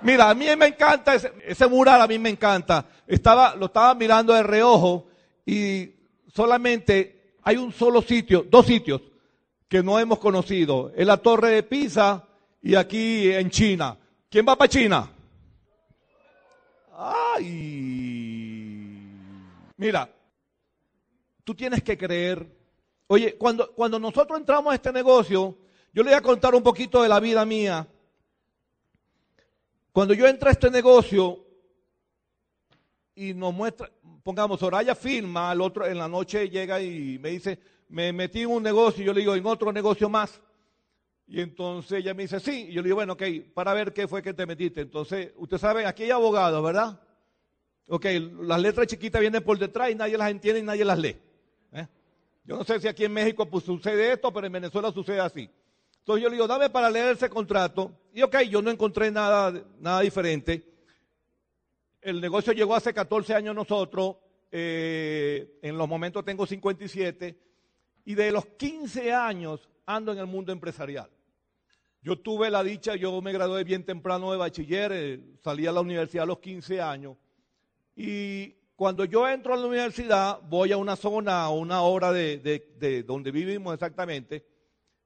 Mira, 0.00 0.30
a 0.30 0.34
mí 0.34 0.46
me 0.56 0.66
encanta 0.66 1.14
ese, 1.14 1.66
mural, 1.68 2.00
a 2.00 2.06
mí 2.08 2.18
me 2.18 2.30
encanta. 2.30 2.84
Estaba, 3.06 3.54
lo 3.54 3.66
estaba 3.66 3.94
mirando 3.94 4.32
de 4.32 4.42
reojo 4.42 5.06
y 5.46 5.90
solamente 6.34 7.36
hay 7.42 7.56
un 7.56 7.72
solo 7.72 8.02
sitio, 8.02 8.44
dos 8.48 8.66
sitios 8.66 9.00
que 9.68 9.82
no 9.82 9.98
hemos 9.98 10.18
conocido. 10.18 10.92
Es 10.96 11.06
la 11.06 11.18
Torre 11.18 11.50
de 11.50 11.62
Pisa 11.62 12.24
y 12.60 12.74
aquí 12.74 13.30
en 13.32 13.50
China. 13.50 13.96
¿Quién 14.28 14.44
va 14.48 14.56
para 14.56 14.68
China? 14.68 15.10
Ay. 16.96 17.82
Mira, 19.76 20.08
tú 21.44 21.54
tienes 21.54 21.82
que 21.82 21.96
creer. 21.96 22.46
Oye, 23.06 23.36
cuando, 23.36 23.72
cuando 23.72 23.98
nosotros 23.98 24.38
entramos 24.38 24.72
a 24.72 24.76
este 24.76 24.92
negocio, 24.92 25.58
yo 25.92 26.02
le 26.02 26.10
voy 26.10 26.18
a 26.18 26.22
contar 26.22 26.54
un 26.54 26.62
poquito 26.62 27.02
de 27.02 27.08
la 27.08 27.20
vida 27.20 27.44
mía. 27.44 27.86
Cuando 29.92 30.14
yo 30.14 30.26
entré 30.26 30.48
a 30.48 30.52
este 30.52 30.70
negocio 30.70 31.44
y 33.14 33.34
nos 33.34 33.52
muestra, 33.52 33.90
pongamos, 34.22 34.60
Soraya 34.60 34.94
firma, 34.94 35.50
al 35.50 35.60
otro 35.60 35.86
en 35.86 35.98
la 35.98 36.08
noche 36.08 36.48
llega 36.48 36.80
y 36.80 37.18
me 37.18 37.30
dice, 37.30 37.58
me 37.88 38.12
metí 38.12 38.40
en 38.40 38.50
un 38.50 38.62
negocio, 38.62 39.02
y 39.02 39.06
yo 39.06 39.12
le 39.12 39.20
digo, 39.20 39.34
en 39.34 39.44
otro 39.44 39.70
negocio 39.72 40.08
más. 40.08 40.40
Y 41.26 41.40
entonces 41.40 41.98
ella 41.98 42.14
me 42.14 42.22
dice, 42.22 42.40
sí. 42.40 42.66
Y 42.68 42.72
yo 42.72 42.82
le 42.82 42.86
digo, 42.86 42.96
bueno, 42.96 43.14
ok, 43.14 43.22
para 43.54 43.74
ver 43.74 43.92
qué 43.92 44.08
fue 44.08 44.22
que 44.22 44.32
te 44.32 44.46
metiste. 44.46 44.80
Entonces, 44.80 45.32
usted 45.36 45.58
sabe, 45.58 45.86
aquí 45.86 46.04
hay 46.04 46.10
abogados, 46.10 46.62
¿verdad? 46.62 47.00
Ok, 47.88 48.06
las 48.40 48.60
letras 48.60 48.86
chiquitas 48.86 49.20
vienen 49.20 49.42
por 49.42 49.58
detrás 49.58 49.90
y 49.90 49.94
nadie 49.94 50.16
las 50.16 50.30
entiende 50.30 50.60
y 50.60 50.64
nadie 50.64 50.84
las 50.84 50.98
lee. 50.98 51.16
Yo 52.44 52.56
no 52.56 52.64
sé 52.64 52.80
si 52.80 52.88
aquí 52.88 53.04
en 53.04 53.12
México 53.12 53.48
pues, 53.48 53.64
sucede 53.64 54.12
esto, 54.12 54.32
pero 54.32 54.46
en 54.46 54.52
Venezuela 54.52 54.90
sucede 54.92 55.20
así. 55.20 55.48
Entonces 55.98 56.22
yo 56.22 56.28
le 56.28 56.34
digo, 56.34 56.48
dame 56.48 56.68
para 56.68 56.90
leer 56.90 57.14
ese 57.14 57.28
contrato. 57.28 57.92
Y 58.12 58.22
ok, 58.22 58.40
yo 58.42 58.60
no 58.60 58.70
encontré 58.70 59.10
nada, 59.10 59.64
nada 59.78 60.00
diferente. 60.00 60.68
El 62.00 62.20
negocio 62.20 62.52
llegó 62.52 62.74
hace 62.74 62.92
14 62.92 63.34
años 63.34 63.54
nosotros. 63.54 64.16
Eh, 64.50 65.60
en 65.62 65.78
los 65.78 65.88
momentos 65.88 66.24
tengo 66.24 66.44
57. 66.44 67.38
Y 68.04 68.14
de 68.16 68.32
los 68.32 68.44
15 68.46 69.12
años 69.12 69.68
ando 69.86 70.10
en 70.10 70.18
el 70.18 70.26
mundo 70.26 70.50
empresarial. 70.50 71.08
Yo 72.02 72.18
tuve 72.18 72.50
la 72.50 72.64
dicha, 72.64 72.96
yo 72.96 73.22
me 73.22 73.32
gradué 73.32 73.62
bien 73.62 73.84
temprano 73.84 74.32
de 74.32 74.38
bachiller, 74.38 74.90
eh, 74.92 75.20
salí 75.44 75.68
a 75.68 75.72
la 75.72 75.80
universidad 75.80 76.24
a 76.24 76.26
los 76.26 76.40
15 76.40 76.80
años. 76.80 77.16
Y 77.94 78.56
cuando 78.82 79.04
yo 79.04 79.28
entro 79.28 79.54
a 79.54 79.56
la 79.56 79.66
universidad, 79.66 80.40
voy 80.48 80.72
a 80.72 80.76
una 80.76 80.96
zona, 80.96 81.44
a 81.44 81.50
una 81.50 81.82
hora 81.82 82.10
de, 82.10 83.04
donde 83.06 83.30
vivimos 83.30 83.72
exactamente, 83.74 84.44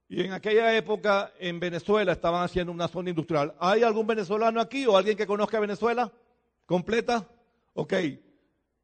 y 0.09 0.22
en 0.22 0.33
aquella 0.33 0.74
época 0.74 1.35
en 1.39 1.61
Venezuela 1.61 2.12
estaban 2.12 2.43
haciendo 2.43 2.72
una 2.72 2.89
zona 2.89 3.11
industrial. 3.11 3.55
¿Hay 3.61 3.83
algún 3.83 4.07
venezolano 4.07 4.62
aquí 4.62 4.87
o 4.87 4.97
alguien 4.97 5.14
que 5.14 5.27
conozca 5.27 5.61
Venezuela? 5.61 6.11
¿Completa? 6.64 7.29
Ok. 7.74 7.93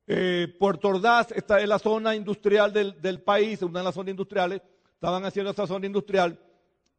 Eh, 0.09 0.55
Puerto 0.61 0.89
Ordaz 0.89 1.33
está 1.33 1.63
en 1.63 1.71
la 1.71 1.79
zona 1.79 2.15
industrial 2.15 2.71
del, 2.71 3.23
país, 3.23 3.63
una 3.63 3.79
de 3.79 3.85
las 3.87 3.95
zonas 3.95 4.11
industriales. 4.11 4.61
Estaban 4.93 5.25
haciendo 5.25 5.53
esa 5.53 5.67
zona 5.67 5.87
industrial. 5.87 6.39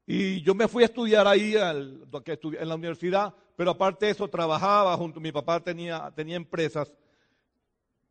Y 0.07 0.41
yo 0.41 0.55
me 0.55 0.67
fui 0.67 0.81
a 0.81 0.87
estudiar 0.87 1.27
ahí 1.27 1.53
en 1.55 2.67
la 2.67 2.73
universidad, 2.73 3.35
pero 3.55 3.69
aparte 3.69 4.07
de 4.07 4.13
eso 4.13 4.27
trabajaba 4.27 4.97
junto, 4.97 5.19
mi 5.19 5.31
papá 5.31 5.59
tenía 5.59 6.11
empresas 6.15 6.91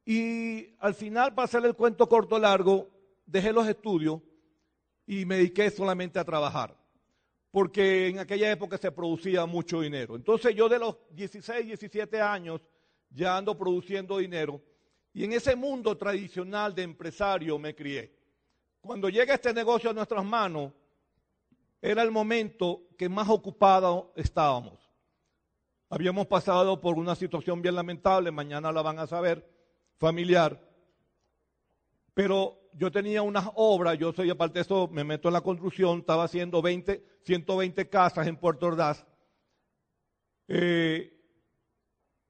y 0.05 0.75
al 0.81 0.95
final, 0.95 1.35
para 1.35 1.45
hacer 1.45 1.65
el 1.65 1.75
cuento 1.75 2.09
corto 2.09 2.39
largo, 2.39 2.89
dejé 3.25 3.53
los 3.53 3.67
estudios 3.69 4.21
y 5.07 5.25
me 5.25 5.37
dediqué 5.37 5.71
solamente 5.71 6.19
a 6.19 6.25
trabajar. 6.25 6.77
Porque 7.51 8.09
en 8.09 8.19
aquella 8.19 8.51
época 8.51 8.79
se 8.79 8.91
producía 8.91 9.47
mucho 9.47 9.81
dinero. 9.81 10.17
Entonces 10.17 10.55
yo 10.55 10.69
de 10.69 10.79
los 10.79 10.97
16, 11.11 11.67
17 11.67 12.21
años 12.21 12.61
ya 13.11 13.37
ando 13.37 13.57
produciendo 13.57 14.19
dinero. 14.19 14.61
Y 15.13 15.25
en 15.25 15.35
ese 15.35 15.55
mundo 15.55 15.97
tradicional 15.97 16.75
de 16.75 16.83
empresario 16.83 17.59
me 17.59 17.75
crié. 17.75 18.17
Cuando 18.81 19.09
llega 19.11 19.35
este 19.35 19.53
negocio 19.53 19.91
a 19.91 19.93
nuestras 19.93 20.25
manos, 20.25 20.73
era 21.81 22.03
el 22.03 22.11
momento 22.11 22.89
que 22.97 23.09
más 23.09 23.29
ocupados 23.29 24.07
estábamos. 24.17 24.79
Habíamos 25.91 26.27
pasado 26.27 26.81
por 26.81 26.97
una 26.97 27.15
situación 27.15 27.61
bien 27.61 27.75
lamentable, 27.75 28.31
mañana 28.31 28.73
la 28.73 28.81
van 28.81 28.99
a 28.99 29.07
saber 29.07 29.52
familiar, 29.99 30.61
pero 32.15 32.59
yo 32.75 32.91
tenía 32.91 33.23
unas 33.23 33.49
obras, 33.55 33.99
yo 33.99 34.13
soy 34.13 34.31
aparte 34.31 34.59
de 34.59 34.63
eso, 34.63 34.89
me 34.89 35.05
meto 35.05 35.29
en 35.29 35.35
la 35.35 35.41
construcción, 35.41 36.01
estaba 36.01 36.25
haciendo 36.25 36.63
20, 36.63 37.05
120 37.25 37.89
casas 37.89 38.27
en 38.27 38.37
Puerto 38.37 38.67
Ordaz. 38.67 39.07
Eh, 40.49 41.19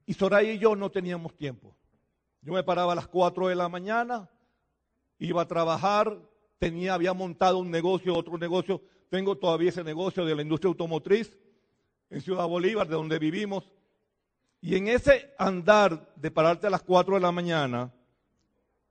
y 0.05 0.13
Soraya 0.13 0.51
y 0.51 0.59
yo 0.59 0.75
no 0.75 0.91
teníamos 0.91 1.35
tiempo. 1.35 1.75
Yo 2.41 2.53
me 2.53 2.63
paraba 2.63 2.93
a 2.93 2.95
las 2.95 3.07
4 3.07 3.47
de 3.47 3.55
la 3.55 3.69
mañana, 3.69 4.29
iba 5.17 5.41
a 5.41 5.47
trabajar, 5.47 6.19
tenía, 6.59 6.93
había 6.93 7.13
montado 7.13 7.57
un 7.59 7.71
negocio, 7.71 8.15
otro 8.15 8.37
negocio, 8.37 8.81
tengo 9.09 9.37
todavía 9.37 9.69
ese 9.69 9.83
negocio 9.83 10.25
de 10.25 10.35
la 10.35 10.41
industria 10.41 10.69
automotriz 10.69 11.37
en 12.09 12.21
Ciudad 12.21 12.47
Bolívar, 12.47 12.87
de 12.87 12.95
donde 12.95 13.19
vivimos. 13.19 13.71
Y 14.65 14.77
en 14.77 14.87
ese 14.87 15.33
andar 15.37 16.13
de 16.15 16.31
pararte 16.31 16.67
a 16.67 16.69
las 16.69 16.83
4 16.83 17.15
de 17.15 17.19
la 17.19 17.33
mañana 17.33 17.93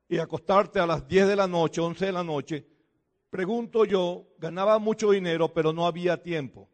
y 0.06 0.18
acostarte 0.18 0.78
a 0.78 0.84
las 0.84 1.08
10 1.08 1.28
de 1.28 1.36
la 1.36 1.46
noche, 1.46 1.80
11 1.80 2.04
de 2.04 2.12
la 2.12 2.22
noche, 2.22 2.66
pregunto 3.30 3.86
yo, 3.86 4.34
ganaba 4.36 4.78
mucho 4.78 5.12
dinero, 5.12 5.54
pero 5.54 5.72
no 5.72 5.86
había 5.86 6.22
tiempo. 6.22 6.68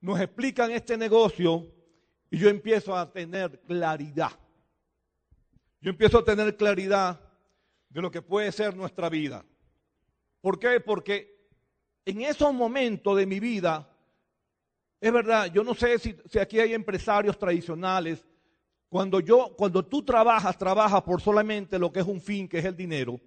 Nos 0.00 0.18
explican 0.18 0.70
este 0.70 0.96
negocio 0.96 1.70
y 2.30 2.38
yo 2.38 2.48
empiezo 2.48 2.96
a 2.96 3.12
tener 3.12 3.60
claridad. 3.60 4.32
Yo 5.82 5.90
empiezo 5.90 6.20
a 6.20 6.24
tener 6.24 6.56
claridad 6.56 7.20
de 7.90 8.00
lo 8.00 8.10
que 8.10 8.22
puede 8.22 8.52
ser 8.52 8.74
nuestra 8.74 9.10
vida. 9.10 9.44
¿Por 10.40 10.58
qué? 10.58 10.80
Porque 10.80 11.46
en 12.06 12.22
esos 12.22 12.54
momentos 12.54 13.18
de 13.18 13.26
mi 13.26 13.38
vida, 13.38 13.86
es 15.06 15.12
verdad, 15.12 15.46
yo 15.52 15.62
no 15.62 15.72
sé 15.72 15.98
si, 16.00 16.16
aquí 16.38 16.58
hay 16.58 16.74
empresarios 16.74 17.38
tradicionales 17.38 18.26
cuando 18.88 19.20
yo, 19.20 19.54
cuando 19.56 19.84
tú 19.84 20.02
trabajas, 20.02 20.58
trabajas 20.58 21.02
por 21.02 21.20
solamente 21.20 21.78
lo 21.78 21.92
que 21.92 22.00
es 22.00 22.06
un 22.06 22.20
fin, 22.20 22.48
que 22.48 22.58
es 22.58 22.64
el 22.64 22.76
dinero, 22.76 23.20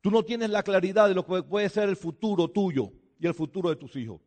tú 0.00 0.10
no 0.10 0.24
tienes 0.24 0.48
la 0.48 0.62
claridad 0.62 1.08
de 1.08 1.14
lo 1.14 1.26
que 1.26 1.42
puede 1.42 1.68
ser 1.68 1.90
el 1.90 1.96
futuro 1.96 2.48
tuyo 2.48 2.92
y 3.18 3.26
el 3.26 3.34
futuro 3.34 3.68
de 3.68 3.76
tus 3.76 3.94
hijos. 3.96 4.22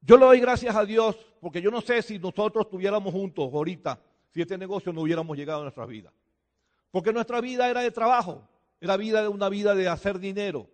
Yo 0.00 0.16
le 0.16 0.26
doy 0.26 0.38
gracias 0.38 0.76
a 0.76 0.84
Dios 0.84 1.16
porque 1.40 1.60
yo 1.60 1.72
no 1.72 1.80
sé 1.80 2.02
si 2.02 2.20
nosotros 2.20 2.66
estuviéramos 2.66 3.12
juntos 3.12 3.52
ahorita, 3.52 4.00
si 4.32 4.42
este 4.42 4.56
negocio 4.56 4.92
no 4.92 5.00
hubiéramos 5.00 5.36
llegado 5.36 5.60
a 5.60 5.62
nuestra 5.62 5.86
vida. 5.86 6.12
Porque 6.92 7.12
nuestra 7.12 7.40
vida 7.40 7.68
era 7.68 7.80
de 7.80 7.90
trabajo, 7.90 8.48
era 8.80 8.96
vida 8.96 9.28
una 9.28 9.48
vida 9.48 9.74
de 9.74 9.88
hacer 9.88 10.20
dinero, 10.20 10.70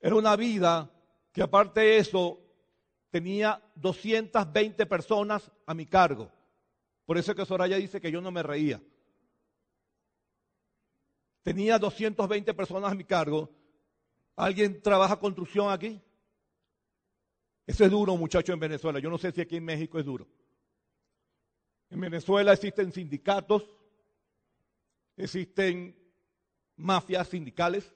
era 0.00 0.14
una 0.14 0.36
vida 0.36 0.88
que 1.32 1.42
aparte 1.42 1.80
de 1.80 1.98
eso 1.98 2.45
tenía 3.10 3.62
220 3.74 4.86
personas 4.86 5.50
a 5.64 5.74
mi 5.74 5.86
cargo. 5.86 6.30
Por 7.04 7.18
eso 7.18 7.32
es 7.32 7.36
que 7.36 7.46
Soraya 7.46 7.76
dice 7.76 8.00
que 8.00 8.10
yo 8.10 8.20
no 8.20 8.30
me 8.30 8.42
reía. 8.42 8.82
Tenía 11.42 11.78
220 11.78 12.52
personas 12.54 12.90
a 12.90 12.94
mi 12.94 13.04
cargo. 13.04 13.50
¿Alguien 14.34 14.82
trabaja 14.82 15.18
construcción 15.18 15.70
aquí? 15.70 16.00
Eso 17.66 17.84
es 17.84 17.90
duro, 17.90 18.16
muchachos, 18.16 18.52
en 18.52 18.60
Venezuela. 18.60 18.98
Yo 18.98 19.10
no 19.10 19.18
sé 19.18 19.32
si 19.32 19.40
aquí 19.40 19.56
en 19.56 19.64
México 19.64 19.98
es 19.98 20.04
duro. 20.04 20.26
En 21.90 22.00
Venezuela 22.00 22.52
existen 22.52 22.92
sindicatos, 22.92 23.64
existen 25.16 25.96
mafias 26.76 27.28
sindicales, 27.28 27.94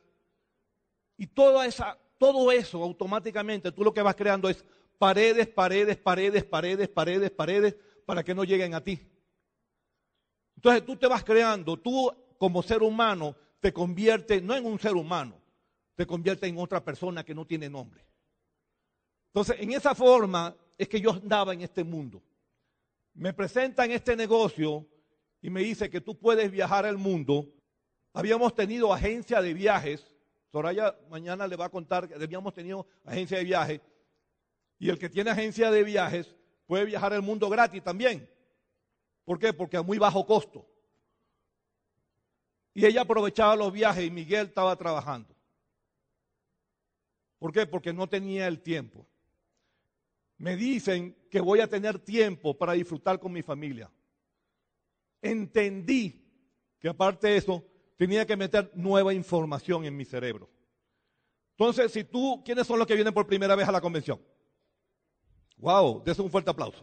y 1.16 1.26
toda 1.26 1.66
esa, 1.66 1.98
todo 2.16 2.50
eso 2.50 2.82
automáticamente 2.82 3.72
tú 3.72 3.84
lo 3.84 3.92
que 3.92 4.00
vas 4.00 4.14
creando 4.14 4.48
es 4.48 4.64
paredes, 5.00 5.48
paredes, 5.48 5.96
paredes, 5.96 6.44
paredes, 6.44 6.88
paredes, 6.90 7.30
paredes, 7.30 7.76
para 8.04 8.22
que 8.22 8.34
no 8.34 8.44
lleguen 8.44 8.74
a 8.74 8.84
ti. 8.84 9.00
Entonces 10.56 10.84
tú 10.84 10.94
te 10.94 11.06
vas 11.06 11.24
creando, 11.24 11.78
tú 11.78 12.12
como 12.36 12.62
ser 12.62 12.82
humano 12.82 13.34
te 13.60 13.72
conviertes 13.72 14.42
no 14.42 14.54
en 14.54 14.66
un 14.66 14.78
ser 14.78 14.92
humano, 14.92 15.40
te 15.94 16.06
conviertes 16.06 16.50
en 16.50 16.58
otra 16.58 16.84
persona 16.84 17.24
que 17.24 17.34
no 17.34 17.46
tiene 17.46 17.70
nombre. 17.70 18.06
Entonces, 19.28 19.56
en 19.60 19.72
esa 19.72 19.94
forma 19.94 20.54
es 20.76 20.86
que 20.86 21.00
yo 21.00 21.12
andaba 21.12 21.54
en 21.54 21.62
este 21.62 21.82
mundo. 21.82 22.22
Me 23.14 23.32
presentan 23.32 23.90
este 23.92 24.14
negocio 24.16 24.86
y 25.40 25.48
me 25.48 25.62
dice 25.62 25.88
que 25.88 26.02
tú 26.02 26.18
puedes 26.18 26.50
viajar 26.50 26.84
al 26.84 26.98
mundo. 26.98 27.48
Habíamos 28.12 28.54
tenido 28.54 28.92
agencia 28.92 29.40
de 29.40 29.54
viajes. 29.54 30.04
Soraya 30.52 30.94
mañana 31.08 31.46
le 31.46 31.56
va 31.56 31.66
a 31.66 31.70
contar 31.70 32.06
que 32.06 32.22
habíamos 32.22 32.52
tenido 32.52 32.86
agencia 33.06 33.38
de 33.38 33.44
viajes. 33.44 33.80
Y 34.80 34.88
el 34.88 34.98
que 34.98 35.10
tiene 35.10 35.30
agencia 35.30 35.70
de 35.70 35.84
viajes 35.84 36.34
puede 36.66 36.86
viajar 36.86 37.12
al 37.12 37.20
mundo 37.20 37.50
gratis 37.50 37.84
también. 37.84 38.28
¿Por 39.26 39.38
qué? 39.38 39.52
Porque 39.52 39.76
a 39.76 39.82
muy 39.82 39.98
bajo 39.98 40.26
costo. 40.26 40.66
Y 42.72 42.86
ella 42.86 43.02
aprovechaba 43.02 43.54
los 43.54 43.70
viajes 43.70 44.06
y 44.06 44.10
Miguel 44.10 44.46
estaba 44.46 44.74
trabajando. 44.76 45.36
¿Por 47.38 47.52
qué? 47.52 47.66
Porque 47.66 47.92
no 47.92 48.08
tenía 48.08 48.46
el 48.46 48.62
tiempo. 48.62 49.06
Me 50.38 50.56
dicen 50.56 51.14
que 51.30 51.42
voy 51.42 51.60
a 51.60 51.68
tener 51.68 51.98
tiempo 51.98 52.56
para 52.56 52.72
disfrutar 52.72 53.20
con 53.20 53.32
mi 53.32 53.42
familia. 53.42 53.90
Entendí 55.20 56.26
que 56.78 56.88
aparte 56.88 57.28
de 57.28 57.36
eso, 57.36 57.62
tenía 57.98 58.24
que 58.24 58.36
meter 58.36 58.70
nueva 58.74 59.12
información 59.12 59.84
en 59.84 59.94
mi 59.94 60.06
cerebro. 60.06 60.48
Entonces, 61.50 61.92
si 61.92 62.04
tú, 62.04 62.42
¿quiénes 62.42 62.66
son 62.66 62.78
los 62.78 62.86
que 62.86 62.94
vienen 62.94 63.12
por 63.12 63.26
primera 63.26 63.54
vez 63.54 63.68
a 63.68 63.72
la 63.72 63.82
convención? 63.82 64.18
Wow, 65.60 66.02
dése 66.04 66.22
un 66.22 66.30
fuerte 66.30 66.50
aplauso. 66.50 66.82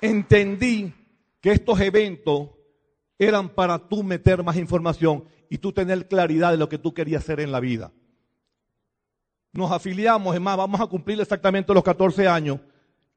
Entendí 0.00 0.92
que 1.40 1.52
estos 1.52 1.80
eventos 1.80 2.50
eran 3.18 3.48
para 3.48 3.78
tú 3.78 4.02
meter 4.02 4.42
más 4.42 4.56
información 4.56 5.24
y 5.48 5.58
tú 5.58 5.72
tener 5.72 6.08
claridad 6.08 6.50
de 6.50 6.56
lo 6.56 6.68
que 6.68 6.78
tú 6.78 6.92
querías 6.92 7.22
hacer 7.22 7.40
en 7.40 7.52
la 7.52 7.60
vida. 7.60 7.92
Nos 9.52 9.70
afiliamos, 9.70 10.34
es 10.34 10.40
más, 10.40 10.56
vamos 10.56 10.80
a 10.80 10.86
cumplir 10.86 11.20
exactamente 11.20 11.72
los 11.72 11.84
14 11.84 12.26
años 12.26 12.58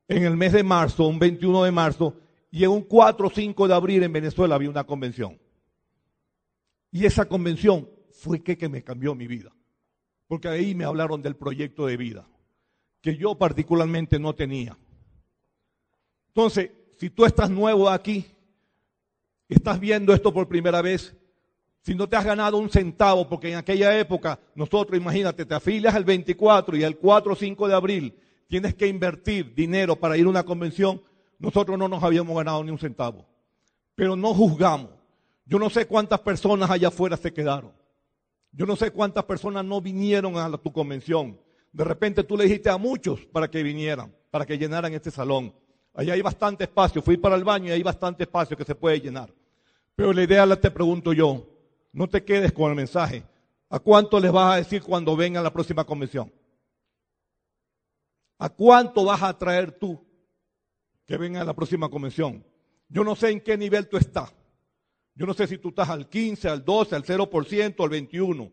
en 0.07 0.23
el 0.23 0.37
mes 0.37 0.53
de 0.53 0.63
marzo, 0.63 1.07
un 1.07 1.17
21 1.17 1.63
de 1.63 1.71
marzo, 1.71 2.15
y 2.51 2.63
en 2.63 2.69
un 2.69 2.83
4 2.83 3.27
o 3.27 3.31
5 3.31 3.67
de 3.67 3.73
abril 3.73 4.03
en 4.03 4.13
Venezuela 4.13 4.53
había 4.53 4.69
una 4.69 4.85
convención. 4.85 5.39
Y 6.91 7.05
esa 7.05 7.25
convención 7.25 7.89
fue 8.11 8.43
que, 8.43 8.55
que 8.55 8.69
me 8.69 8.83
cambió 8.83 9.15
mi 9.15 9.25
vida 9.25 9.51
porque 10.27 10.47
ahí 10.47 10.75
me 10.75 10.85
hablaron 10.85 11.21
del 11.21 11.35
proyecto 11.35 11.85
de 11.85 11.97
vida, 11.97 12.27
que 13.01 13.15
yo 13.15 13.35
particularmente 13.35 14.19
no 14.19 14.35
tenía. 14.35 14.77
Entonces, 16.29 16.71
si 16.97 17.09
tú 17.09 17.25
estás 17.25 17.49
nuevo 17.49 17.89
aquí, 17.89 18.25
estás 19.47 19.79
viendo 19.79 20.13
esto 20.13 20.33
por 20.33 20.47
primera 20.47 20.81
vez, 20.81 21.15
si 21.81 21.95
no 21.95 22.09
te 22.09 22.17
has 22.17 22.25
ganado 22.25 22.57
un 22.57 22.69
centavo, 22.69 23.29
porque 23.29 23.49
en 23.49 23.55
aquella 23.55 23.97
época 23.97 24.39
nosotros, 24.55 24.99
imagínate, 24.99 25.45
te 25.45 25.55
afilias 25.55 25.95
el 25.95 26.03
24 26.03 26.75
y 26.75 26.83
el 26.83 26.97
4 26.97 27.31
o 27.31 27.35
5 27.35 27.67
de 27.67 27.73
abril 27.73 28.19
tienes 28.47 28.75
que 28.75 28.87
invertir 28.87 29.53
dinero 29.55 29.95
para 29.95 30.17
ir 30.17 30.25
a 30.25 30.29
una 30.29 30.43
convención, 30.43 31.01
nosotros 31.39 31.77
no 31.77 31.87
nos 31.87 32.03
habíamos 32.03 32.35
ganado 32.35 32.63
ni 32.63 32.71
un 32.71 32.79
centavo. 32.79 33.25
Pero 33.95 34.15
no 34.15 34.33
juzgamos. 34.33 34.91
Yo 35.45 35.59
no 35.59 35.69
sé 35.69 35.85
cuántas 35.85 36.19
personas 36.19 36.69
allá 36.69 36.89
afuera 36.89 37.15
se 37.15 37.33
quedaron. 37.33 37.71
Yo 38.57 38.65
no 38.65 38.75
sé 38.75 38.89
cuántas 38.89 39.23
personas 39.25 39.63
no 39.63 39.79
vinieron 39.79 40.35
a 40.35 40.57
tu 40.57 40.73
convención. 40.73 41.39
De 41.71 41.83
repente 41.83 42.23
tú 42.23 42.35
le 42.35 42.45
dijiste 42.45 42.71
a 42.71 42.77
muchos 42.77 43.23
para 43.27 43.51
que 43.51 43.61
vinieran, 43.61 44.11
para 44.31 44.47
que 44.47 44.57
llenaran 44.57 44.91
este 44.95 45.11
salón. 45.11 45.53
Allá 45.93 46.13
hay 46.13 46.23
bastante 46.23 46.63
espacio. 46.63 47.03
Fui 47.03 47.17
para 47.17 47.35
el 47.35 47.43
baño 47.43 47.67
y 47.67 47.73
hay 47.73 47.83
bastante 47.83 48.23
espacio 48.23 48.57
que 48.57 48.63
se 48.63 48.73
puede 48.73 48.99
llenar. 48.99 49.31
Pero 49.95 50.11
la 50.11 50.23
idea 50.23 50.43
la 50.47 50.59
te 50.59 50.71
pregunto 50.71 51.13
yo. 51.13 51.47
No 51.93 52.09
te 52.09 52.25
quedes 52.25 52.51
con 52.51 52.71
el 52.71 52.75
mensaje. 52.75 53.23
¿A 53.69 53.77
cuánto 53.77 54.19
les 54.19 54.31
vas 54.31 54.55
a 54.55 54.57
decir 54.57 54.81
cuando 54.81 55.15
vengan 55.15 55.41
a 55.41 55.43
la 55.43 55.53
próxima 55.53 55.83
convención? 55.83 56.33
¿A 58.39 58.49
cuánto 58.49 59.05
vas 59.05 59.21
a 59.21 59.37
traer 59.37 59.73
tú 59.73 60.03
que 61.05 61.15
vengan 61.15 61.43
a 61.43 61.45
la 61.45 61.53
próxima 61.53 61.89
convención? 61.89 62.43
Yo 62.89 63.03
no 63.03 63.15
sé 63.15 63.29
en 63.29 63.39
qué 63.39 63.55
nivel 63.55 63.87
tú 63.87 63.97
estás. 63.97 64.33
Yo 65.17 65.25
no 65.25 65.33
sé 65.33 65.47
si 65.47 65.57
tú 65.57 65.69
estás 65.69 65.89
al 65.89 66.07
15, 66.07 66.47
al 66.47 66.63
12, 66.63 66.95
al 66.95 67.03
0%, 67.03 67.83
al 67.83 67.89
21%, 67.89 68.51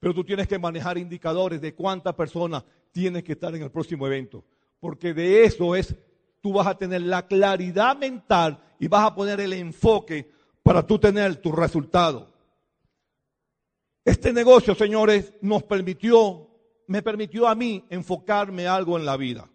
pero 0.00 0.12
tú 0.12 0.24
tienes 0.24 0.48
que 0.48 0.58
manejar 0.58 0.98
indicadores 0.98 1.60
de 1.60 1.72
cuántas 1.72 2.14
personas 2.14 2.64
tienes 2.90 3.22
que 3.22 3.32
estar 3.32 3.54
en 3.54 3.62
el 3.62 3.70
próximo 3.70 4.08
evento, 4.08 4.44
porque 4.80 5.14
de 5.14 5.44
eso 5.44 5.76
es, 5.76 5.94
tú 6.40 6.52
vas 6.52 6.66
a 6.66 6.76
tener 6.76 7.02
la 7.02 7.28
claridad 7.28 7.96
mental 7.96 8.60
y 8.80 8.88
vas 8.88 9.06
a 9.06 9.14
poner 9.14 9.38
el 9.38 9.52
enfoque 9.52 10.28
para 10.64 10.84
tú 10.84 10.98
tener 10.98 11.36
tu 11.36 11.52
resultado. 11.52 12.34
Este 14.04 14.32
negocio, 14.32 14.74
señores, 14.74 15.34
nos 15.42 15.62
permitió, 15.62 16.48
me 16.88 17.02
permitió 17.02 17.46
a 17.46 17.54
mí 17.54 17.84
enfocarme 17.88 18.66
algo 18.66 18.98
en 18.98 19.04
la 19.04 19.16
vida. 19.16 19.48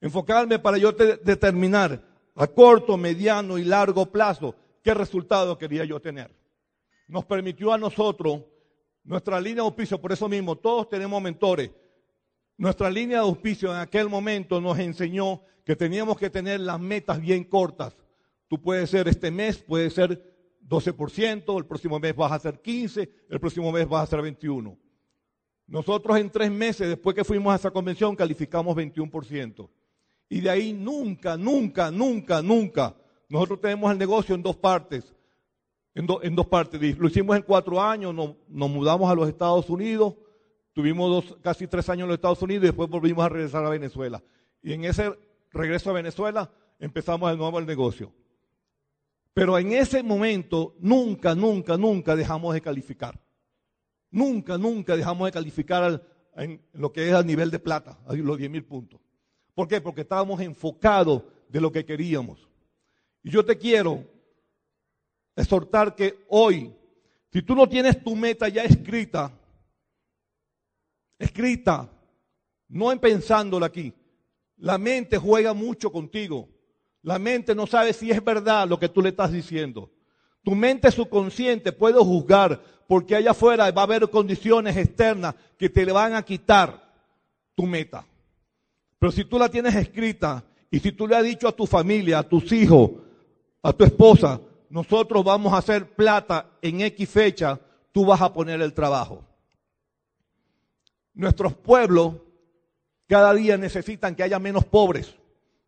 Enfocarme 0.00 0.60
para 0.60 0.78
yo 0.78 0.92
determinar 0.92 2.00
a 2.36 2.46
corto, 2.46 2.96
mediano 2.96 3.58
y 3.58 3.64
largo 3.64 4.06
plazo 4.06 4.54
qué 4.84 4.94
resultado 4.94 5.56
quería 5.56 5.84
yo 5.84 5.98
tener. 5.98 6.30
Nos 7.08 7.24
permitió 7.24 7.72
a 7.72 7.78
nosotros, 7.78 8.42
nuestra 9.02 9.40
línea 9.40 9.62
de 9.62 9.68
auspicio, 9.68 10.00
por 10.00 10.12
eso 10.12 10.28
mismo, 10.28 10.56
todos 10.56 10.88
tenemos 10.90 11.20
mentores. 11.20 11.70
Nuestra 12.58 12.90
línea 12.90 13.18
de 13.18 13.24
auspicio 13.24 13.72
en 13.72 13.78
aquel 13.78 14.08
momento 14.08 14.60
nos 14.60 14.78
enseñó 14.78 15.42
que 15.64 15.74
teníamos 15.74 16.18
que 16.18 16.30
tener 16.30 16.60
las 16.60 16.78
metas 16.78 17.18
bien 17.20 17.44
cortas. 17.44 17.96
Tú 18.46 18.60
puedes 18.60 18.90
ser 18.90 19.08
este 19.08 19.30
mes, 19.30 19.56
puede 19.56 19.88
ser 19.88 20.22
12%, 20.68 21.58
el 21.58 21.66
próximo 21.66 21.98
mes 21.98 22.14
vas 22.14 22.32
a 22.32 22.38
ser 22.38 22.62
15%, 22.62 23.10
el 23.30 23.40
próximo 23.40 23.72
mes 23.72 23.88
vas 23.88 24.04
a 24.04 24.10
ser 24.10 24.20
21%. 24.20 24.78
Nosotros 25.66 26.18
en 26.18 26.30
tres 26.30 26.50
meses, 26.50 26.88
después 26.88 27.16
que 27.16 27.24
fuimos 27.24 27.50
a 27.54 27.56
esa 27.56 27.70
convención, 27.70 28.14
calificamos 28.14 28.76
21%. 28.76 29.70
Y 30.28 30.42
de 30.42 30.50
ahí 30.50 30.74
nunca, 30.74 31.38
nunca, 31.38 31.90
nunca, 31.90 32.42
nunca 32.42 32.94
nosotros 33.28 33.60
tenemos 33.60 33.90
el 33.92 33.98
negocio 33.98 34.34
en 34.34 34.42
dos 34.42 34.56
partes. 34.56 35.14
En, 35.94 36.06
dos 36.06 36.46
partes. 36.46 36.98
Lo 36.98 37.06
hicimos 37.06 37.36
en 37.36 37.42
cuatro 37.42 37.80
años, 37.80 38.14
nos, 38.14 38.36
mudamos 38.48 39.10
a 39.10 39.14
los 39.14 39.28
Estados 39.28 39.70
Unidos, 39.70 40.14
tuvimos 40.72 41.08
dos, 41.08 41.38
casi 41.40 41.68
tres 41.68 41.88
años 41.88 42.02
en 42.02 42.08
los 42.08 42.16
Estados 42.16 42.42
Unidos 42.42 42.64
y 42.64 42.66
después 42.66 42.88
volvimos 42.90 43.24
a 43.24 43.28
regresar 43.28 43.64
a 43.64 43.70
Venezuela. 43.70 44.22
Y 44.60 44.72
en 44.72 44.84
ese 44.84 45.16
regreso 45.52 45.90
a 45.90 45.92
Venezuela 45.92 46.50
empezamos 46.80 47.30
de 47.30 47.36
nuevo 47.36 47.60
el 47.60 47.66
negocio. 47.66 48.12
Pero 49.32 49.56
en 49.58 49.72
ese 49.72 50.02
momento 50.02 50.74
nunca, 50.80 51.34
nunca, 51.34 51.76
nunca 51.76 52.16
dejamos 52.16 52.54
de 52.54 52.60
calificar. 52.60 53.20
Nunca, 54.10 54.58
nunca 54.58 54.96
dejamos 54.96 55.26
de 55.26 55.32
calificar 55.32 56.02
en 56.36 56.60
lo 56.72 56.92
que 56.92 57.08
es 57.08 57.14
a 57.14 57.22
nivel 57.22 57.50
de 57.50 57.58
plata, 57.58 57.98
los 58.08 58.38
10 58.38 58.50
mil 58.50 58.64
puntos. 58.64 59.00
¿Por 59.54 59.68
qué? 59.68 59.80
Porque 59.80 60.02
estábamos 60.02 60.40
enfocados 60.40 61.22
de 61.48 61.60
lo 61.60 61.70
que 61.70 61.84
queríamos. 61.84 62.48
Y 63.24 63.30
yo 63.30 63.44
te 63.44 63.56
quiero 63.56 64.04
exhortar 65.34 65.96
que 65.96 66.24
hoy, 66.28 66.72
si 67.32 67.42
tú 67.42 67.56
no 67.56 67.66
tienes 67.68 68.04
tu 68.04 68.14
meta 68.14 68.48
ya 68.48 68.62
escrita, 68.62 69.32
escrita, 71.18 71.90
no 72.68 72.92
en 72.92 72.98
pensándola 72.98 73.66
aquí, 73.66 73.92
la 74.58 74.76
mente 74.76 75.16
juega 75.16 75.54
mucho 75.54 75.90
contigo. 75.90 76.48
La 77.02 77.18
mente 77.18 77.54
no 77.54 77.66
sabe 77.66 77.92
si 77.92 78.10
es 78.10 78.22
verdad 78.22 78.68
lo 78.68 78.78
que 78.78 78.88
tú 78.88 79.02
le 79.02 79.08
estás 79.08 79.32
diciendo. 79.32 79.90
Tu 80.42 80.54
mente 80.54 80.90
subconsciente 80.90 81.72
puede 81.72 81.98
juzgar 81.98 82.62
porque 82.86 83.16
allá 83.16 83.30
afuera 83.30 83.70
va 83.70 83.82
a 83.82 83.84
haber 83.84 84.08
condiciones 84.10 84.76
externas 84.76 85.34
que 85.58 85.70
te 85.70 85.86
le 85.86 85.92
van 85.92 86.14
a 86.14 86.22
quitar 86.22 86.92
tu 87.54 87.64
meta. 87.64 88.06
Pero 88.98 89.12
si 89.12 89.24
tú 89.24 89.38
la 89.38 89.48
tienes 89.48 89.74
escrita 89.74 90.44
y 90.70 90.78
si 90.80 90.92
tú 90.92 91.06
le 91.06 91.16
has 91.16 91.24
dicho 91.24 91.48
a 91.48 91.52
tu 91.52 91.66
familia, 91.66 92.18
a 92.18 92.28
tus 92.28 92.52
hijos, 92.52 92.90
a 93.64 93.72
tu 93.72 93.82
esposa, 93.82 94.40
nosotros 94.68 95.24
vamos 95.24 95.54
a 95.54 95.56
hacer 95.56 95.96
plata 95.96 96.50
en 96.60 96.82
X 96.82 97.08
fecha, 97.08 97.58
tú 97.92 98.04
vas 98.04 98.20
a 98.20 98.30
poner 98.30 98.60
el 98.60 98.74
trabajo. 98.74 99.24
Nuestros 101.14 101.54
pueblos 101.54 102.16
cada 103.06 103.32
día 103.32 103.56
necesitan 103.56 104.14
que 104.14 104.22
haya 104.22 104.38
menos 104.38 104.66
pobres, 104.66 105.14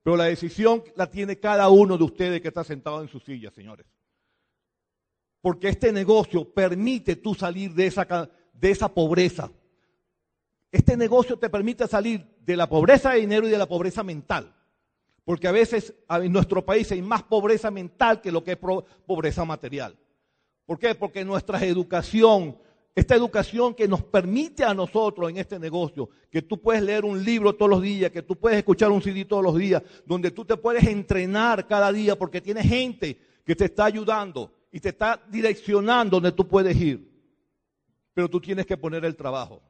pero 0.03 0.15
la 0.15 0.25
decisión 0.25 0.85
la 0.95 1.11
tiene 1.11 1.39
cada 1.39 1.71
uno 1.71 1.97
de 1.97 2.05
ustedes 2.05 2.43
que 2.43 2.49
está 2.49 2.65
sentado 2.65 3.01
en 3.01 3.09
su 3.09 3.19
silla, 3.19 3.51
señores. 3.51 3.87
Porque 5.41 5.69
este 5.69 5.91
negocio 5.91 6.53
permite 6.53 7.17
tú 7.17 7.35
salir 7.35 7.73
de 7.73 7.87
esa, 7.87 8.29
de 8.53 8.71
esa 8.71 8.89
pobreza. 8.89 9.51
Este 10.71 10.99
negocio 10.99 11.39
te 11.39 11.49
permite 11.49 11.87
salir 11.87 12.27
de 12.41 12.57
la 12.57 12.69
pobreza 12.69 13.13
de 13.13 13.21
dinero 13.21 13.47
y 13.47 13.51
de 13.51 13.59
la 13.59 13.67
pobreza 13.67 14.03
mental. 14.03 14.55
Porque 15.27 15.49
a 15.49 15.53
veces 15.53 15.93
en 16.09 16.33
nuestro 16.33 16.65
país 16.65 16.93
hay 16.93 17.03
más 17.03 17.25
pobreza 17.25 17.69
mental 17.69 18.21
que 18.21 18.31
lo 18.31 18.45
que 18.45 18.53
es 18.53 18.59
pobreza 18.59 19.45
material. 19.45 19.99
¿Por 20.65 20.79
qué? 20.79 20.95
Porque 20.95 21.25
nuestra 21.25 21.65
educación, 21.65 22.57
esta 22.95 23.17
educación 23.17 23.75
que 23.75 23.89
nos 23.89 24.05
permite 24.05 24.63
a 24.63 24.73
nosotros 24.73 25.29
en 25.29 25.39
este 25.39 25.59
negocio, 25.59 26.09
que 26.31 26.43
tú 26.43 26.63
puedes 26.63 26.81
leer 26.81 27.05
un 27.05 27.25
libro 27.25 27.57
todos 27.57 27.69
los 27.69 27.83
días, 27.83 28.13
que 28.13 28.23
tú 28.23 28.37
puedes 28.37 28.59
escuchar 28.59 28.93
un 28.93 29.03
CD 29.03 29.25
todos 29.25 29.43
los 29.43 29.57
días, 29.59 29.83
donde 30.07 30.31
tú 30.31 30.45
te 30.45 30.57
puedes 30.57 30.85
entrenar 30.85 31.67
cada 31.67 31.91
día 31.91 32.17
porque 32.17 32.41
tienes 32.41 32.65
gente 32.65 33.19
que 33.45 33.57
te 33.57 33.65
está 33.65 33.87
ayudando 33.87 34.53
y 34.71 34.79
te 34.79 34.91
está 34.91 35.21
direccionando 35.29 36.19
donde 36.19 36.31
tú 36.31 36.47
puedes 36.47 36.81
ir. 36.81 37.11
Pero 38.15 38.31
tú 38.31 38.41
tienes 38.41 38.65
que 38.65 38.77
poner 38.77 39.05
el 39.05 39.17
trabajo. 39.17 39.61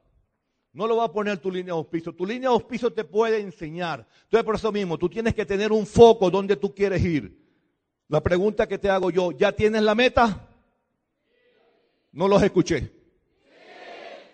No 0.77 0.85
lo 0.85 0.97
va 0.97 1.05
a 1.05 1.11
poner 1.11 1.39
tu 1.39 1.49
línea 1.49 1.73
de 1.73 1.79
auspicio. 1.79 2.13
Tu 2.13 2.23
línea 2.23 2.49
de 2.49 2.53
auspicio 2.53 2.93
te 2.93 3.03
puede 3.03 3.39
enseñar. 3.39 4.07
Entonces, 4.25 4.45
por 4.45 4.53
eso 4.53 4.71
mismo, 4.71 4.95
tú 4.95 5.09
tienes 5.09 5.33
que 5.33 5.43
tener 5.43 5.71
un 5.71 5.87
foco 5.87 6.29
donde 6.29 6.55
tú 6.55 6.71
quieres 6.71 7.03
ir. 7.03 7.35
La 8.07 8.21
pregunta 8.21 8.67
que 8.67 8.77
te 8.77 8.87
hago 8.87 9.09
yo, 9.09 9.31
¿ya 9.31 9.51
tienes 9.51 9.81
la 9.81 9.95
meta? 9.95 10.47
No 12.11 12.27
los 12.27 12.43
escuché. 12.43 12.93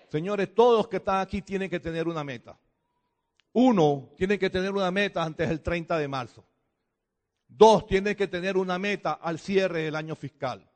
Señores, 0.09 0.53
todos 0.53 0.89
que 0.89 0.97
están 0.97 1.21
aquí 1.21 1.41
tienen 1.41 1.69
que 1.69 1.79
tener 1.79 2.09
una 2.09 2.25
meta. 2.25 2.59
Uno, 3.53 4.09
tiene 4.17 4.37
que 4.37 4.49
tener 4.49 4.73
una 4.73 4.91
meta 4.91 5.23
antes 5.23 5.47
del 5.47 5.61
30 5.61 5.97
de 5.97 6.07
marzo. 6.09 6.43
Dos, 7.47 7.87
tiene 7.87 8.17
que 8.17 8.27
tener 8.27 8.57
una 8.57 8.77
meta 8.77 9.13
al 9.13 9.39
cierre 9.39 9.83
del 9.83 9.95
año 9.95 10.17
fiscal. 10.17 10.69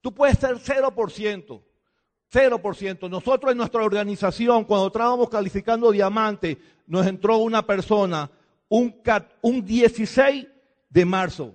Tú 0.00 0.14
puedes 0.14 0.38
ser 0.38 0.56
0%. 0.56 1.62
0%. 2.34 3.08
Nosotros 3.08 3.52
en 3.52 3.58
nuestra 3.58 3.82
organización, 3.82 4.64
cuando 4.64 4.88
estábamos 4.88 5.28
calificando 5.28 5.92
diamante, 5.92 6.58
nos 6.86 7.06
entró 7.06 7.38
una 7.38 7.64
persona 7.64 8.30
un, 8.68 9.00
un 9.42 9.64
16 9.64 10.46
de 10.90 11.04
marzo. 11.04 11.54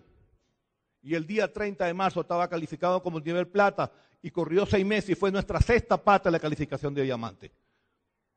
Y 1.02 1.16
el 1.16 1.28
día 1.28 1.52
30 1.52 1.86
de 1.86 1.94
marzo 1.94 2.22
estaba 2.22 2.48
calificado 2.48 3.02
como 3.04 3.20
nivel 3.20 3.48
plata 3.48 3.92
y 4.22 4.32
corrió 4.32 4.66
seis 4.66 4.86
meses 4.86 5.12
y 5.12 5.16
fue 5.16 5.32
nuestra 5.32 5.60
sexta 5.60 5.98
pata 6.02 6.30
de 6.30 6.34
la 6.34 6.40
calificación 6.40 6.94
de 6.94 7.04
diamante. 7.04 7.52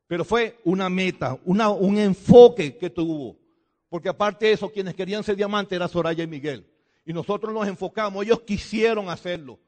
Pero 0.07 0.25
fue 0.25 0.59
una 0.65 0.89
meta, 0.89 1.37
una, 1.45 1.69
un 1.69 1.97
enfoque 1.97 2.77
que 2.77 2.89
tuvo. 2.89 3.37
Porque 3.89 4.09
aparte 4.09 4.47
de 4.47 4.53
eso, 4.53 4.69
quienes 4.69 4.95
querían 4.95 5.23
ser 5.23 5.35
diamante 5.35 5.75
era 5.75 5.87
Soraya 5.87 6.23
y 6.23 6.27
Miguel. 6.27 6.69
Y 7.05 7.13
nosotros 7.13 7.53
nos 7.53 7.67
enfocamos, 7.67 8.25
ellos 8.25 8.41
quisieron 8.41 9.09
hacerlo. 9.09 9.59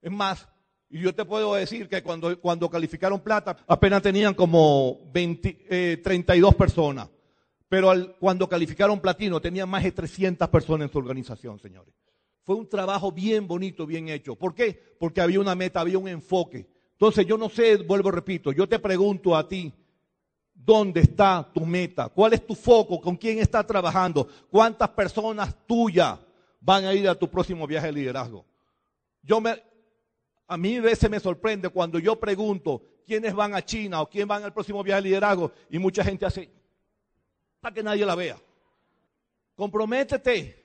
Es 0.00 0.12
más, 0.12 0.48
y 0.88 1.00
yo 1.00 1.14
te 1.14 1.24
puedo 1.24 1.54
decir 1.54 1.88
que 1.88 2.02
cuando, 2.02 2.38
cuando 2.40 2.70
calificaron 2.70 3.20
plata, 3.20 3.56
apenas 3.66 4.02
tenían 4.02 4.34
como 4.34 5.10
20, 5.12 5.98
32 6.02 6.52
eh, 6.52 6.56
personas. 6.56 7.08
Pero 7.68 7.92
cuando 8.20 8.48
calificaron 8.48 9.00
platino, 9.00 9.40
tenían 9.40 9.68
más 9.68 9.82
de 9.82 9.90
300 9.90 10.48
personas 10.48 10.86
en 10.86 10.92
su 10.92 10.98
organización, 10.98 11.58
señores. 11.58 11.92
Fue 12.42 12.54
un 12.54 12.68
trabajo 12.68 13.10
bien 13.10 13.48
bonito, 13.48 13.86
bien 13.86 14.08
hecho. 14.08 14.36
¿Por 14.36 14.54
qué? 14.54 14.80
Porque 15.00 15.20
había 15.20 15.40
una 15.40 15.56
meta, 15.56 15.80
había 15.80 15.98
un 15.98 16.06
enfoque. 16.06 16.68
Entonces 16.92 17.26
yo 17.26 17.36
no 17.36 17.48
sé, 17.48 17.76
vuelvo, 17.78 18.12
repito, 18.12 18.52
yo 18.52 18.68
te 18.68 18.78
pregunto 18.78 19.36
a 19.36 19.48
ti, 19.48 19.72
¿dónde 20.54 21.00
está 21.00 21.50
tu 21.52 21.66
meta? 21.66 22.08
¿Cuál 22.08 22.34
es 22.34 22.46
tu 22.46 22.54
foco? 22.54 23.00
¿Con 23.00 23.16
quién 23.16 23.40
estás 23.40 23.66
trabajando? 23.66 24.28
¿Cuántas 24.48 24.90
personas 24.90 25.56
tuyas 25.66 26.20
van 26.60 26.84
a 26.84 26.94
ir 26.94 27.08
a 27.08 27.16
tu 27.16 27.28
próximo 27.28 27.66
viaje 27.66 27.88
de 27.88 27.92
liderazgo? 27.94 28.46
Yo 29.22 29.40
me, 29.40 29.60
a 30.48 30.56
mí 30.56 30.76
a 30.76 30.80
veces 30.80 31.10
me 31.10 31.20
sorprende 31.20 31.68
cuando 31.68 31.98
yo 31.98 32.18
pregunto 32.18 32.82
quiénes 33.06 33.34
van 33.34 33.54
a 33.54 33.64
China 33.64 34.02
o 34.02 34.08
quién 34.08 34.28
van 34.28 34.44
al 34.44 34.52
próximo 34.52 34.82
viaje 34.82 35.02
de 35.02 35.08
liderazgo 35.08 35.52
y 35.70 35.78
mucha 35.78 36.04
gente 36.04 36.26
hace 36.26 36.50
para 37.60 37.74
que 37.74 37.82
nadie 37.82 38.06
la 38.06 38.14
vea. 38.14 38.38
Comprométete, 39.56 40.64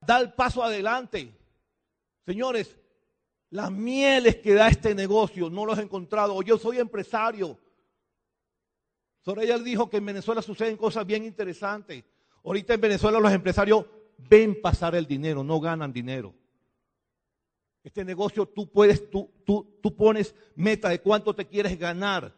da 0.00 0.18
el 0.18 0.32
paso 0.32 0.62
adelante. 0.62 1.32
Señores, 2.24 2.76
las 3.50 3.70
mieles 3.70 4.36
que 4.36 4.54
da 4.54 4.68
este 4.68 4.94
negocio 4.94 5.50
no 5.50 5.66
los 5.66 5.78
he 5.78 5.82
encontrado. 5.82 6.40
Yo 6.42 6.56
soy 6.56 6.78
empresario. 6.78 7.58
Soraya 9.20 9.58
dijo 9.58 9.90
que 9.90 9.98
en 9.98 10.06
Venezuela 10.06 10.40
suceden 10.40 10.76
cosas 10.76 11.04
bien 11.06 11.24
interesantes. 11.24 12.02
Ahorita 12.44 12.74
en 12.74 12.80
Venezuela 12.80 13.20
los 13.20 13.32
empresarios 13.32 13.84
ven 14.16 14.60
pasar 14.60 14.94
el 14.94 15.06
dinero, 15.06 15.44
no 15.44 15.60
ganan 15.60 15.92
dinero. 15.92 16.34
Este 17.82 18.04
negocio 18.04 18.46
tú 18.46 18.70
puedes, 18.70 19.10
tú, 19.10 19.30
tú, 19.44 19.78
tú 19.82 19.96
pones 19.96 20.34
meta 20.54 20.88
de 20.88 21.00
cuánto 21.00 21.34
te 21.34 21.46
quieres 21.46 21.78
ganar 21.78 22.34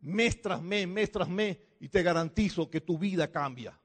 mes 0.00 0.40
tras 0.40 0.60
mes, 0.60 0.86
mes 0.86 1.10
tras 1.10 1.28
mes, 1.28 1.58
y 1.78 1.88
te 1.88 2.02
garantizo 2.02 2.68
que 2.68 2.80
tu 2.80 2.98
vida 2.98 3.30
cambia. 3.30 3.78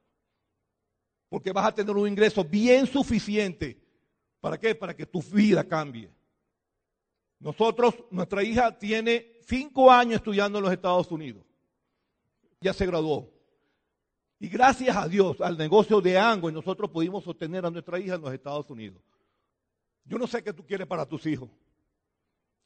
Porque 1.29 1.51
vas 1.51 1.67
a 1.67 1.73
tener 1.73 1.95
un 1.95 2.07
ingreso 2.07 2.43
bien 2.43 2.85
suficiente. 2.85 3.81
¿Para 4.39 4.59
qué? 4.59 4.75
Para 4.75 4.95
que 4.95 5.05
tu 5.05 5.21
vida 5.21 5.63
cambie. 5.63 6.11
Nosotros, 7.39 7.95
nuestra 8.11 8.43
hija 8.43 8.77
tiene 8.77 9.39
cinco 9.45 9.91
años 9.91 10.15
estudiando 10.15 10.59
en 10.59 10.65
los 10.65 10.73
Estados 10.73 11.11
Unidos. 11.11 11.43
Ya 12.61 12.73
se 12.73 12.85
graduó. 12.85 13.31
Y 14.39 14.49
gracias 14.49 14.95
a 14.95 15.07
Dios, 15.07 15.39
al 15.41 15.57
negocio 15.57 16.01
de 16.01 16.17
Ango, 16.17 16.51
nosotros 16.51 16.89
pudimos 16.91 17.23
sostener 17.23 17.65
a 17.65 17.71
nuestra 17.71 17.99
hija 17.99 18.15
en 18.15 18.21
los 18.21 18.33
Estados 18.33 18.69
Unidos. 18.69 19.01
Yo 20.05 20.17
no 20.17 20.27
sé 20.27 20.43
qué 20.43 20.53
tú 20.53 20.65
quieres 20.65 20.87
para 20.87 21.05
tus 21.05 21.25
hijos. 21.25 21.49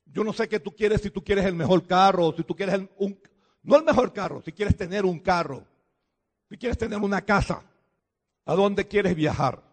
Yo 0.05 0.23
no 0.23 0.33
sé 0.33 0.47
qué 0.47 0.59
tú 0.59 0.75
quieres 0.75 1.01
si 1.01 1.09
tú 1.09 1.23
quieres 1.23 1.45
el 1.45 1.55
mejor 1.55 1.85
carro, 1.85 2.33
si 2.35 2.43
tú 2.43 2.55
quieres 2.55 2.81
un, 2.97 3.19
no 3.63 3.75
el 3.75 3.83
mejor 3.83 4.11
carro, 4.11 4.41
si 4.41 4.51
quieres 4.51 4.75
tener 4.75 5.05
un 5.05 5.19
carro, 5.19 5.65
si 6.49 6.57
quieres 6.57 6.77
tener 6.77 6.99
una 6.99 7.21
casa, 7.21 7.63
¿a 8.45 8.55
dónde 8.55 8.87
quieres 8.87 9.15
viajar? 9.15 9.63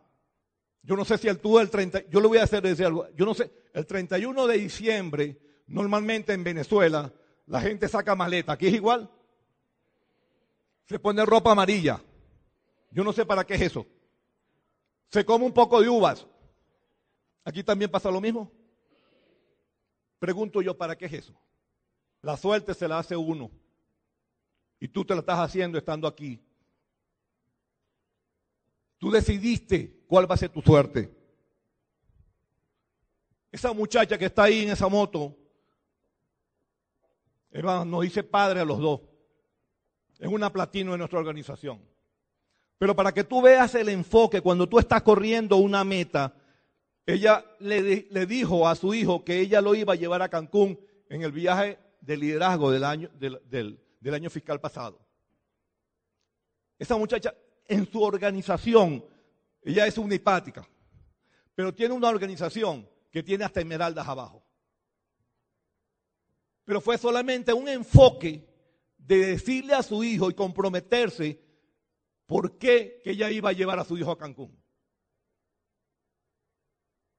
Yo 0.83 0.95
no 0.95 1.05
sé 1.05 1.19
si 1.19 1.27
el 1.27 1.41
tú 1.41 1.59
el 1.59 1.71
30, 1.71 2.09
yo 2.09 2.21
le 2.21 2.29
voy 2.29 2.39
a 2.39 2.45
hacer 2.45 2.63
decir 2.63 2.87
algo, 2.87 3.09
yo 3.17 3.25
no 3.25 3.35
sé, 3.35 3.51
el 3.73 3.87
31 3.87 4.47
de 4.47 4.59
diciembre, 4.59 5.41
normalmente 5.67 6.33
en 6.33 6.45
Venezuela, 6.45 7.13
la 7.47 7.61
gente 7.61 7.89
saca 7.89 8.15
maleta, 8.15 8.53
aquí 8.53 8.67
es 8.67 8.75
igual. 8.75 9.11
Se 10.87 10.99
pone 10.99 11.25
ropa 11.25 11.53
amarilla. 11.53 12.01
Yo 12.91 13.03
no 13.03 13.13
sé 13.13 13.27
para 13.27 13.45
qué 13.45 13.55
es 13.55 13.63
eso. 13.63 13.87
Se 15.09 15.25
come 15.25 15.45
un 15.45 15.53
poco 15.53 15.81
de 15.81 15.89
uvas. 15.89 16.27
¿Aquí 17.47 17.63
también 17.63 17.89
pasa 17.89 18.11
lo 18.11 18.21
mismo? 18.21 18.51
Pregunto 20.19 20.61
yo, 20.61 20.77
¿para 20.77 20.99
qué 20.99 21.07
es 21.07 21.13
eso? 21.13 21.33
La 22.21 22.37
suerte 22.37 22.75
se 22.75 22.89
la 22.89 22.99
hace 22.99 23.17
uno. 23.17 23.53
Y 24.81 24.89
tú 24.89 25.05
te 25.05 25.15
la 25.15 25.21
estás 25.21 25.39
haciendo 25.39 25.79
estando 25.79 26.09
aquí. 26.09 26.43
Tú 28.99 29.13
decidiste 29.13 30.03
cuál 30.09 30.29
va 30.29 30.35
a 30.35 30.39
ser 30.39 30.49
tu 30.49 30.61
suerte. 30.61 31.15
Esa 33.53 33.73
muchacha 33.73 34.19
que 34.19 34.25
está 34.25 34.43
ahí 34.43 34.65
en 34.65 34.71
esa 34.71 34.89
moto, 34.89 35.37
hermano, 37.53 37.85
nos 37.85 38.03
dice 38.03 38.25
padre 38.25 38.59
a 38.59 38.65
los 38.65 38.81
dos. 38.81 39.03
Es 40.19 40.27
una 40.27 40.53
platino 40.53 40.91
de 40.91 40.99
nuestra 40.99 41.21
organización. 41.21 41.81
Pero 42.77 42.97
para 42.97 43.13
que 43.13 43.23
tú 43.23 43.41
veas 43.41 43.73
el 43.77 43.89
enfoque, 43.89 44.41
cuando 44.41 44.69
tú 44.69 44.81
estás 44.81 45.01
corriendo 45.03 45.59
una 45.59 45.85
meta, 45.85 46.35
ella 47.07 47.45
le, 47.61 48.27
dijo 48.27 48.69
a 48.69 48.75
su 48.75 48.93
hijo 48.93 49.25
que 49.25 49.39
ella 49.39 49.61
lo 49.61 49.77
iba 49.77 49.93
a 49.93 49.97
llevar 49.97 50.23
a 50.23 50.29
Cancún 50.29 50.79
en 51.09 51.23
el 51.23 51.31
viaje 51.31 51.79
de 52.01 52.17
liderazgo 52.17 52.73
del 52.73 52.83
año, 52.83 53.09
del, 53.15 53.41
del, 53.49 54.15
año 54.15 54.29
fiscal 54.29 54.61
pasado. 54.61 55.01
Esa 56.77 56.97
muchacha 56.97 57.33
en 57.69 57.91
su 57.91 58.03
organización, 58.03 59.05
ella 59.63 59.87
es 59.87 59.97
una 59.99 60.17
hipática, 60.17 60.69
pero 61.55 61.73
tiene 61.73 61.95
una 61.95 62.09
organización 62.09 62.89
que 63.13 63.23
tiene 63.23 63.45
hasta 63.45 63.61
esmeraldas 63.61 64.07
abajo. 64.09 64.45
Pero 66.65 66.81
fue 66.81 66.99
solamente 66.99 67.53
un 67.53 67.69
enfoque 67.69 68.45
de 68.99 69.27
decirle 69.27 69.75
a 69.75 69.83
su 69.85 70.03
hijo 70.03 70.29
y 70.29 70.35
comprometerse 70.35 71.41
por 72.27 72.59
qué 72.59 73.01
que 73.05 73.13
ella 73.13 73.31
iba 73.31 73.51
a 73.51 73.53
llevar 73.53 73.79
a 73.79 73.85
su 73.85 73.97
hijo 73.97 74.11
a 74.11 74.19
Cancún. 74.19 74.66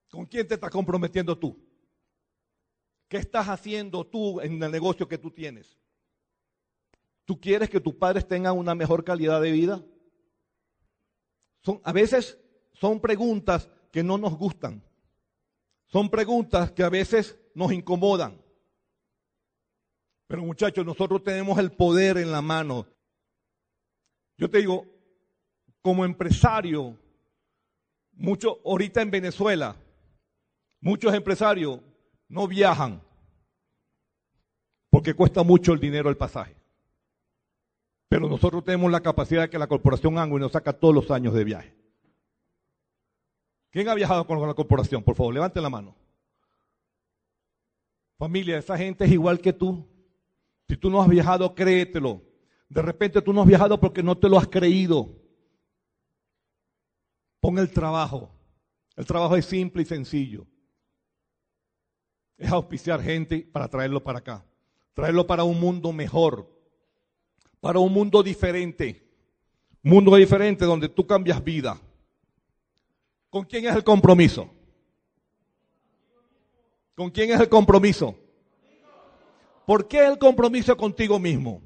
¿Con 0.10 0.26
quién 0.26 0.48
te 0.48 0.56
estás 0.56 0.72
comprometiendo 0.72 1.38
tú? 1.38 1.58
¿Qué 3.08 3.18
estás 3.18 3.48
haciendo 3.48 4.06
tú 4.06 4.42
en 4.42 4.62
el 4.62 4.72
negocio 4.72 5.08
que 5.08 5.18
tú 5.18 5.32
tienes? 5.32 5.78
¿Tú 7.26 7.40
quieres 7.40 7.70
que 7.70 7.82
tus 7.82 7.96
padres 7.96 8.28
tengan 8.28 8.58
una 8.58 8.76
mejor 8.76 9.04
calidad 9.04 9.42
de 9.42 9.52
vida? 9.52 9.84
Son, 11.62 11.82
a 11.84 11.92
veces 11.92 12.40
son 12.74 13.00
preguntas 13.00 13.70
que 13.92 14.04
no 14.04 14.18
nos 14.18 14.38
gustan. 14.38 14.84
Son 15.88 16.10
preguntas 16.10 16.72
que 16.72 16.84
a 16.84 16.90
veces 16.90 17.40
nos 17.54 17.72
incomodan. 17.72 18.42
Pero 20.28 20.44
muchachos, 20.44 20.86
nosotros 20.86 21.24
tenemos 21.24 21.58
el 21.60 21.72
poder 21.72 22.18
en 22.18 22.32
la 22.32 22.42
mano. 22.42 22.86
Yo 24.38 24.50
te 24.50 24.60
digo, 24.60 24.86
como 25.82 26.04
empresario, 26.04 26.98
mucho, 28.12 28.60
ahorita 28.66 29.02
en 29.02 29.12
Venezuela, 29.12 29.76
muchos 30.82 31.14
empresarios 31.14 31.80
no 32.28 32.48
viajan 32.48 33.02
porque 34.90 35.14
cuesta 35.14 35.44
mucho 35.44 35.74
el 35.74 35.80
dinero 35.80 36.10
el 36.10 36.18
pasaje. 36.18 36.56
Pero 38.10 38.30
nosotros 38.30 38.64
tenemos 38.64 38.92
la 38.92 39.02
capacidad 39.02 39.44
de 39.44 39.50
que 39.50 39.60
la 39.60 39.68
corporación 39.68 40.18
Angui 40.18 40.40
nos 40.40 40.54
saca 40.54 40.74
todos 40.74 40.96
los 40.96 41.12
años 41.12 41.34
de 41.34 41.44
viaje. 41.44 41.76
¿Quién 43.70 43.90
ha 43.90 43.96
viajado 43.96 44.26
con 44.26 44.42
la 44.42 44.54
corporación? 44.54 45.04
Por 45.04 45.16
favor, 45.16 45.34
levante 45.34 45.62
la 45.62 45.70
mano. 45.70 45.96
Familia, 48.18 48.58
esa 48.58 48.78
gente 48.78 49.06
es 49.06 49.12
igual 49.12 49.40
que 49.40 49.54
tú. 49.54 49.86
Si 50.68 50.78
tú 50.78 50.90
no 50.90 51.02
has 51.02 51.08
viajado, 51.08 51.54
créetelo. 51.54 52.24
De 52.70 52.82
repente 52.82 53.22
tú 53.22 53.34
no 53.34 53.42
has 53.42 53.48
viajado 53.48 53.80
porque 53.80 54.02
no 54.02 54.18
te 54.18 54.30
lo 54.30 54.38
has 54.38 54.48
creído. 54.48 55.16
Pon 57.40 57.60
el 57.60 57.72
trabajo. 57.72 58.32
El 58.96 59.06
trabajo 59.06 59.36
es 59.36 59.46
simple 59.46 59.84
y 59.84 59.86
sencillo. 59.86 60.48
Es 62.38 62.52
auspiciar 62.52 63.02
gente 63.02 63.48
para 63.52 63.68
traerlo 63.68 64.04
para 64.04 64.20
acá. 64.20 64.46
Traerlo 64.94 65.26
para 65.26 65.44
un 65.44 65.60
mundo 65.60 65.92
mejor. 65.92 66.48
Para 67.60 67.80
un 67.80 67.92
mundo 67.92 68.22
diferente. 68.22 69.04
Mundo 69.82 70.16
diferente 70.16 70.66
donde 70.66 70.90
tú 70.90 71.06
cambias 71.08 71.44
vida. 71.44 71.80
¿Con 73.30 73.46
quién 73.46 73.66
es 73.66 73.76
el 73.76 73.84
compromiso? 73.84 74.50
¿Con 76.96 77.10
quién 77.10 77.32
es 77.32 77.40
el 77.40 77.50
compromiso? 77.50 78.16
¿Por 79.66 79.88
qué 79.88 80.06
el 80.06 80.18
compromiso 80.18 80.78
contigo 80.78 81.20
mismo? 81.20 81.62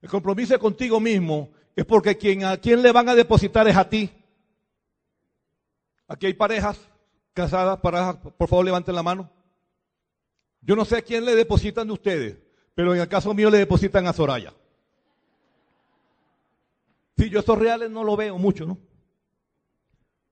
El 0.00 0.08
compromiso 0.08 0.58
contigo 0.58 0.98
mismo 1.00 1.50
es 1.74 1.84
porque 1.84 2.16
quien, 2.16 2.44
a 2.44 2.56
quien 2.56 2.80
le 2.80 2.92
van 2.92 3.08
a 3.08 3.14
depositar 3.14 3.68
es 3.68 3.76
a 3.76 3.88
ti. 3.88 4.10
Aquí 6.08 6.26
hay 6.26 6.34
parejas 6.34 6.80
casadas, 7.34 7.78
parejas, 7.80 8.16
por 8.16 8.48
favor 8.48 8.64
levanten 8.64 8.94
la 8.94 9.02
mano. 9.02 9.30
Yo 10.66 10.74
no 10.74 10.84
sé 10.84 10.96
a 10.96 11.02
quién 11.02 11.24
le 11.24 11.36
depositan 11.36 11.86
de 11.86 11.92
ustedes, 11.92 12.38
pero 12.74 12.92
en 12.92 13.00
el 13.00 13.06
caso 13.06 13.32
mío 13.32 13.50
le 13.50 13.58
depositan 13.58 14.08
a 14.08 14.12
Soraya. 14.12 14.52
Sí, 17.16 17.30
yo 17.30 17.38
esos 17.38 17.56
reales 17.56 17.88
no 17.88 18.02
lo 18.02 18.16
veo 18.16 18.36
mucho, 18.36 18.66
¿no? 18.66 18.76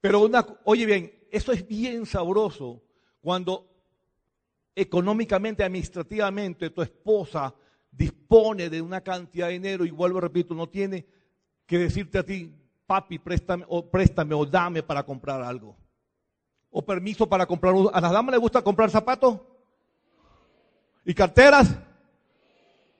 Pero 0.00 0.24
una, 0.24 0.44
oye 0.64 0.86
bien, 0.86 1.12
eso 1.30 1.52
es 1.52 1.66
bien 1.66 2.04
sabroso 2.04 2.82
cuando 3.20 3.70
económicamente, 4.74 5.62
administrativamente, 5.62 6.70
tu 6.70 6.82
esposa 6.82 7.54
dispone 7.92 8.68
de 8.68 8.82
una 8.82 9.02
cantidad 9.02 9.46
de 9.46 9.52
dinero 9.52 9.84
y 9.84 9.92
vuelvo, 9.92 10.20
repito, 10.20 10.52
no 10.52 10.68
tiene 10.68 11.06
que 11.64 11.78
decirte 11.78 12.18
a 12.18 12.26
ti, 12.26 12.52
papi, 12.86 13.20
préstame 13.20 13.64
o 13.68 13.88
préstame 13.88 14.34
o 14.34 14.44
dame 14.44 14.82
para 14.82 15.04
comprar 15.04 15.42
algo. 15.42 15.76
O 16.70 16.84
permiso 16.84 17.28
para 17.28 17.46
comprar. 17.46 17.72
¿A 17.92 18.00
las 18.00 18.10
damas 18.10 18.32
les 18.32 18.40
gusta 18.40 18.62
comprar 18.62 18.90
zapatos? 18.90 19.38
¿Y 21.04 21.14
carteras? 21.14 21.76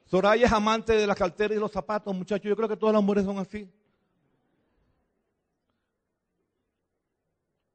Soraya 0.07 0.47
es 0.47 0.53
amante 0.53 0.93
de 0.93 1.07
las 1.07 1.17
carteras 1.17 1.57
y 1.57 1.61
los 1.61 1.73
zapatos, 1.73 2.15
muchachos. 2.15 2.49
Yo 2.49 2.57
creo 2.57 2.69
que 2.69 2.77
todas 2.77 2.95
las 2.95 3.03
mujeres 3.03 3.25
son 3.25 3.39
así. 3.39 3.69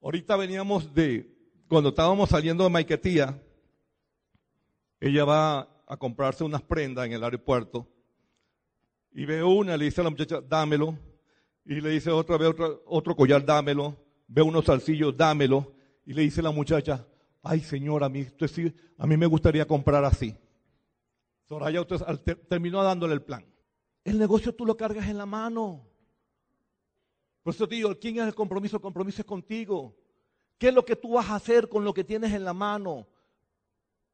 Ahorita 0.01 0.37
veníamos 0.37 0.93
de, 0.93 1.29
cuando 1.67 1.89
estábamos 1.89 2.29
saliendo 2.29 2.63
de 2.63 2.69
Maiquetía, 2.69 3.41
ella 4.99 5.25
va 5.25 5.67
a 5.87 5.97
comprarse 5.97 6.43
unas 6.43 6.61
prendas 6.61 7.05
en 7.05 7.13
el 7.13 7.23
aeropuerto 7.23 7.87
y 9.11 9.25
ve 9.25 9.43
una, 9.43 9.75
le 9.75 9.85
dice 9.85 10.01
a 10.01 10.03
la 10.03 10.09
muchacha, 10.09 10.41
dámelo. 10.41 10.97
Y 11.65 11.81
le 11.81 11.89
dice 11.89 12.11
otra 12.11 12.37
vez 12.37 12.49
otro, 12.49 12.83
otro 12.85 13.15
collar, 13.15 13.45
dámelo. 13.45 13.95
Ve 14.27 14.41
unos 14.41 14.65
salsillos, 14.65 15.15
dámelo. 15.15 15.73
Y 16.05 16.13
le 16.13 16.21
dice 16.21 16.41
la 16.41 16.51
muchacha, 16.51 17.05
ay 17.41 17.61
señora, 17.61 18.07
a 18.07 18.09
mí, 18.09 18.21
usted 18.21 18.73
a 18.97 19.07
mí 19.07 19.17
me 19.17 19.25
gustaría 19.25 19.65
comprar 19.67 20.03
así. 20.03 20.35
Soraya 21.47 21.81
usted, 21.81 22.37
terminó 22.47 22.83
dándole 22.83 23.13
el 23.13 23.21
plan. 23.21 23.45
El 24.03 24.19
negocio 24.19 24.53
tú 24.53 24.65
lo 24.65 24.77
cargas 24.77 25.07
en 25.07 25.17
la 25.17 25.25
mano. 25.25 25.87
Por 27.43 27.53
eso 27.53 27.67
te 27.67 27.75
digo, 27.75 27.97
¿quién 27.97 28.19
es 28.19 28.27
el 28.27 28.35
compromiso? 28.35 28.77
El 28.77 28.81
compromiso 28.81 29.21
es 29.21 29.25
contigo. 29.25 29.95
¿Qué 30.57 30.67
es 30.67 30.73
lo 30.73 30.85
que 30.85 30.95
tú 30.95 31.13
vas 31.13 31.29
a 31.29 31.35
hacer 31.35 31.69
con 31.69 31.83
lo 31.83 31.93
que 31.93 32.03
tienes 32.03 32.33
en 32.33 32.43
la 32.43 32.53
mano? 32.53 33.07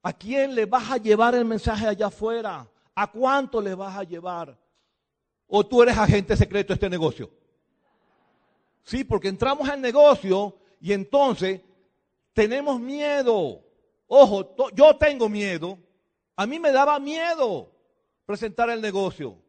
¿A 0.04 0.14
quién 0.14 0.54
le 0.54 0.66
vas 0.66 0.92
a 0.92 0.98
llevar 0.98 1.36
el 1.36 1.44
mensaje 1.44 1.88
allá 1.88 2.08
afuera? 2.08 2.70
¿A 2.94 3.12
cuánto 3.12 3.60
le 3.60 3.74
vas 3.74 3.98
a 3.98 4.04
llevar? 4.04 4.58
¿O 5.48 5.66
tú 5.66 5.82
eres 5.82 5.98
agente 5.98 6.38
secreto 6.38 6.70
de 6.70 6.76
este 6.76 6.90
negocio? 6.90 7.32
Sí, 8.84 9.04
porque 9.04 9.28
entramos 9.28 9.68
al 9.68 9.82
negocio 9.82 10.56
y 10.80 10.94
entonces 10.94 11.62
tenemos 12.36 12.80
miedo. 12.80 13.64
Ojo, 14.06 14.56
yo 14.76 14.96
tengo 14.98 15.28
miedo. 15.28 15.80
A 16.36 16.46
mí 16.46 16.60
me 16.60 16.72
daba 16.72 17.00
miedo 17.00 17.72
presentar 18.26 18.70
el 18.70 18.82
negocio. 18.82 19.42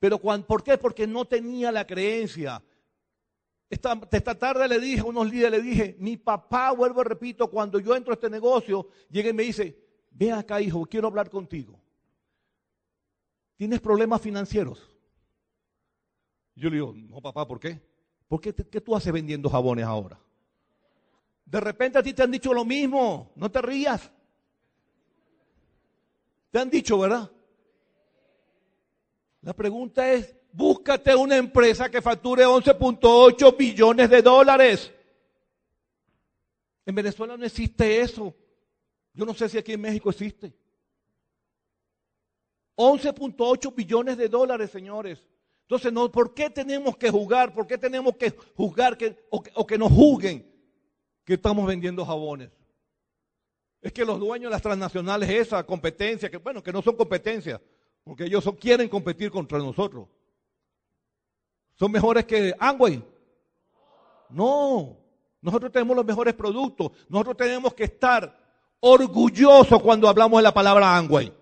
Pero 0.00 0.18
¿por 0.18 0.64
qué? 0.64 0.76
Porque 0.76 1.06
no 1.06 1.24
tenía 1.24 1.70
la 1.70 1.86
creencia. 1.86 2.60
Esta, 3.70 4.34
tarde 4.34 4.68
le 4.68 4.80
dije 4.80 5.00
a 5.00 5.04
unos 5.04 5.30
líderes, 5.30 5.62
le 5.62 5.70
dije, 5.70 5.96
mi 5.98 6.16
papá, 6.16 6.72
vuelvo 6.72 7.00
y 7.00 7.04
repito, 7.04 7.48
cuando 7.48 7.78
yo 7.78 7.94
entro 7.94 8.12
a 8.12 8.16
este 8.16 8.28
negocio, 8.28 8.88
llega 9.08 9.30
y 9.30 9.32
me 9.32 9.44
dice, 9.44 9.78
ve 10.10 10.32
acá 10.32 10.60
hijo, 10.60 10.84
quiero 10.84 11.06
hablar 11.06 11.30
contigo. 11.30 11.80
¿Tienes 13.56 13.80
problemas 13.80 14.20
financieros? 14.20 14.90
Yo 16.56 16.68
le 16.68 16.76
digo, 16.76 16.92
no 16.94 17.22
papá, 17.22 17.46
¿por 17.46 17.60
qué? 17.60 17.80
¿Por 18.26 18.40
qué, 18.40 18.52
qué 18.52 18.80
tú 18.80 18.94
haces 18.96 19.12
vendiendo 19.12 19.48
jabones 19.48 19.84
ahora? 19.84 20.20
De 21.52 21.60
repente 21.60 21.98
a 21.98 22.02
ti 22.02 22.14
te 22.14 22.22
han 22.22 22.30
dicho 22.30 22.54
lo 22.54 22.64
mismo, 22.64 23.30
no 23.36 23.50
te 23.50 23.60
rías. 23.60 24.10
Te 26.50 26.58
han 26.58 26.70
dicho, 26.70 26.98
¿verdad? 26.98 27.30
La 29.42 29.52
pregunta 29.52 30.10
es, 30.10 30.34
búscate 30.50 31.14
una 31.14 31.36
empresa 31.36 31.90
que 31.90 32.00
facture 32.00 32.46
11.8 32.46 33.54
billones 33.54 34.08
de 34.08 34.22
dólares. 34.22 34.90
En 36.86 36.94
Venezuela 36.94 37.36
no 37.36 37.44
existe 37.44 38.00
eso. 38.00 38.34
Yo 39.12 39.26
no 39.26 39.34
sé 39.34 39.46
si 39.50 39.58
aquí 39.58 39.74
en 39.74 39.82
México 39.82 40.08
existe. 40.08 40.54
11.8 42.76 43.74
billones 43.74 44.16
de 44.16 44.28
dólares, 44.30 44.70
señores. 44.70 45.28
Entonces, 45.64 45.92
no, 45.92 46.10
¿por 46.10 46.32
qué 46.32 46.48
tenemos 46.48 46.96
que 46.96 47.10
jugar? 47.10 47.52
¿Por 47.52 47.66
qué 47.66 47.76
tenemos 47.76 48.16
que 48.16 48.30
juzgar 48.56 48.96
que, 48.96 49.26
o, 49.28 49.42
o 49.52 49.66
que 49.66 49.76
nos 49.76 49.92
juzguen 49.92 50.50
que 51.24 51.34
estamos 51.34 51.66
vendiendo 51.66 52.04
jabones? 52.04 52.50
Es 53.80 53.92
que 53.92 54.04
los 54.04 54.18
dueños 54.18 54.48
de 54.48 54.54
las 54.54 54.62
transnacionales, 54.62 55.28
esa 55.28 55.64
competencia, 55.64 56.30
que 56.30 56.36
bueno, 56.36 56.62
que 56.62 56.72
no 56.72 56.82
son 56.82 56.96
competencias, 56.96 57.60
porque 58.04 58.24
ellos 58.24 58.48
quieren 58.60 58.88
competir 58.88 59.30
contra 59.30 59.58
nosotros. 59.58 60.08
¿Son 61.74 61.90
mejores 61.90 62.24
que 62.24 62.54
Amway? 62.58 63.02
No. 64.30 64.96
Nosotros 65.40 65.72
tenemos 65.72 65.96
los 65.96 66.04
mejores 66.04 66.34
productos. 66.34 66.92
Nosotros 67.08 67.36
tenemos 67.36 67.74
que 67.74 67.84
estar 67.84 68.38
orgullosos 68.80 69.82
cuando 69.82 70.08
hablamos 70.08 70.38
de 70.38 70.42
la 70.44 70.54
palabra 70.54 70.96
Amway. 70.96 71.32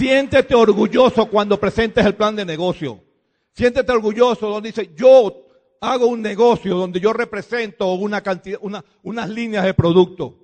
Siéntete 0.00 0.54
orgulloso 0.54 1.28
cuando 1.28 1.60
presentes 1.60 2.06
el 2.06 2.14
plan 2.14 2.34
de 2.34 2.46
negocio. 2.46 3.04
Siéntete 3.52 3.92
orgulloso 3.92 4.48
donde 4.48 4.70
dice, 4.70 4.94
yo 4.96 5.46
hago 5.78 6.06
un 6.06 6.22
negocio 6.22 6.74
donde 6.74 7.00
yo 7.00 7.12
represento 7.12 7.92
una 7.92 8.22
cantidad, 8.22 8.58
unas 9.02 9.28
líneas 9.28 9.62
de 9.62 9.74
producto. 9.74 10.38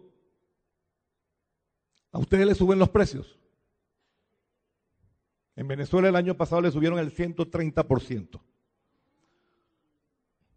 ¿A 2.13 2.19
ustedes 2.19 2.47
les 2.47 2.59
suben 2.59 2.79
los 2.79 2.91
precios? 2.91 3.39
En 5.55 5.67
Venezuela 5.67 6.11
el 6.11 6.17
año 6.17 6.37
pasado 6.37 6.61
le 6.61 6.71
subieron 6.71 6.99
el 6.99 7.15
130%. 7.15 8.39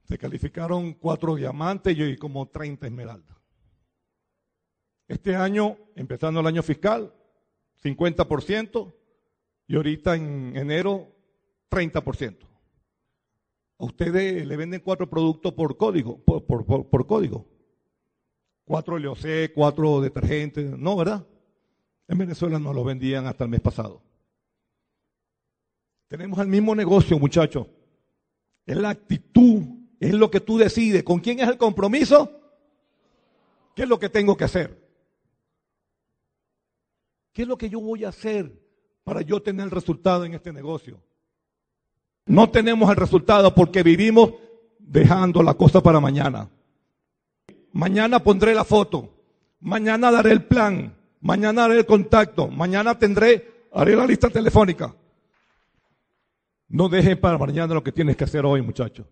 Se 0.04 0.18
calificaron 0.18 0.95
cuatro 0.95 1.36
diamantes 1.36 1.97
y 1.97 2.18
como 2.18 2.50
30 2.50 2.88
esmeraldas. 2.88 3.38
Este 5.08 5.38
año, 5.38 5.78
empezando 5.95 6.41
el 6.41 6.47
año 6.47 6.64
fiscal, 6.64 7.14
50% 7.84 8.94
y 9.68 9.76
ahorita 9.76 10.16
en 10.16 10.56
enero 10.56 11.16
30%. 11.70 12.38
A 13.78 13.86
ustedes 13.86 14.46
le 14.46 14.58
venden 14.58 14.82
cuatro 14.82 15.10
productos 15.10 15.54
por 15.54 15.78
código, 15.78 16.18
por, 16.18 17.08
código. 17.08 17.48
Cuatro 18.66 19.00
LOC, 19.00 19.54
cuatro 19.56 20.02
detergentes, 20.02 20.78
no, 20.78 20.98
¿verdad? 20.98 21.26
En 22.08 22.18
Venezuela 22.18 22.60
no 22.60 22.74
lo 22.74 22.84
vendían 22.84 23.26
hasta 23.26 23.46
el 23.46 23.50
mes 23.50 23.62
pasado. 23.62 24.02
Tenemos 26.10 26.40
el 26.40 26.48
mismo 26.48 26.76
negocio, 26.76 27.18
muchachos. 27.20 27.68
Es 28.66 28.76
la 28.76 28.90
actitud, 28.90 29.64
es 30.00 30.14
lo 30.14 30.30
que 30.30 30.42
tú 30.42 30.58
decides. 30.58 31.04
¿Con 31.04 31.20
quién 31.20 31.40
es 31.40 31.48
el 31.48 31.58
compromiso? 31.58 32.32
¿Qué 33.76 33.84
es 33.84 33.90
lo 33.90 34.00
que 34.00 34.10
tengo 34.10 34.36
que 34.36 34.44
hacer? 34.44 34.89
¿Qué 37.40 37.44
es 37.44 37.48
lo 37.48 37.58
que 37.58 37.70
yo 37.70 37.80
voy 37.80 38.04
a 38.04 38.10
hacer 38.10 38.52
para 39.06 39.22
yo 39.22 39.42
tener 39.42 39.64
el 39.64 39.72
resultado 39.72 40.26
en 40.26 40.34
este 40.34 40.52
negocio? 40.52 41.00
No 42.26 42.50
tenemos 42.50 42.90
el 42.90 42.98
resultado 42.98 43.56
porque 43.56 43.82
vivimos 43.82 44.34
dejando 44.78 45.42
la 45.42 45.54
cosa 45.54 45.82
para 45.82 46.02
mañana. 46.02 46.50
Mañana 47.72 48.22
pondré 48.22 48.54
la 48.54 48.66
foto. 48.66 49.24
Mañana 49.62 50.12
daré 50.12 50.34
el 50.34 50.44
plan. 50.44 50.94
Mañana 51.22 51.64
haré 51.64 51.78
el 51.78 51.86
contacto. 51.86 52.50
Mañana 52.50 53.00
tendré, 53.00 53.70
haré 53.72 53.96
la 53.96 54.06
lista 54.06 54.30
telefónica. 54.30 54.94
No 56.68 56.90
dejen 56.90 57.22
para 57.22 57.38
mañana 57.38 57.74
lo 57.74 57.82
que 57.82 57.94
tienes 57.94 58.18
que 58.18 58.26
hacer 58.26 58.46
hoy, 58.46 58.62
muchachos. 58.62 59.08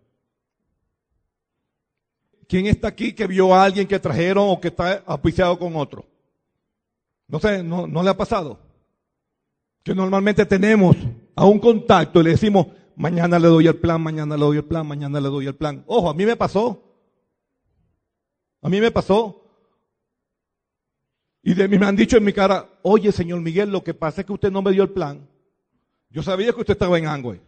¿Quién 2.46 2.66
está 2.66 2.90
aquí 2.90 3.14
que 3.14 3.26
vio 3.26 3.56
a 3.56 3.64
alguien 3.64 3.88
que 3.88 4.00
trajeron 4.00 4.50
o 4.50 4.60
que 4.60 4.68
está 4.68 5.02
apuiciado 5.06 5.58
con 5.58 5.78
otro? 5.78 6.17
No 7.28 7.40
sé, 7.40 7.64
no, 7.64 7.88
no 7.88 8.04
le 8.04 8.10
ha 8.10 8.18
pasado. 8.18 8.60
Que 9.84 9.94
normalmente 9.94 10.46
tenemos 10.46 10.96
a 11.36 11.46
un 11.46 11.60
contacto 11.60 12.22
y 12.22 12.24
le 12.24 12.30
decimos, 12.32 12.68
mañana 12.96 13.40
le 13.40 13.48
doy 13.48 13.68
el 13.68 13.78
plan, 13.78 14.02
mañana 14.02 14.36
le 14.36 14.42
doy 14.42 14.58
el 14.58 14.66
plan, 14.66 14.88
mañana 14.88 15.20
le 15.20 15.30
doy 15.30 15.48
el 15.48 15.56
plan. 15.56 15.84
Ojo, 15.88 16.10
a 16.10 16.14
mí 16.14 16.26
me 16.26 16.36
pasó. 16.36 16.84
A 18.62 18.70
mí 18.70 18.82
me 18.82 18.92
pasó. 18.92 19.44
Y 21.44 21.54
de 21.54 21.68
mí 21.68 21.78
me 21.78 21.86
han 21.86 21.96
dicho 21.96 22.18
en 22.18 22.24
mi 22.24 22.34
cara, 22.34 22.70
oye, 22.82 23.12
señor 23.12 23.40
Miguel, 23.42 23.72
lo 23.72 23.84
que 23.84 23.94
pasa 23.94 24.22
es 24.22 24.28
que 24.28 24.34
usted 24.34 24.52
no 24.52 24.62
me 24.62 24.72
dio 24.72 24.84
el 24.84 24.90
plan. 24.90 25.30
Yo 26.10 26.24
sabía 26.24 26.52
que 26.52 26.60
usted 26.60 26.74
estaba 26.74 26.98
en 26.98 27.08
Angüe. 27.08 27.42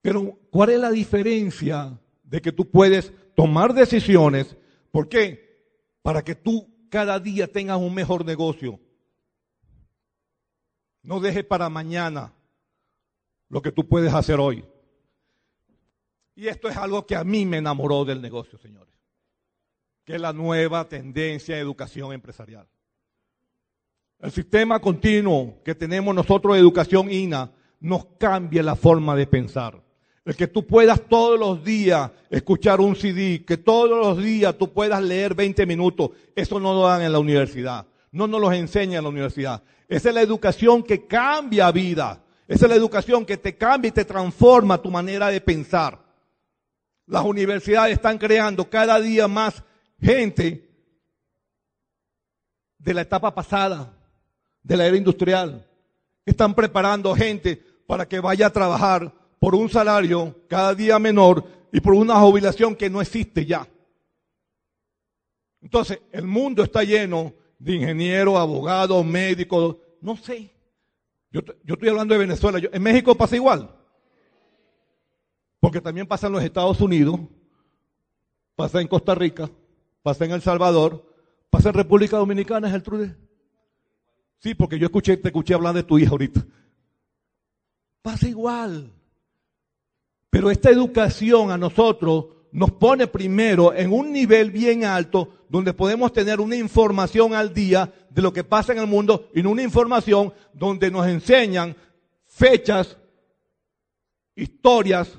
Pero, 0.00 0.38
¿cuál 0.50 0.70
es 0.70 0.80
la 0.80 0.90
diferencia 0.90 1.98
de 2.24 2.42
que 2.42 2.52
tú 2.52 2.70
puedes 2.70 3.12
tomar 3.34 3.74
decisiones? 3.74 4.56
¿Por 4.90 5.08
qué? 5.08 5.43
Para 6.04 6.22
que 6.22 6.34
tú 6.34 6.70
cada 6.90 7.18
día 7.18 7.50
tengas 7.50 7.78
un 7.78 7.94
mejor 7.94 8.26
negocio. 8.26 8.78
No 11.02 11.18
dejes 11.18 11.44
para 11.44 11.70
mañana 11.70 12.34
lo 13.48 13.62
que 13.62 13.72
tú 13.72 13.88
puedes 13.88 14.12
hacer 14.12 14.38
hoy. 14.38 14.66
Y 16.34 16.48
esto 16.48 16.68
es 16.68 16.76
algo 16.76 17.06
que 17.06 17.16
a 17.16 17.24
mí 17.24 17.46
me 17.46 17.56
enamoró 17.56 18.04
del 18.04 18.20
negocio, 18.20 18.58
señores. 18.58 18.94
Que 20.04 20.16
es 20.16 20.20
la 20.20 20.34
nueva 20.34 20.86
tendencia 20.90 21.54
de 21.54 21.62
educación 21.62 22.12
empresarial. 22.12 22.68
El 24.18 24.30
sistema 24.30 24.78
continuo 24.80 25.62
que 25.64 25.74
tenemos 25.74 26.14
nosotros 26.14 26.52
de 26.52 26.60
educación 26.60 27.10
INA 27.10 27.50
nos 27.80 28.04
cambia 28.18 28.62
la 28.62 28.76
forma 28.76 29.16
de 29.16 29.26
pensar. 29.26 29.82
El 30.24 30.36
que 30.36 30.46
tú 30.46 30.66
puedas 30.66 31.02
todos 31.02 31.38
los 31.38 31.62
días 31.62 32.10
escuchar 32.30 32.80
un 32.80 32.96
CD, 32.96 33.44
que 33.44 33.58
todos 33.58 33.90
los 33.90 34.24
días 34.24 34.56
tú 34.56 34.72
puedas 34.72 35.02
leer 35.02 35.34
20 35.34 35.66
minutos, 35.66 36.10
eso 36.34 36.58
no 36.58 36.72
lo 36.72 36.86
dan 36.86 37.02
en 37.02 37.12
la 37.12 37.18
universidad. 37.18 37.86
No 38.10 38.26
nos 38.26 38.40
los 38.40 38.54
enseña 38.54 38.98
en 38.98 39.04
la 39.04 39.10
universidad. 39.10 39.62
Esa 39.86 40.08
es 40.08 40.14
la 40.14 40.22
educación 40.22 40.82
que 40.82 41.06
cambia 41.06 41.70
vida. 41.70 42.22
Esa 42.48 42.64
es 42.66 42.70
la 42.70 42.76
educación 42.76 43.26
que 43.26 43.36
te 43.36 43.56
cambia 43.56 43.88
y 43.88 43.92
te 43.92 44.04
transforma 44.04 44.80
tu 44.80 44.90
manera 44.90 45.28
de 45.28 45.40
pensar. 45.40 46.02
Las 47.06 47.24
universidades 47.24 47.94
están 47.94 48.16
creando 48.16 48.68
cada 48.70 48.98
día 49.00 49.28
más 49.28 49.62
gente 50.00 50.70
de 52.78 52.94
la 52.94 53.02
etapa 53.02 53.34
pasada, 53.34 53.94
de 54.62 54.76
la 54.76 54.86
era 54.86 54.96
industrial. 54.96 55.66
Están 56.24 56.54
preparando 56.54 57.14
gente 57.14 57.62
para 57.86 58.08
que 58.08 58.20
vaya 58.20 58.46
a 58.46 58.52
trabajar 58.52 59.12
por 59.44 59.54
un 59.54 59.68
salario 59.68 60.34
cada 60.48 60.74
día 60.74 60.98
menor 60.98 61.44
y 61.70 61.78
por 61.78 61.92
una 61.92 62.18
jubilación 62.18 62.74
que 62.74 62.88
no 62.88 63.02
existe 63.02 63.44
ya. 63.44 63.68
Entonces, 65.60 66.00
el 66.12 66.24
mundo 66.24 66.62
está 66.62 66.82
lleno 66.82 67.34
de 67.58 67.74
ingenieros, 67.74 68.38
abogados, 68.38 69.04
médicos, 69.04 69.76
no 70.00 70.16
sé. 70.16 70.50
Yo, 71.30 71.42
estoy 71.66 71.90
hablando 71.90 72.14
de 72.14 72.20
Venezuela. 72.20 72.58
en 72.58 72.82
México 72.82 73.14
pasa 73.16 73.36
igual. 73.36 73.70
Porque 75.60 75.82
también 75.82 76.06
pasa 76.06 76.28
en 76.28 76.32
los 76.32 76.42
Estados 76.42 76.80
Unidos, 76.80 77.20
pasa 78.56 78.80
en 78.80 78.88
Costa 78.88 79.14
Rica, 79.14 79.50
pasa 80.02 80.24
en 80.24 80.30
El 80.30 80.40
Salvador, 80.40 81.04
pasa 81.50 81.68
en 81.68 81.74
República 81.74 82.16
Dominicana, 82.16 82.68
¿es 82.68 82.74
el 82.74 82.82
trude? 82.82 83.14
Sí, 84.38 84.54
porque 84.54 84.78
yo 84.78 84.86
escuché, 84.86 85.18
te 85.18 85.28
escuché 85.28 85.52
hablar 85.52 85.74
de 85.74 85.82
tu 85.82 85.98
hija 85.98 86.12
ahorita. 86.12 86.46
Pasa 88.00 88.26
igual. 88.26 88.93
Pero 90.34 90.50
esta 90.50 90.68
educación 90.68 91.52
a 91.52 91.56
nosotros 91.56 92.24
nos 92.50 92.72
pone 92.72 93.06
primero 93.06 93.72
en 93.72 93.92
un 93.92 94.12
nivel 94.12 94.50
bien 94.50 94.84
alto 94.84 95.28
donde 95.48 95.72
podemos 95.72 96.12
tener 96.12 96.40
una 96.40 96.56
información 96.56 97.34
al 97.34 97.54
día 97.54 97.92
de 98.10 98.20
lo 98.20 98.32
que 98.32 98.42
pasa 98.42 98.72
en 98.72 98.80
el 98.80 98.88
mundo 98.88 99.28
y 99.32 99.46
una 99.46 99.62
información 99.62 100.34
donde 100.52 100.90
nos 100.90 101.06
enseñan 101.06 101.76
fechas, 102.26 102.98
historias, 104.34 105.16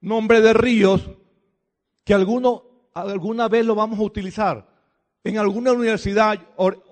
nombre 0.00 0.40
de 0.40 0.52
ríos 0.52 1.02
que 2.04 2.14
alguna 2.14 3.48
vez 3.48 3.66
lo 3.66 3.74
vamos 3.74 3.98
a 3.98 4.02
utilizar. 4.02 4.68
En 5.24 5.36
alguna 5.36 5.72
universidad, 5.72 6.38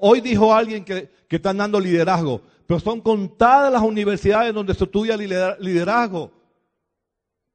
hoy 0.01 0.21
dijo 0.21 0.53
alguien 0.53 0.85
que, 0.85 1.09
que 1.29 1.37
están 1.37 1.59
dando 1.59 1.79
liderazgo, 1.79 2.41
pero 2.67 2.81
son 2.81 3.01
contadas 3.01 3.73
las 3.73 3.83
universidades 3.83 4.53
donde 4.53 4.75
se 4.75 4.83
estudia 4.83 5.17
liderazgo 5.17 6.42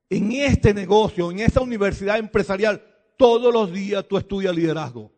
en 0.09 0.31
este 0.31 0.73
negocio, 0.73 1.31
en 1.31 1.39
esta 1.39 1.61
universidad 1.61 2.17
empresarial, 2.17 2.83
todos 3.17 3.53
los 3.53 3.71
días 3.71 4.07
tú 4.07 4.17
estudias 4.17 4.55
liderazgo. 4.55 5.11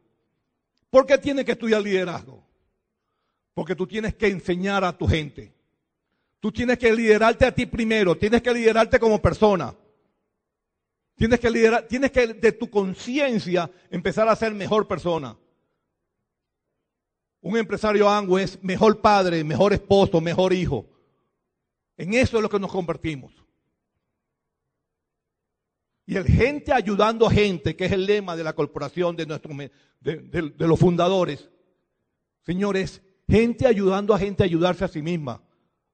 ¿Por 0.89 1.05
qué 1.05 1.17
tienes 1.17 1.45
que 1.45 1.51
estudiar 1.51 1.81
liderazgo? 1.81 2.43
Porque 3.53 3.75
tú 3.75 3.85
tienes 3.85 4.15
que 4.15 4.27
enseñar 4.27 4.83
a 4.83 4.97
tu 4.97 5.07
gente. 5.07 5.53
Tú 6.39 6.51
tienes 6.51 6.77
que 6.79 6.91
liderarte 6.93 7.45
a 7.45 7.53
ti 7.53 7.65
primero, 7.65 8.17
tienes 8.17 8.41
que 8.41 8.53
liderarte 8.53 8.99
como 8.99 9.21
persona. 9.21 9.75
Tienes 11.15 11.39
que 11.39 11.49
liderar, 11.49 11.85
tienes 11.85 12.11
que 12.11 12.27
de 12.27 12.51
tu 12.53 12.69
conciencia 12.69 13.69
empezar 13.91 14.29
a 14.29 14.35
ser 14.35 14.53
mejor 14.53 14.87
persona. 14.87 15.37
Un 17.41 17.57
empresario 17.57 18.09
ango 18.09 18.39
es 18.39 18.61
mejor 18.63 19.01
padre, 19.01 19.43
mejor 19.43 19.73
esposo, 19.73 20.21
mejor 20.21 20.53
hijo. 20.53 20.85
En 21.97 22.13
eso 22.13 22.37
es 22.37 22.43
lo 22.43 22.49
que 22.49 22.59
nos 22.59 22.71
convertimos. 22.71 23.33
Y 26.10 26.18
el 26.18 26.26
gente 26.26 26.74
ayudando 26.74 27.28
a 27.28 27.30
gente, 27.30 27.76
que 27.76 27.86
es 27.86 27.91
el 27.91 28.07
lema 28.07 28.36
de 28.36 28.43
la 28.43 28.53
corporación 28.53 29.16
de, 29.16 29.28
nuestro, 29.28 29.55
de, 29.99 30.53
los 30.57 30.80
fundadores. 30.80 31.47
Señores, 32.41 33.03
gente 33.28 33.68
ayudando 33.68 34.16
a 34.16 34.18
gente 34.18 34.41
a 34.41 34.47
ayudarse 34.47 34.84
a 34.84 34.88
sí 34.88 35.03
misma. 35.03 35.39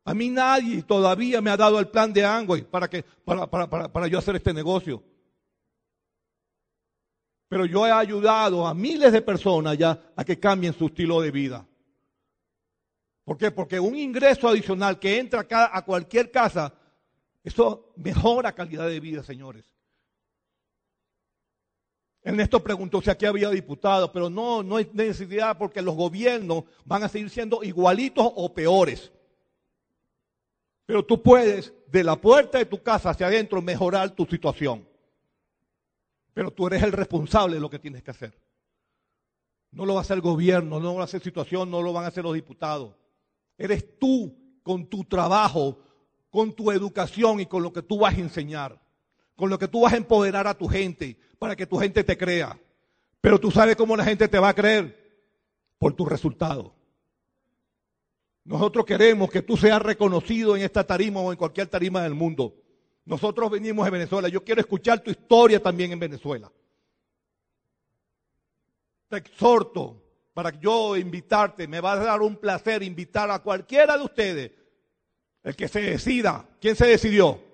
A 0.05 0.13
mí 0.13 0.29
nadie 0.29 0.83
todavía 0.83 1.41
me 1.41 1.49
ha 1.49 1.57
dado 1.57 1.77
el 1.79 1.89
plan 1.89 2.13
de 2.13 2.23
Angway 2.23 2.61
para, 2.61 2.89
que, 2.89 3.03
para, 3.25 3.45
para, 3.45 3.91
para 3.91 4.07
yo 4.07 4.17
hacer 4.17 4.37
este 4.37 4.53
negocio. 4.53 5.03
Pero 7.49 7.65
yo 7.65 7.85
he 7.85 7.91
ayudado 7.91 8.65
a 8.65 8.73
miles 8.73 9.11
de 9.11 9.21
personas 9.21 9.77
ya 9.77 10.13
a 10.15 10.23
que 10.23 10.39
cambien 10.39 10.73
su 10.73 10.85
estilo 10.85 11.19
de 11.19 11.31
vida. 11.31 11.67
¿Por 13.25 13.37
qué? 13.37 13.51
Porque 13.51 13.81
un 13.81 13.97
ingreso 13.97 14.47
adicional 14.47 14.97
que 14.97 15.19
entra 15.19 15.45
a 15.49 15.83
cualquier 15.83 16.31
casa, 16.31 16.73
eso 17.43 17.91
mejora 17.97 18.55
calidad 18.55 18.87
de 18.87 19.01
vida, 19.01 19.21
señores. 19.21 19.74
Ernesto 22.25 22.63
preguntó 22.63 23.03
si 23.03 23.11
aquí 23.11 23.27
había 23.27 23.51
diputados, 23.51 24.09
pero 24.11 24.31
no, 24.31 24.63
no 24.63 24.77
hay 24.77 24.89
necesidad 24.93 25.59
porque 25.59 25.79
los 25.79 25.95
gobiernos 25.95 26.63
van 26.83 27.03
a 27.03 27.07
seguir 27.07 27.29
siendo 27.29 27.63
igualitos 27.63 28.27
o 28.35 28.51
peores. 28.51 29.11
Pero 30.87 31.05
tú 31.05 31.21
puedes, 31.21 31.71
de 31.85 32.03
la 32.03 32.15
puerta 32.15 32.57
de 32.57 32.65
tu 32.65 32.81
casa 32.81 33.11
hacia 33.11 33.27
adentro, 33.27 33.61
mejorar 33.61 34.09
tu 34.09 34.25
situación. 34.25 34.89
Pero 36.33 36.49
tú 36.49 36.65
eres 36.65 36.81
el 36.81 36.93
responsable 36.93 37.55
de 37.55 37.61
lo 37.61 37.69
que 37.69 37.77
tienes 37.77 38.01
que 38.01 38.09
hacer. 38.09 38.35
No 39.69 39.85
lo 39.85 39.93
va 39.93 39.99
a 39.99 40.01
hacer 40.01 40.15
el 40.15 40.21
gobierno, 40.21 40.79
no 40.79 40.87
lo 40.87 40.95
va 40.95 41.01
a 41.01 41.05
hacer 41.05 41.21
situación, 41.21 41.69
no 41.69 41.83
lo 41.83 41.93
van 41.93 42.05
a 42.05 42.07
hacer 42.07 42.23
los 42.23 42.33
diputados. 42.33 42.95
Eres 43.55 43.99
tú 43.99 44.35
con 44.63 44.87
tu 44.87 45.03
trabajo, 45.03 45.77
con 46.31 46.53
tu 46.53 46.71
educación 46.71 47.39
y 47.39 47.45
con 47.45 47.61
lo 47.61 47.71
que 47.71 47.83
tú 47.83 47.99
vas 47.99 48.15
a 48.15 48.19
enseñar, 48.19 48.81
con 49.35 49.49
lo 49.49 49.59
que 49.59 49.67
tú 49.67 49.81
vas 49.81 49.93
a 49.93 49.97
empoderar 49.97 50.47
a 50.47 50.57
tu 50.57 50.67
gente 50.67 51.17
para 51.37 51.55
que 51.55 51.65
tu 51.65 51.77
gente 51.77 52.03
te 52.03 52.17
crea. 52.17 52.59
Pero 53.21 53.39
tú 53.39 53.51
sabes 53.51 53.75
cómo 53.75 53.95
la 53.95 54.05
gente 54.05 54.27
te 54.27 54.39
va 54.39 54.49
a 54.49 54.53
creer 54.53 55.05
por 55.77 55.93
tu 55.93 56.05
resultado. 56.05 56.73
Nosotros 58.43 58.85
queremos 58.85 59.29
que 59.29 59.41
tú 59.41 59.57
seas 59.57 59.81
reconocido 59.81 60.55
en 60.55 60.61
esta 60.61 60.85
tarima 60.85 61.19
o 61.19 61.31
en 61.31 61.37
cualquier 61.37 61.67
tarima 61.67 62.03
del 62.03 62.13
mundo. 62.13 62.55
Nosotros 63.03 63.49
venimos 63.49 63.85
de 63.85 63.91
Venezuela. 63.91 64.29
Yo 64.29 64.43
quiero 64.43 64.61
escuchar 64.61 64.99
tu 64.99 65.11
historia 65.11 65.61
también 65.61 65.91
en 65.91 65.99
Venezuela. 65.99 66.51
Te 69.09 69.17
exhorto 69.17 70.01
para 70.33 70.51
yo 70.59 70.95
invitarte. 70.95 71.67
Me 71.67 71.81
va 71.81 71.93
a 71.93 71.97
dar 71.97 72.21
un 72.21 72.35
placer 72.35 72.83
invitar 72.83 73.29
a 73.31 73.39
cualquiera 73.39 73.97
de 73.97 74.03
ustedes 74.03 74.51
el 75.43 75.55
que 75.55 75.67
se 75.67 75.81
decida. 75.81 76.47
¿Quién 76.59 76.75
se 76.75 76.85
decidió? 76.85 77.44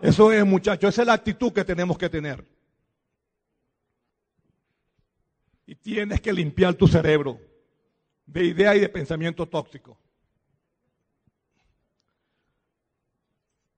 Eso 0.00 0.32
es, 0.32 0.44
muchachos, 0.44 0.90
esa 0.90 1.02
es 1.02 1.06
la 1.06 1.14
actitud 1.14 1.52
que 1.52 1.64
tenemos 1.64 1.96
que 1.96 2.08
tener. 2.08 2.44
Y 5.66 5.74
tienes 5.74 6.20
que 6.20 6.32
limpiar 6.32 6.74
tu 6.74 6.86
cerebro 6.86 7.40
de 8.26 8.44
idea 8.44 8.74
y 8.76 8.80
de 8.80 8.88
pensamiento 8.88 9.46
tóxico. 9.46 9.98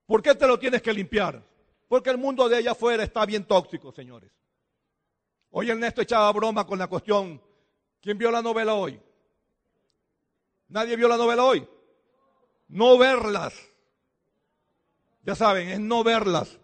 ¿Por 0.07 0.23
qué 0.23 0.35
te 0.35 0.47
lo 0.47 0.59
tienes 0.59 0.83
que 0.83 0.93
limpiar? 0.93 1.43
Porque 1.87 2.11
el 2.11 2.19
mundo 2.19 2.49
de 2.49 2.57
allá 2.57 2.73
afuera 2.73 3.03
está 3.03 3.25
bien 3.25 3.45
tóxico, 3.45 3.93
señores. 3.93 4.31
Hoy 5.51 5.71
Ernesto 5.71 6.03
echaba 6.03 6.31
broma 6.33 6.66
con 6.66 6.79
la 6.79 6.87
cuestión. 6.87 7.41
¿Quién 8.01 8.19
vio 8.19 8.31
la 8.31 8.43
novela 8.43 8.75
hoy? 8.75 9.01
¿Nadie 10.69 10.97
vio 10.97 11.09
la 11.09 11.16
novela 11.16 11.45
hoy? 11.45 11.66
no 12.69 12.99
verlas. 12.99 13.55
Ya 15.25 15.35
saben, 15.35 15.69
es 15.69 15.81
no 15.81 16.03
verlas. 16.05 16.59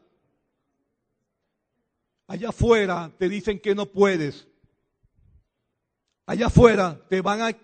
Allá 2.26 2.48
afuera 2.48 3.12
te 3.18 3.28
dicen 3.28 3.61
que 3.61 3.74
no 3.74 3.86
puedes. 3.86 4.48
Allá 6.26 6.46
afuera 6.46 7.00
te 7.09 7.20
van 7.20 7.42
a 7.42 7.57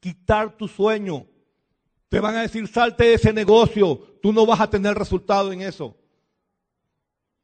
quitar 0.00 0.56
tu 0.56 0.68
sueño. 0.68 1.26
Te 2.08 2.20
van 2.20 2.36
a 2.36 2.42
decir, 2.42 2.66
salte 2.68 3.04
de 3.04 3.14
ese 3.14 3.32
negocio. 3.32 3.96
Tú 4.22 4.32
no 4.32 4.46
vas 4.46 4.60
a 4.60 4.70
tener 4.70 4.94
resultado 4.96 5.52
en 5.52 5.60
eso. 5.60 5.96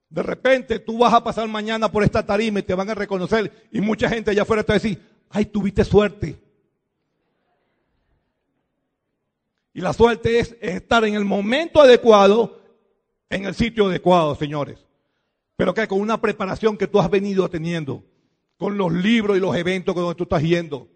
De 0.09 0.23
repente 0.23 0.79
tú 0.79 0.99
vas 0.99 1.13
a 1.15 1.25
pasar 1.25 1.49
mañana 1.49 1.91
por 1.91 2.05
esta 2.05 2.25
tarima 2.25 2.61
y 2.61 2.63
te 2.63 2.75
van 2.75 2.89
a 2.91 2.95
reconocer. 2.95 3.69
Y 3.71 3.81
mucha 3.81 4.09
gente 4.09 4.31
allá 4.31 4.43
afuera 4.43 4.63
te 4.63 4.73
va 4.73 4.77
a 4.77 4.81
decir, 4.81 5.03
ay, 5.31 5.47
tuviste 5.47 5.85
suerte. 5.85 6.39
Y 9.75 9.81
la 9.81 9.93
suerte 9.93 10.39
es 10.39 10.57
estar 10.61 11.05
en 11.05 11.15
el 11.15 11.25
momento 11.25 11.81
adecuado, 11.81 12.62
en 13.33 13.47
el 13.47 13.55
sitio 13.55 13.87
adecuado, 13.87 14.35
señores. 14.35 14.87
Pero 15.57 15.73
que 15.73 15.89
con 15.89 16.01
una 16.01 16.21
preparación 16.21 16.77
que 16.77 16.87
tú 16.87 17.01
has 17.01 17.11
venido 17.11 17.49
teniendo, 17.49 18.05
con 18.59 18.77
los 18.77 18.93
libros 18.93 19.37
y 19.37 19.41
los 19.41 19.57
eventos 19.57 19.95
donde 19.95 20.15
tú 20.15 20.25
estás 20.25 20.43
yendo, 20.43 20.89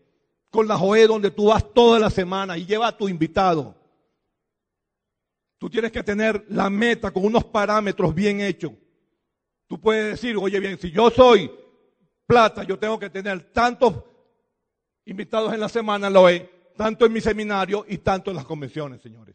con 0.51 0.69
la 0.69 0.77
JOE 0.77 1.07
donde 1.07 1.31
tú 1.31 1.47
vas 1.47 1.65
toda 1.73 1.99
la 1.99 2.11
semana 2.11 2.59
y 2.59 2.67
lleva 2.67 2.89
a 2.89 2.97
tu 2.97 3.09
invitado. 3.09 3.75
Tú 5.59 5.71
tienes 5.71 5.91
que 5.91 6.03
tener 6.03 6.45
la 6.51 6.69
meta 6.69 7.11
con 7.11 7.25
unos 7.25 7.45
parámetros 7.45 8.15
bien 8.15 8.41
hechos. 8.41 8.73
Tú 9.67 9.81
puedes 9.81 10.13
decir, 10.13 10.37
oye 10.37 10.61
bien, 10.61 10.79
si 10.79 10.91
yo 10.91 11.11
soy 11.11 11.51
plata, 12.27 12.65
yo 12.65 12.79
tengo 12.79 12.99
que 12.99 13.09
tener 13.09 13.51
tantos 13.53 13.95
invitados 15.07 15.55
en 15.55 15.61
la 15.61 15.71
semana 15.71 16.11
la 16.11 16.21
OE, 16.21 16.51
tanto 16.77 17.07
en 17.07 17.13
mi 17.13 17.23
seminario 17.23 17.87
y 17.89 17.99
tanto 17.99 18.31
en 18.31 18.37
las 18.37 18.45
convenciones, 18.45 19.01
señores. 19.01 19.35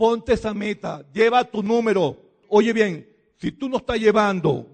Ponte 0.00 0.32
esa 0.32 0.54
meta, 0.54 1.04
lleva 1.12 1.44
tu 1.44 1.62
número. 1.62 2.16
Oye 2.48 2.72
bien, 2.72 3.06
si 3.36 3.52
tú 3.52 3.68
no 3.68 3.76
estás 3.76 3.98
llevando 3.98 4.66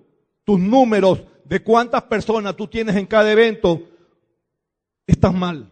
tus 0.45 0.61
números 0.61 1.20
de 1.45 1.64
cuántas 1.64 2.05
personas 2.05 2.55
tú 2.55 2.68
tienes 2.68 2.95
en 2.95 3.07
cada 3.07 3.33
evento, 3.33 3.89
estás 5.05 5.35
mal. 5.35 5.68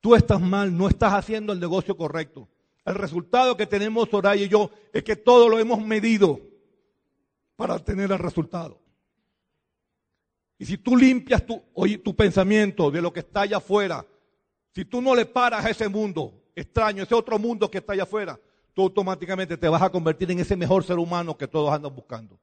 Tú 0.00 0.14
estás 0.14 0.40
mal, 0.40 0.74
no 0.74 0.88
estás 0.88 1.12
haciendo 1.12 1.52
el 1.52 1.60
negocio 1.60 1.94
correcto. 1.94 2.48
El 2.86 2.94
resultado 2.94 3.54
que 3.54 3.66
tenemos 3.66 4.08
Soraya 4.08 4.42
y 4.42 4.48
yo 4.48 4.70
es 4.90 5.04
que 5.04 5.16
todo 5.16 5.46
lo 5.50 5.58
hemos 5.58 5.84
medido 5.84 6.40
para 7.54 7.78
tener 7.80 8.10
el 8.10 8.18
resultado. 8.18 8.80
Y 10.56 10.64
si 10.64 10.78
tú 10.78 10.96
limpias 10.96 11.44
tu, 11.44 11.62
tu 12.02 12.16
pensamiento 12.16 12.90
de 12.90 13.02
lo 13.02 13.12
que 13.12 13.20
está 13.20 13.42
allá 13.42 13.58
afuera, 13.58 14.06
si 14.74 14.86
tú 14.86 15.02
no 15.02 15.14
le 15.14 15.26
paras 15.26 15.66
a 15.66 15.68
ese 15.68 15.86
mundo 15.86 16.40
extraño, 16.54 17.02
ese 17.02 17.14
otro 17.14 17.38
mundo 17.38 17.70
que 17.70 17.78
está 17.78 17.92
allá 17.92 18.04
afuera, 18.04 18.38
tú 18.72 18.82
automáticamente 18.82 19.56
te 19.56 19.68
vas 19.68 19.82
a 19.82 19.90
convertir 19.90 20.30
en 20.30 20.40
ese 20.40 20.56
mejor 20.56 20.84
ser 20.84 20.98
humano 20.98 21.36
que 21.36 21.48
todos 21.48 21.72
andan 21.72 21.94
buscando. 21.94 22.38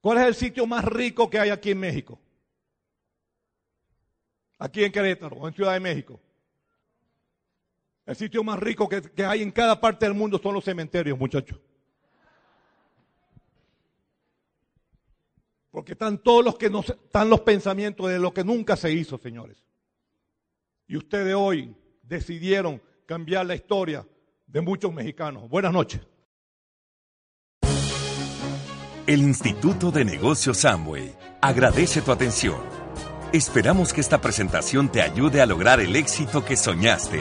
¿Cuál 0.00 0.18
es 0.18 0.26
el 0.26 0.34
sitio 0.34 0.66
más 0.66 0.84
rico 0.84 1.30
que 1.30 1.38
hay 1.38 1.50
aquí 1.50 1.70
en 1.70 1.78
México? 1.78 2.18
Aquí 4.58 4.82
en 4.84 4.92
Querétaro 4.92 5.36
o 5.36 5.48
en 5.48 5.54
Ciudad 5.54 5.72
de 5.74 5.80
México. 5.80 6.20
El 8.04 8.16
sitio 8.16 8.42
más 8.42 8.58
rico 8.58 8.88
que, 8.88 9.24
hay 9.24 9.42
en 9.42 9.52
cada 9.52 9.80
parte 9.80 10.06
del 10.06 10.14
mundo 10.14 10.40
son 10.42 10.54
los 10.54 10.64
cementerios, 10.64 11.16
muchachos. 11.16 11.58
Porque 15.70 15.92
están 15.92 16.18
todos 16.18 16.44
los 16.44 16.58
que 16.58 16.68
no 16.68 16.80
están 16.80 17.30
los 17.30 17.40
pensamientos 17.40 18.08
de 18.08 18.18
lo 18.18 18.34
que 18.34 18.42
nunca 18.42 18.76
se 18.76 18.92
hizo, 18.92 19.18
señores. 19.18 19.56
Y 20.86 20.96
ustedes 20.96 21.34
hoy 21.34 21.74
decidieron 22.02 22.82
cambiar 23.06 23.46
la 23.46 23.54
historia 23.54 24.06
de 24.46 24.60
muchos 24.60 24.92
mexicanos. 24.92 25.48
Buenas 25.48 25.72
noches. 25.72 26.00
El 29.06 29.20
Instituto 29.20 29.90
de 29.90 30.04
Negocios 30.04 30.64
Amway 30.64 31.12
agradece 31.40 32.02
tu 32.02 32.12
atención. 32.12 32.60
Esperamos 33.32 33.92
que 33.92 34.00
esta 34.00 34.20
presentación 34.20 34.92
te 34.92 35.02
ayude 35.02 35.40
a 35.40 35.46
lograr 35.46 35.80
el 35.80 35.96
éxito 35.96 36.44
que 36.44 36.56
soñaste. 36.56 37.20